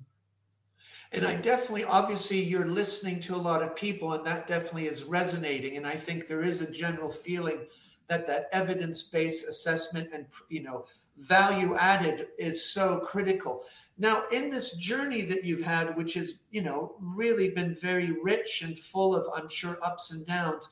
and 1.12 1.28
I 1.28 1.36
definitely, 1.36 1.84
obviously, 1.84 2.42
you're 2.42 2.66
listening 2.66 3.20
to 3.22 3.36
a 3.36 3.38
lot 3.38 3.62
of 3.62 3.76
people, 3.76 4.14
and 4.14 4.26
that 4.26 4.48
definitely 4.48 4.88
is 4.88 5.04
resonating. 5.04 5.78
And 5.78 5.86
I 5.86 5.94
think 5.94 6.28
there 6.28 6.42
is 6.42 6.62
a 6.62 6.72
general 6.72 7.10
feeling 7.10 7.68
that 8.08 8.26
that 8.28 8.50
evidence-based 8.52 9.48
assessment 9.48 10.10
and 10.14 10.26
you 10.50 10.64
know 10.64 10.86
value 11.18 11.76
added 11.76 12.28
is 12.38 12.66
so 12.66 13.00
critical. 13.00 13.66
Now, 13.98 14.24
in 14.32 14.50
this 14.50 14.76
journey 14.76 15.22
that 15.24 15.44
you've 15.44 15.62
had, 15.62 15.96
which 15.96 16.16
has, 16.16 16.42
you 16.52 16.62
know, 16.62 16.96
really 17.00 17.50
been 17.52 17.76
very 17.76 18.12
rich 18.24 18.64
and 18.64 18.78
full 18.78 19.16
of, 19.16 19.28
I'm 19.36 19.48
sure, 19.48 19.78
ups 19.84 20.12
and 20.12 20.26
downs, 20.26 20.70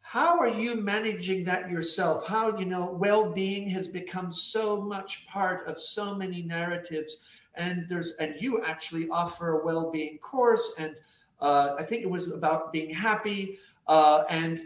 how 0.00 0.38
are 0.38 0.48
you 0.48 0.74
managing 0.74 1.44
that 1.44 1.70
yourself? 1.70 2.26
How 2.26 2.58
you 2.58 2.64
know 2.64 2.96
well-being 2.98 3.68
has 3.68 3.86
become 3.86 4.32
so 4.32 4.80
much 4.80 5.26
part 5.26 5.68
of 5.68 5.78
so 5.78 6.14
many 6.14 6.42
narratives 6.42 7.18
and 7.58 7.86
there's 7.88 8.12
and 8.12 8.34
you 8.40 8.62
actually 8.64 9.08
offer 9.10 9.60
a 9.60 9.64
well-being 9.64 10.16
course 10.18 10.74
and 10.78 10.94
uh, 11.40 11.74
i 11.78 11.82
think 11.82 12.02
it 12.02 12.10
was 12.10 12.32
about 12.32 12.72
being 12.72 12.88
happy 12.88 13.58
uh, 13.88 14.24
and 14.30 14.60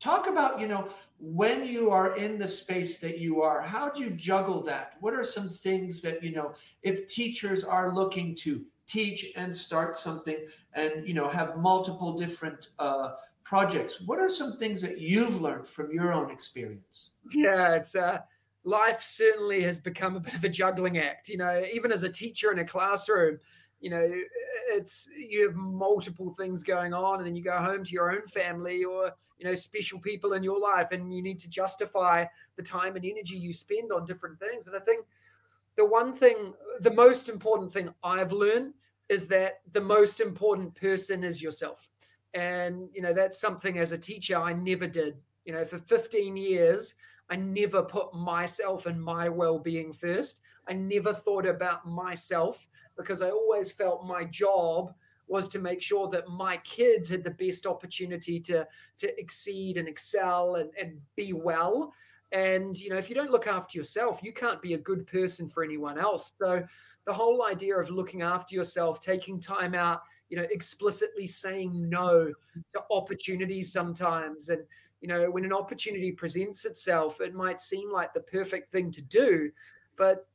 talk 0.00 0.28
about 0.28 0.60
you 0.60 0.66
know 0.66 0.88
when 1.20 1.66
you 1.66 1.90
are 1.90 2.16
in 2.16 2.38
the 2.38 2.48
space 2.48 2.96
that 2.98 3.18
you 3.18 3.42
are 3.42 3.60
how 3.60 3.90
do 3.90 4.02
you 4.02 4.10
juggle 4.10 4.62
that? 4.62 4.94
What 5.00 5.12
are 5.12 5.22
some 5.22 5.48
things 5.48 6.00
that 6.00 6.22
you 6.22 6.32
know 6.32 6.54
if 6.82 7.08
teachers 7.08 7.62
are 7.62 7.94
looking 7.94 8.34
to 8.36 8.64
teach 8.86 9.32
and 9.36 9.54
start 9.54 9.96
something 9.96 10.36
and 10.74 11.06
you 11.06 11.14
know 11.14 11.28
have 11.28 11.58
multiple 11.58 12.16
different 12.16 12.68
uh, 12.78 13.10
projects 13.44 14.00
what 14.00 14.18
are 14.18 14.28
some 14.28 14.52
things 14.52 14.80
that 14.80 15.00
you've 15.00 15.40
learned 15.40 15.66
from 15.66 15.92
your 15.92 16.12
own 16.12 16.30
experience? 16.30 17.12
Yeah 17.32 17.74
it's 17.74 17.94
uh 17.94 18.18
life 18.64 19.02
certainly 19.02 19.62
has 19.62 19.80
become 19.80 20.16
a 20.16 20.20
bit 20.20 20.34
of 20.34 20.44
a 20.44 20.48
juggling 20.48 20.98
act 20.98 21.28
you 21.28 21.36
know 21.36 21.62
even 21.72 21.92
as 21.92 22.02
a 22.02 22.08
teacher 22.08 22.52
in 22.52 22.58
a 22.60 22.64
classroom 22.64 23.38
you 23.80 23.90
know 23.90 24.12
it's 24.68 25.08
you 25.16 25.46
have 25.46 25.56
multiple 25.56 26.32
things 26.34 26.62
going 26.62 26.92
on 26.94 27.18
and 27.18 27.26
then 27.26 27.34
you 27.34 27.42
go 27.42 27.56
home 27.56 27.82
to 27.82 27.92
your 27.92 28.12
own 28.12 28.26
family 28.26 28.84
or 28.84 29.10
you 29.38 29.46
know 29.46 29.54
special 29.54 29.98
people 29.98 30.34
in 30.34 30.42
your 30.42 30.60
life 30.60 30.88
and 30.92 31.12
you 31.12 31.22
need 31.22 31.40
to 31.40 31.48
justify 31.48 32.24
the 32.56 32.62
time 32.62 32.94
and 32.94 33.04
energy 33.04 33.36
you 33.36 33.52
spend 33.52 33.90
on 33.90 34.04
different 34.04 34.38
things. 34.38 34.66
And 34.66 34.76
i 34.76 34.80
think 34.80 35.06
the 35.76 35.84
one 35.84 36.14
thing 36.14 36.52
the 36.80 36.92
most 36.92 37.28
important 37.28 37.72
thing 37.72 37.92
i've 38.04 38.32
learned 38.32 38.74
is 39.08 39.26
that 39.26 39.60
the 39.72 39.80
most 39.80 40.20
important 40.20 40.74
person 40.74 41.24
is 41.24 41.42
yourself. 41.42 41.88
And 42.34 42.88
you 42.94 43.02
know 43.02 43.12
that's 43.12 43.40
something 43.40 43.78
as 43.78 43.92
a 43.92 43.98
teacher 43.98 44.36
i 44.36 44.52
never 44.52 44.86
did. 44.86 45.16
You 45.46 45.54
know 45.54 45.64
for 45.64 45.78
15 45.78 46.36
years 46.36 46.94
i 47.30 47.36
never 47.36 47.82
put 47.82 48.12
myself 48.12 48.86
and 48.86 49.02
my 49.02 49.28
well-being 49.28 49.92
first. 49.92 50.42
I 50.68 50.74
never 50.74 51.14
thought 51.14 51.46
about 51.46 51.88
myself 51.88 52.68
because 53.02 53.22
i 53.22 53.30
always 53.30 53.70
felt 53.70 54.06
my 54.06 54.24
job 54.24 54.92
was 55.30 55.48
to 55.48 55.60
make 55.60 55.80
sure 55.80 56.08
that 56.08 56.28
my 56.28 56.56
kids 56.58 57.08
had 57.08 57.22
the 57.22 57.30
best 57.30 57.64
opportunity 57.64 58.40
to 58.40 58.66
to 58.98 59.18
exceed 59.18 59.78
and 59.78 59.88
excel 59.88 60.56
and, 60.56 60.70
and 60.78 61.00
be 61.16 61.32
well. 61.32 61.94
And 62.32 62.78
you 62.78 62.90
know 62.90 62.96
if 62.96 63.08
you 63.08 63.14
don't 63.14 63.30
look 63.30 63.46
after 63.46 63.78
yourself 63.78 64.20
you 64.22 64.32
can't 64.32 64.60
be 64.60 64.74
a 64.74 64.78
good 64.78 65.06
person 65.06 65.48
for 65.48 65.62
anyone 65.64 65.98
else. 65.98 66.32
So 66.38 66.62
the 67.06 67.12
whole 67.12 67.46
idea 67.46 67.78
of 67.78 67.90
looking 67.90 68.22
after 68.22 68.54
yourself 68.54 69.00
taking 69.00 69.40
time 69.40 69.74
out 69.74 70.02
you 70.28 70.36
know 70.36 70.46
explicitly 70.50 71.26
saying 71.26 71.88
no 71.88 72.32
to 72.74 72.82
opportunities 72.90 73.72
sometimes. 73.72 74.48
And 74.48 74.62
you 75.00 75.08
know 75.08 75.30
when 75.30 75.44
an 75.44 75.52
opportunity 75.52 76.10
presents 76.10 76.64
itself 76.64 77.20
it 77.20 77.34
might 77.34 77.60
seem 77.60 77.90
like 77.90 78.12
the 78.12 78.20
perfect 78.20 78.70
thing 78.72 78.90
to 78.90 79.00
do 79.00 79.50
but 79.96 80.26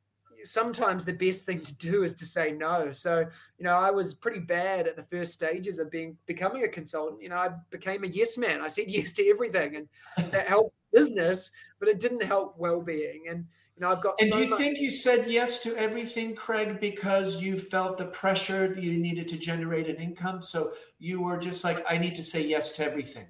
sometimes 0.45 1.03
the 1.03 1.13
best 1.13 1.45
thing 1.45 1.61
to 1.61 1.73
do 1.75 2.03
is 2.03 2.13
to 2.13 2.25
say 2.25 2.51
no 2.51 2.91
so 2.91 3.25
you 3.57 3.63
know 3.63 3.75
i 3.75 3.89
was 3.89 4.13
pretty 4.13 4.39
bad 4.39 4.87
at 4.87 4.95
the 4.95 5.03
first 5.03 5.33
stages 5.33 5.79
of 5.79 5.89
being 5.91 6.17
becoming 6.25 6.63
a 6.63 6.67
consultant 6.67 7.21
you 7.21 7.29
know 7.29 7.37
i 7.37 7.49
became 7.69 8.03
a 8.03 8.07
yes 8.07 8.37
man 8.37 8.61
i 8.61 8.67
said 8.67 8.85
yes 8.89 9.13
to 9.13 9.27
everything 9.27 9.75
and 9.75 9.87
that 10.31 10.47
helped 10.55 10.75
business 10.93 11.51
but 11.79 11.89
it 11.89 11.99
didn't 11.99 12.23
help 12.23 12.55
well-being 12.57 13.25
and 13.29 13.45
you 13.75 13.81
know, 13.81 13.91
I've 13.91 14.01
got. 14.01 14.15
And 14.19 14.29
so 14.29 14.37
do 14.37 14.43
you 14.43 14.49
much- 14.49 14.57
think 14.59 14.79
you 14.79 14.89
said 14.89 15.27
yes 15.27 15.59
to 15.63 15.75
everything, 15.75 16.33
Craig, 16.33 16.79
because 16.79 17.41
you 17.41 17.59
felt 17.59 17.97
the 17.97 18.05
pressure 18.05 18.73
you 18.79 18.97
needed 18.97 19.27
to 19.29 19.37
generate 19.37 19.89
an 19.89 19.97
income? 19.97 20.41
So 20.41 20.71
you 20.97 21.21
were 21.21 21.37
just 21.37 21.63
like, 21.63 21.85
I 21.89 21.97
need 21.97 22.15
to 22.15 22.23
say 22.23 22.45
yes 22.45 22.71
to 22.73 22.85
everything. 22.85 23.25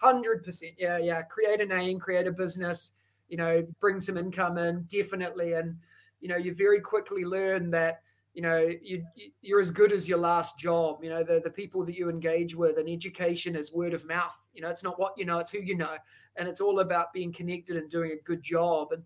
Hundred 0.00 0.44
percent, 0.44 0.72
yeah, 0.78 0.98
yeah. 0.98 1.22
Create 1.22 1.60
a 1.60 1.66
name, 1.66 2.00
create 2.00 2.26
a 2.26 2.32
business. 2.32 2.92
You 3.28 3.36
know, 3.36 3.66
bring 3.78 4.00
some 4.00 4.16
income 4.16 4.58
in, 4.58 4.84
definitely. 4.88 5.52
And 5.52 5.76
you 6.20 6.28
know, 6.28 6.36
you 6.36 6.54
very 6.54 6.80
quickly 6.80 7.24
learn 7.24 7.70
that 7.70 8.02
you 8.34 8.42
know 8.42 8.70
you 8.82 9.04
you're 9.40 9.60
as 9.60 9.70
good 9.70 9.92
as 9.92 10.08
your 10.08 10.18
last 10.18 10.58
job. 10.58 11.02
You 11.02 11.10
know, 11.10 11.24
the 11.24 11.40
the 11.42 11.50
people 11.50 11.84
that 11.84 11.96
you 11.96 12.08
engage 12.08 12.54
with, 12.54 12.78
and 12.78 12.88
education 12.88 13.56
is 13.56 13.72
word 13.72 13.94
of 13.94 14.04
mouth. 14.04 14.36
You 14.54 14.62
know, 14.62 14.68
it's 14.68 14.84
not 14.84 14.98
what 14.98 15.14
you 15.16 15.24
know, 15.24 15.38
it's 15.38 15.50
who 15.50 15.58
you 15.58 15.76
know, 15.76 15.96
and 16.36 16.48
it's 16.48 16.60
all 16.60 16.80
about 16.80 17.12
being 17.12 17.32
connected 17.32 17.76
and 17.76 17.90
doing 17.90 18.12
a 18.12 18.22
good 18.24 18.42
job. 18.42 18.92
And 18.92 19.02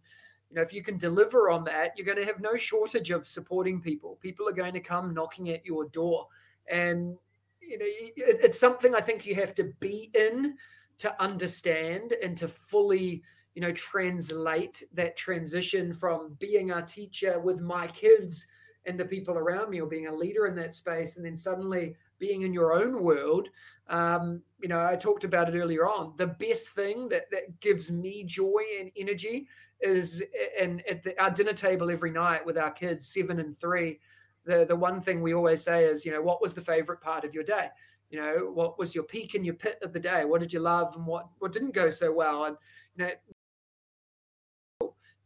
you 0.51 0.57
know, 0.57 0.63
if 0.63 0.73
you 0.73 0.83
can 0.83 0.99
deliver 0.99 1.51
on 1.51 1.65
that, 1.65 1.93
you're 1.97 2.07
going 2.07 2.19
to 2.19 2.27
have 2.27 2.41
no 2.41 2.57
shortage 2.57 3.11
of 3.11 3.27
supporting 3.27 3.81
people. 3.81 4.19
People 4.21 4.49
are 4.49 4.53
going 4.53 4.75
to 4.75 4.81
come 4.81 5.15
knocking 5.15 5.51
at 5.51 5.65
your 5.65 5.87
door, 5.89 6.27
and 6.71 7.17
you 7.61 7.79
know, 7.79 7.87
it, 7.87 8.41
it's 8.43 8.59
something 8.59 8.95
I 8.95 9.01
think 9.01 9.25
you 9.25 9.35
have 9.37 9.55
to 9.55 9.73
be 9.81 10.11
in 10.15 10.57
to 10.99 11.23
understand 11.23 12.13
and 12.23 12.37
to 12.37 12.49
fully 12.49 13.23
you 13.55 13.63
know 13.63 13.73
translate 13.73 14.83
that 14.93 15.17
transition 15.17 15.93
from 15.93 16.37
being 16.39 16.71
a 16.71 16.83
teacher 16.83 17.39
with 17.41 17.61
my 17.61 17.87
kids 17.89 18.47
and 18.87 18.99
the 18.99 19.05
people 19.05 19.35
around 19.35 19.71
me 19.71 19.81
or 19.81 19.87
being 19.87 20.09
a 20.09 20.15
leader 20.15 20.47
in 20.47 20.57
that 20.57 20.75
space 20.75 21.17
and 21.17 21.25
then 21.25 21.37
suddenly 21.37 21.95
being 22.19 22.43
in 22.43 22.53
your 22.53 22.73
own 22.73 23.03
world 23.03 23.49
um, 23.89 24.43
you 24.61 24.69
know 24.69 24.85
i 24.85 24.97
talked 24.97 25.25
about 25.25 25.49
it 25.49 25.59
earlier 25.59 25.87
on. 25.87 26.15
The 26.17 26.29
best 26.29 26.71
thing 26.71 27.09
that, 27.09 27.31
that 27.31 27.61
gives 27.61 27.91
me 27.91 28.25
joy 28.25 28.63
and 28.81 28.91
energy 28.97 29.47
is 29.81 30.23
and 30.61 30.83
at 30.89 31.03
the, 31.03 31.21
our 31.21 31.31
dinner 31.31 31.53
table 31.53 31.91
every 31.91 32.13
night 32.13 32.47
with 32.47 32.57
our 32.57 32.71
kids 32.71 33.09
seven 33.09 33.41
and 33.41 33.57
three 33.57 33.99
the 34.45 34.65
the 34.67 34.77
one 34.77 35.01
thing 35.01 35.23
we 35.23 35.35
always 35.35 35.63
say 35.63 35.85
is 35.85 36.05
you 36.05 36.13
know 36.13 36.23
what 36.23 36.43
was 36.43 36.55
the 36.55 36.61
favorite 36.61 37.01
part 37.01 37.25
of 37.25 37.35
your 37.35 37.45
day? 37.45 37.69
You 38.11 38.21
know 38.21 38.51
what 38.53 38.79
was 38.79 38.95
your 38.95 39.05
peak 39.05 39.35
and 39.35 39.45
your 39.45 39.55
pit 39.55 39.79
of 39.83 39.93
the 39.93 40.01
day? 40.01 40.25
What 40.25 40.41
did 40.41 40.53
you 40.53 40.61
love 40.61 40.95
and 40.97 41.07
what 41.07 41.27
what 41.39 41.53
didn't 41.53 41.75
go 41.75 41.91
so 41.91 42.13
well? 42.13 42.45
And 42.45 42.57
you 42.97 43.05
know 43.05 43.11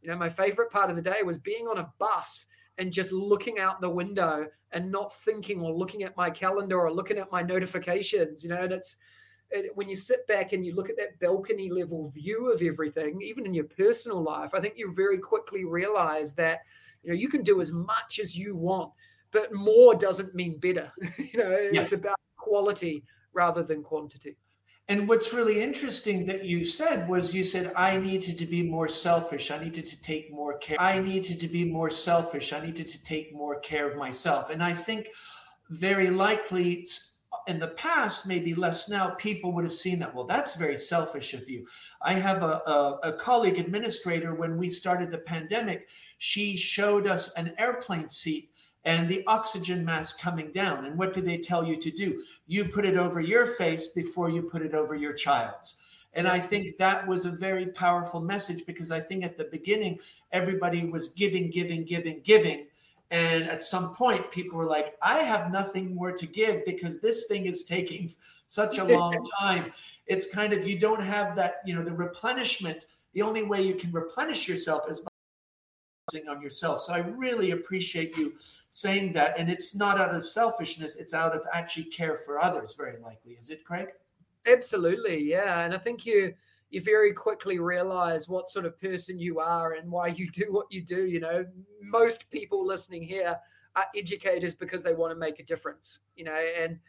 you 0.07 0.13
know 0.13 0.17
my 0.17 0.29
favorite 0.29 0.71
part 0.71 0.89
of 0.89 0.95
the 0.95 1.01
day 1.01 1.21
was 1.23 1.37
being 1.37 1.67
on 1.67 1.79
a 1.79 1.93
bus 1.99 2.45
and 2.77 2.93
just 2.93 3.11
looking 3.11 3.59
out 3.59 3.81
the 3.81 3.89
window 3.89 4.47
and 4.71 4.91
not 4.91 5.13
thinking 5.23 5.59
or 5.59 5.73
looking 5.73 6.03
at 6.03 6.15
my 6.15 6.29
calendar 6.29 6.79
or 6.79 6.91
looking 6.91 7.17
at 7.17 7.31
my 7.31 7.41
notifications 7.41 8.43
you 8.43 8.49
know? 8.49 8.63
And 8.63 8.71
it's 8.71 8.95
it, 9.49 9.71
when 9.75 9.89
you 9.89 9.95
sit 9.95 10.25
back 10.27 10.53
and 10.53 10.65
you 10.65 10.73
look 10.75 10.89
at 10.89 10.97
that 10.97 11.19
balcony 11.19 11.69
level 11.69 12.09
view 12.09 12.51
of 12.51 12.61
everything 12.61 13.21
even 13.21 13.45
in 13.45 13.53
your 13.53 13.65
personal 13.65 14.21
life 14.21 14.53
i 14.53 14.59
think 14.59 14.75
you 14.77 14.91
very 14.93 15.17
quickly 15.17 15.65
realize 15.65 16.33
that 16.33 16.61
you 17.03 17.09
know 17.09 17.15
you 17.15 17.27
can 17.29 17.43
do 17.43 17.61
as 17.61 17.71
much 17.71 18.19
as 18.21 18.35
you 18.35 18.55
want 18.55 18.91
but 19.31 19.53
more 19.53 19.93
doesn't 19.93 20.33
mean 20.35 20.57
better. 20.59 20.91
You 21.17 21.39
know 21.39 21.69
Yeah. 21.71 21.81
it's 21.81 21.91
about 21.91 22.15
quality 22.37 23.03
rather 23.33 23.61
than 23.63 23.83
quantity 23.83 24.37
And 24.89 25.07
what's 25.07 25.33
really 25.33 25.61
interesting 25.61 26.25
that 26.27 26.45
you 26.45 26.63
said 26.63 27.09
was 27.09 27.33
you 27.33 27.43
said, 27.43 27.73
I 27.75 27.97
needed 27.97 28.37
to 28.39 28.45
be 28.45 28.63
more 28.63 28.87
selfish. 28.87 29.51
I 29.51 29.61
needed 29.61 29.85
to 29.87 30.01
take 30.01 30.31
more 30.31 30.57
care. 30.59 30.77
I 30.79 30.99
needed 30.99 31.41
to 31.41 31.47
be 31.49 31.65
more 31.65 31.89
selfish. 31.89 32.53
I 32.53 32.65
needed 32.65 32.87
to 32.89 33.03
take 33.03 33.33
more 33.33 33.59
care 33.59 33.89
of 33.89 33.97
myself. 33.97 34.49
And 34.49 34.63
I 34.63 34.73
think 34.73 35.09
very 35.69 36.09
likely 36.09 36.87
in 37.47 37.59
the 37.59 37.69
past, 37.69 38.25
maybe 38.25 38.53
less 38.55 38.89
now, 38.89 39.09
people 39.11 39.51
would 39.53 39.65
have 39.65 39.73
seen 39.73 39.99
that. 39.99 40.15
Well, 40.15 40.25
that's 40.25 40.55
very 40.55 40.77
selfish 40.77 41.33
of 41.33 41.49
you. 41.49 41.65
I 42.01 42.13
have 42.13 42.41
a, 42.43 42.61
a, 42.65 42.99
a 43.03 43.13
colleague 43.13 43.59
administrator 43.59 44.35
when 44.35 44.57
we 44.57 44.69
started 44.69 45.11
the 45.11 45.17
pandemic, 45.17 45.87
she 46.17 46.55
showed 46.55 47.07
us 47.07 47.33
an 47.33 47.53
airplane 47.57 48.09
seat 48.09 48.51
and 48.87 49.09
the 49.09 49.21
oxygen 49.27 49.83
mask 49.83 50.17
coming 50.17 50.49
down. 50.53 50.85
And 50.85 50.97
what 50.97 51.13
do 51.13 51.19
they 51.19 51.37
tell 51.37 51.65
you 51.65 51.75
to 51.75 51.91
do? 51.91 52.23
You 52.47 52.63
put 52.63 52.85
it 52.85 52.95
over 52.95 53.19
your 53.19 53.45
face 53.45 53.87
before 53.87 54.29
you 54.29 54.41
put 54.41 54.61
it 54.61 54.73
over 54.73 54.95
your 54.95 55.11
child's. 55.11 55.79
And 56.13 56.25
I 56.25 56.39
think 56.39 56.77
that 56.77 57.05
was 57.05 57.25
a 57.25 57.29
very 57.29 57.65
powerful 57.65 58.21
message 58.21 58.65
because 58.65 58.89
I 58.89 59.01
think 59.01 59.25
at 59.25 59.35
the 59.35 59.43
beginning, 59.43 59.99
everybody 60.31 60.85
was 60.85 61.09
giving, 61.09 61.49
giving, 61.49 61.83
giving, 61.83 62.21
giving. 62.21 62.67
And 63.11 63.43
at 63.49 63.61
some 63.61 63.93
point, 63.93 64.31
people 64.31 64.57
were 64.57 64.65
like, 64.65 64.95
I 65.01 65.17
have 65.17 65.51
nothing 65.51 65.93
more 65.93 66.13
to 66.13 66.25
give 66.25 66.63
because 66.63 67.01
this 67.01 67.25
thing 67.25 67.45
is 67.45 67.65
taking 67.65 68.13
such 68.47 68.77
a 68.77 68.85
long 68.85 69.21
time. 69.39 69.73
It's 70.05 70.33
kind 70.33 70.53
of, 70.53 70.65
you 70.65 70.79
don't 70.79 71.03
have 71.03 71.35
that, 71.35 71.55
you 71.65 71.75
know, 71.75 71.83
the 71.83 71.91
replenishment. 71.91 72.85
The 73.11 73.21
only 73.21 73.43
way 73.43 73.63
you 73.63 73.73
can 73.73 73.91
replenish 73.91 74.47
yourself 74.47 74.89
is 74.89 75.01
by 75.01 75.09
on 76.29 76.41
yourself. 76.41 76.79
So 76.79 76.93
I 76.93 76.99
really 76.99 77.51
appreciate 77.51 78.15
you 78.15 78.33
saying 78.69 79.11
that. 79.11 79.37
And 79.37 79.49
it's 79.49 79.75
not 79.75 79.99
out 79.99 80.15
of 80.15 80.25
selfishness, 80.25 80.95
it's 80.95 81.13
out 81.13 81.35
of 81.35 81.45
actually 81.51 81.83
care 81.85 82.15
for 82.15 82.41
others, 82.41 82.75
very 82.75 82.97
likely. 83.03 83.33
Is 83.33 83.49
it, 83.49 83.65
Craig? 83.65 83.89
Absolutely, 84.45 85.21
yeah. 85.21 85.65
And 85.65 85.73
I 85.73 85.77
think 85.77 86.05
you 86.05 86.33
you 86.69 86.81
very 86.81 87.13
quickly 87.13 87.59
realize 87.59 88.27
what 88.27 88.49
sort 88.49 88.65
of 88.65 88.79
person 88.79 89.17
you 89.17 89.39
are 89.39 89.73
and 89.73 89.89
why 89.89 90.07
you 90.07 90.29
do 90.31 90.45
what 90.49 90.67
you 90.69 90.81
do. 90.81 91.05
You 91.05 91.19
know, 91.19 91.45
most 91.81 92.29
people 92.29 92.65
listening 92.65 93.03
here 93.03 93.37
are 93.75 93.85
educators 93.95 94.55
because 94.55 94.83
they 94.83 94.93
want 94.93 95.11
to 95.11 95.19
make 95.19 95.39
a 95.41 95.43
difference. 95.43 95.99
You 96.15 96.23
know, 96.23 96.39
and 96.57 96.79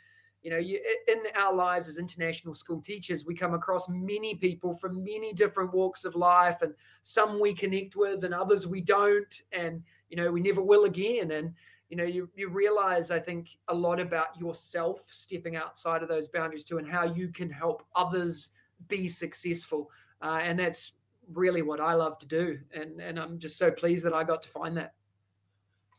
you 0.42 0.50
know, 0.50 0.58
you, 0.58 0.80
in 1.08 1.18
our 1.36 1.52
lives 1.52 1.88
as 1.88 1.98
international 1.98 2.54
school 2.54 2.80
teachers, 2.80 3.24
we 3.24 3.34
come 3.34 3.54
across 3.54 3.88
many 3.88 4.34
people 4.34 4.72
from 4.74 5.02
many 5.02 5.32
different 5.32 5.72
walks 5.72 6.04
of 6.04 6.14
life, 6.14 6.62
and 6.62 6.74
some 7.02 7.40
we 7.40 7.54
connect 7.54 7.96
with, 7.96 8.24
and 8.24 8.34
others 8.34 8.66
we 8.66 8.80
don't, 8.80 9.42
and 9.52 9.82
you 10.10 10.16
know, 10.16 10.30
we 10.30 10.40
never 10.40 10.62
will 10.62 10.84
again. 10.84 11.32
And 11.32 11.54
you 11.90 11.96
know 11.96 12.04
you, 12.04 12.28
you 12.36 12.50
realize 12.50 13.10
i 13.10 13.18
think 13.18 13.56
a 13.68 13.74
lot 13.74 13.98
about 13.98 14.38
yourself 14.38 15.04
stepping 15.10 15.56
outside 15.56 16.02
of 16.02 16.08
those 16.10 16.28
boundaries 16.28 16.62
too 16.62 16.76
and 16.76 16.86
how 16.86 17.04
you 17.04 17.28
can 17.28 17.48
help 17.48 17.82
others 17.96 18.50
be 18.86 19.08
successful. 19.08 19.90
Uh, 20.22 20.40
and 20.42 20.58
that's 20.58 20.92
really 21.32 21.62
what 21.62 21.80
I 21.80 21.94
love 21.94 22.18
to 22.20 22.26
do. 22.26 22.58
And, 22.72 23.00
and 23.00 23.18
I'm 23.18 23.38
just 23.38 23.58
so 23.58 23.70
pleased 23.70 24.04
that 24.04 24.14
I 24.14 24.22
got 24.24 24.42
to 24.42 24.48
find 24.48 24.76
that. 24.76 24.94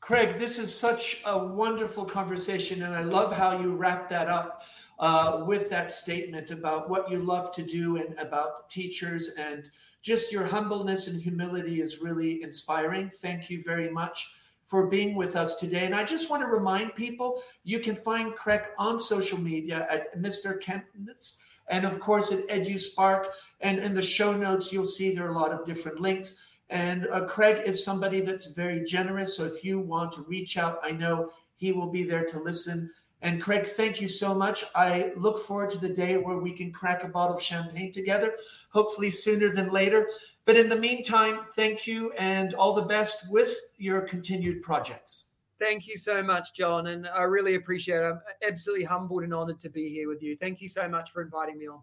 Craig, 0.02 0.40
this 0.40 0.58
is 0.58 0.74
such 0.74 1.22
a 1.26 1.38
wonderful 1.38 2.06
conversation, 2.06 2.84
and 2.84 2.96
I 2.96 3.04
love 3.04 3.34
how 3.34 3.60
you 3.60 3.76
wrap 3.76 4.10
that 4.10 4.28
up 4.28 4.64
uh, 4.98 5.44
with 5.46 5.70
that 5.70 5.92
statement 5.92 6.52
about 6.52 6.90
what 6.90 7.12
you 7.12 7.20
love 7.20 7.52
to 7.54 7.62
do 7.62 7.98
and 7.98 8.18
about 8.18 8.70
teachers 8.70 9.30
and 9.38 9.70
just 10.02 10.32
your 10.32 10.46
humbleness 10.46 11.08
and 11.08 11.22
humility 11.22 11.82
is 11.82 12.00
really 12.02 12.42
inspiring. 12.44 13.10
Thank 13.10 13.50
you 13.50 13.62
very 13.64 13.90
much 13.92 14.34
for 14.66 14.88
being 14.88 15.16
with 15.16 15.36
us 15.36 15.56
today. 15.60 15.86
And 15.86 15.96
I 15.96 16.04
just 16.04 16.30
want 16.30 16.44
to 16.44 16.48
remind 16.48 16.96
people 16.96 17.42
you 17.64 17.80
can 17.80 17.96
find 17.96 18.36
Craig 18.36 18.62
on 18.78 19.00
social 19.00 19.40
media 19.40 19.88
at 19.90 20.18
Mr. 20.18 20.62
KempNZ 20.62 21.38
and 21.70 21.86
of 21.86 22.00
course 22.00 22.32
at 22.32 22.48
EduSpark. 22.48 23.28
And 23.62 23.80
in 23.80 23.94
the 23.94 24.02
show 24.02 24.36
notes, 24.36 24.72
you'll 24.72 24.86
see 24.86 25.14
there 25.14 25.26
are 25.26 25.32
a 25.32 25.38
lot 25.38 25.52
of 25.52 25.66
different 25.66 26.00
links. 26.00 26.49
And 26.70 27.08
uh, 27.12 27.26
Craig 27.26 27.64
is 27.66 27.84
somebody 27.84 28.22
that's 28.22 28.54
very 28.54 28.84
generous. 28.84 29.36
So 29.36 29.46
if 29.46 29.64
you 29.64 29.80
want 29.80 30.14
to 30.14 30.22
reach 30.22 30.58
out, 30.58 30.80
I 30.84 30.92
know 30.92 31.32
he 31.56 31.72
will 31.72 31.90
be 31.90 32.04
there 32.04 32.26
to 32.26 32.40
listen. 32.40 32.92
And 33.22 33.42
Craig, 33.42 33.66
thank 33.66 34.00
you 34.00 34.08
so 34.08 34.34
much. 34.34 34.64
I 34.76 35.12
look 35.18 35.40
forward 35.40 35.72
to 35.72 35.78
the 35.78 35.90
day 35.90 36.18
where 36.18 36.38
we 36.38 36.54
can 36.54 36.72
crack 36.72 37.04
a 37.04 37.08
bottle 37.08 37.36
of 37.36 37.42
champagne 37.42 37.92
together, 37.92 38.36
hopefully 38.72 39.10
sooner 39.10 39.50
than 39.50 39.72
later. 39.72 40.08
But 40.46 40.56
in 40.56 40.70
the 40.70 40.78
meantime, 40.78 41.44
thank 41.56 41.86
you 41.86 42.12
and 42.14 42.54
all 42.54 42.74
the 42.74 42.84
best 42.84 43.30
with 43.30 43.54
your 43.78 44.02
continued 44.02 44.62
projects. 44.62 45.26
Thank 45.60 45.88
you 45.88 45.98
so 45.98 46.24
much, 46.24 46.54
John. 46.54 46.88
And 46.88 47.08
I 47.08 47.24
really 47.24 47.56
appreciate 47.56 47.98
it. 47.98 48.04
I'm 48.04 48.22
absolutely 48.48 48.86
humbled 48.86 49.24
and 49.24 49.34
honored 49.34 49.60
to 49.60 49.70
be 49.70 49.90
here 49.90 50.08
with 50.08 50.24
you. 50.24 50.38
Thank 50.38 50.62
you 50.62 50.70
so 50.70 50.88
much 50.88 51.12
for 51.12 51.22
inviting 51.22 51.58
me 51.58 51.68
on. 51.68 51.82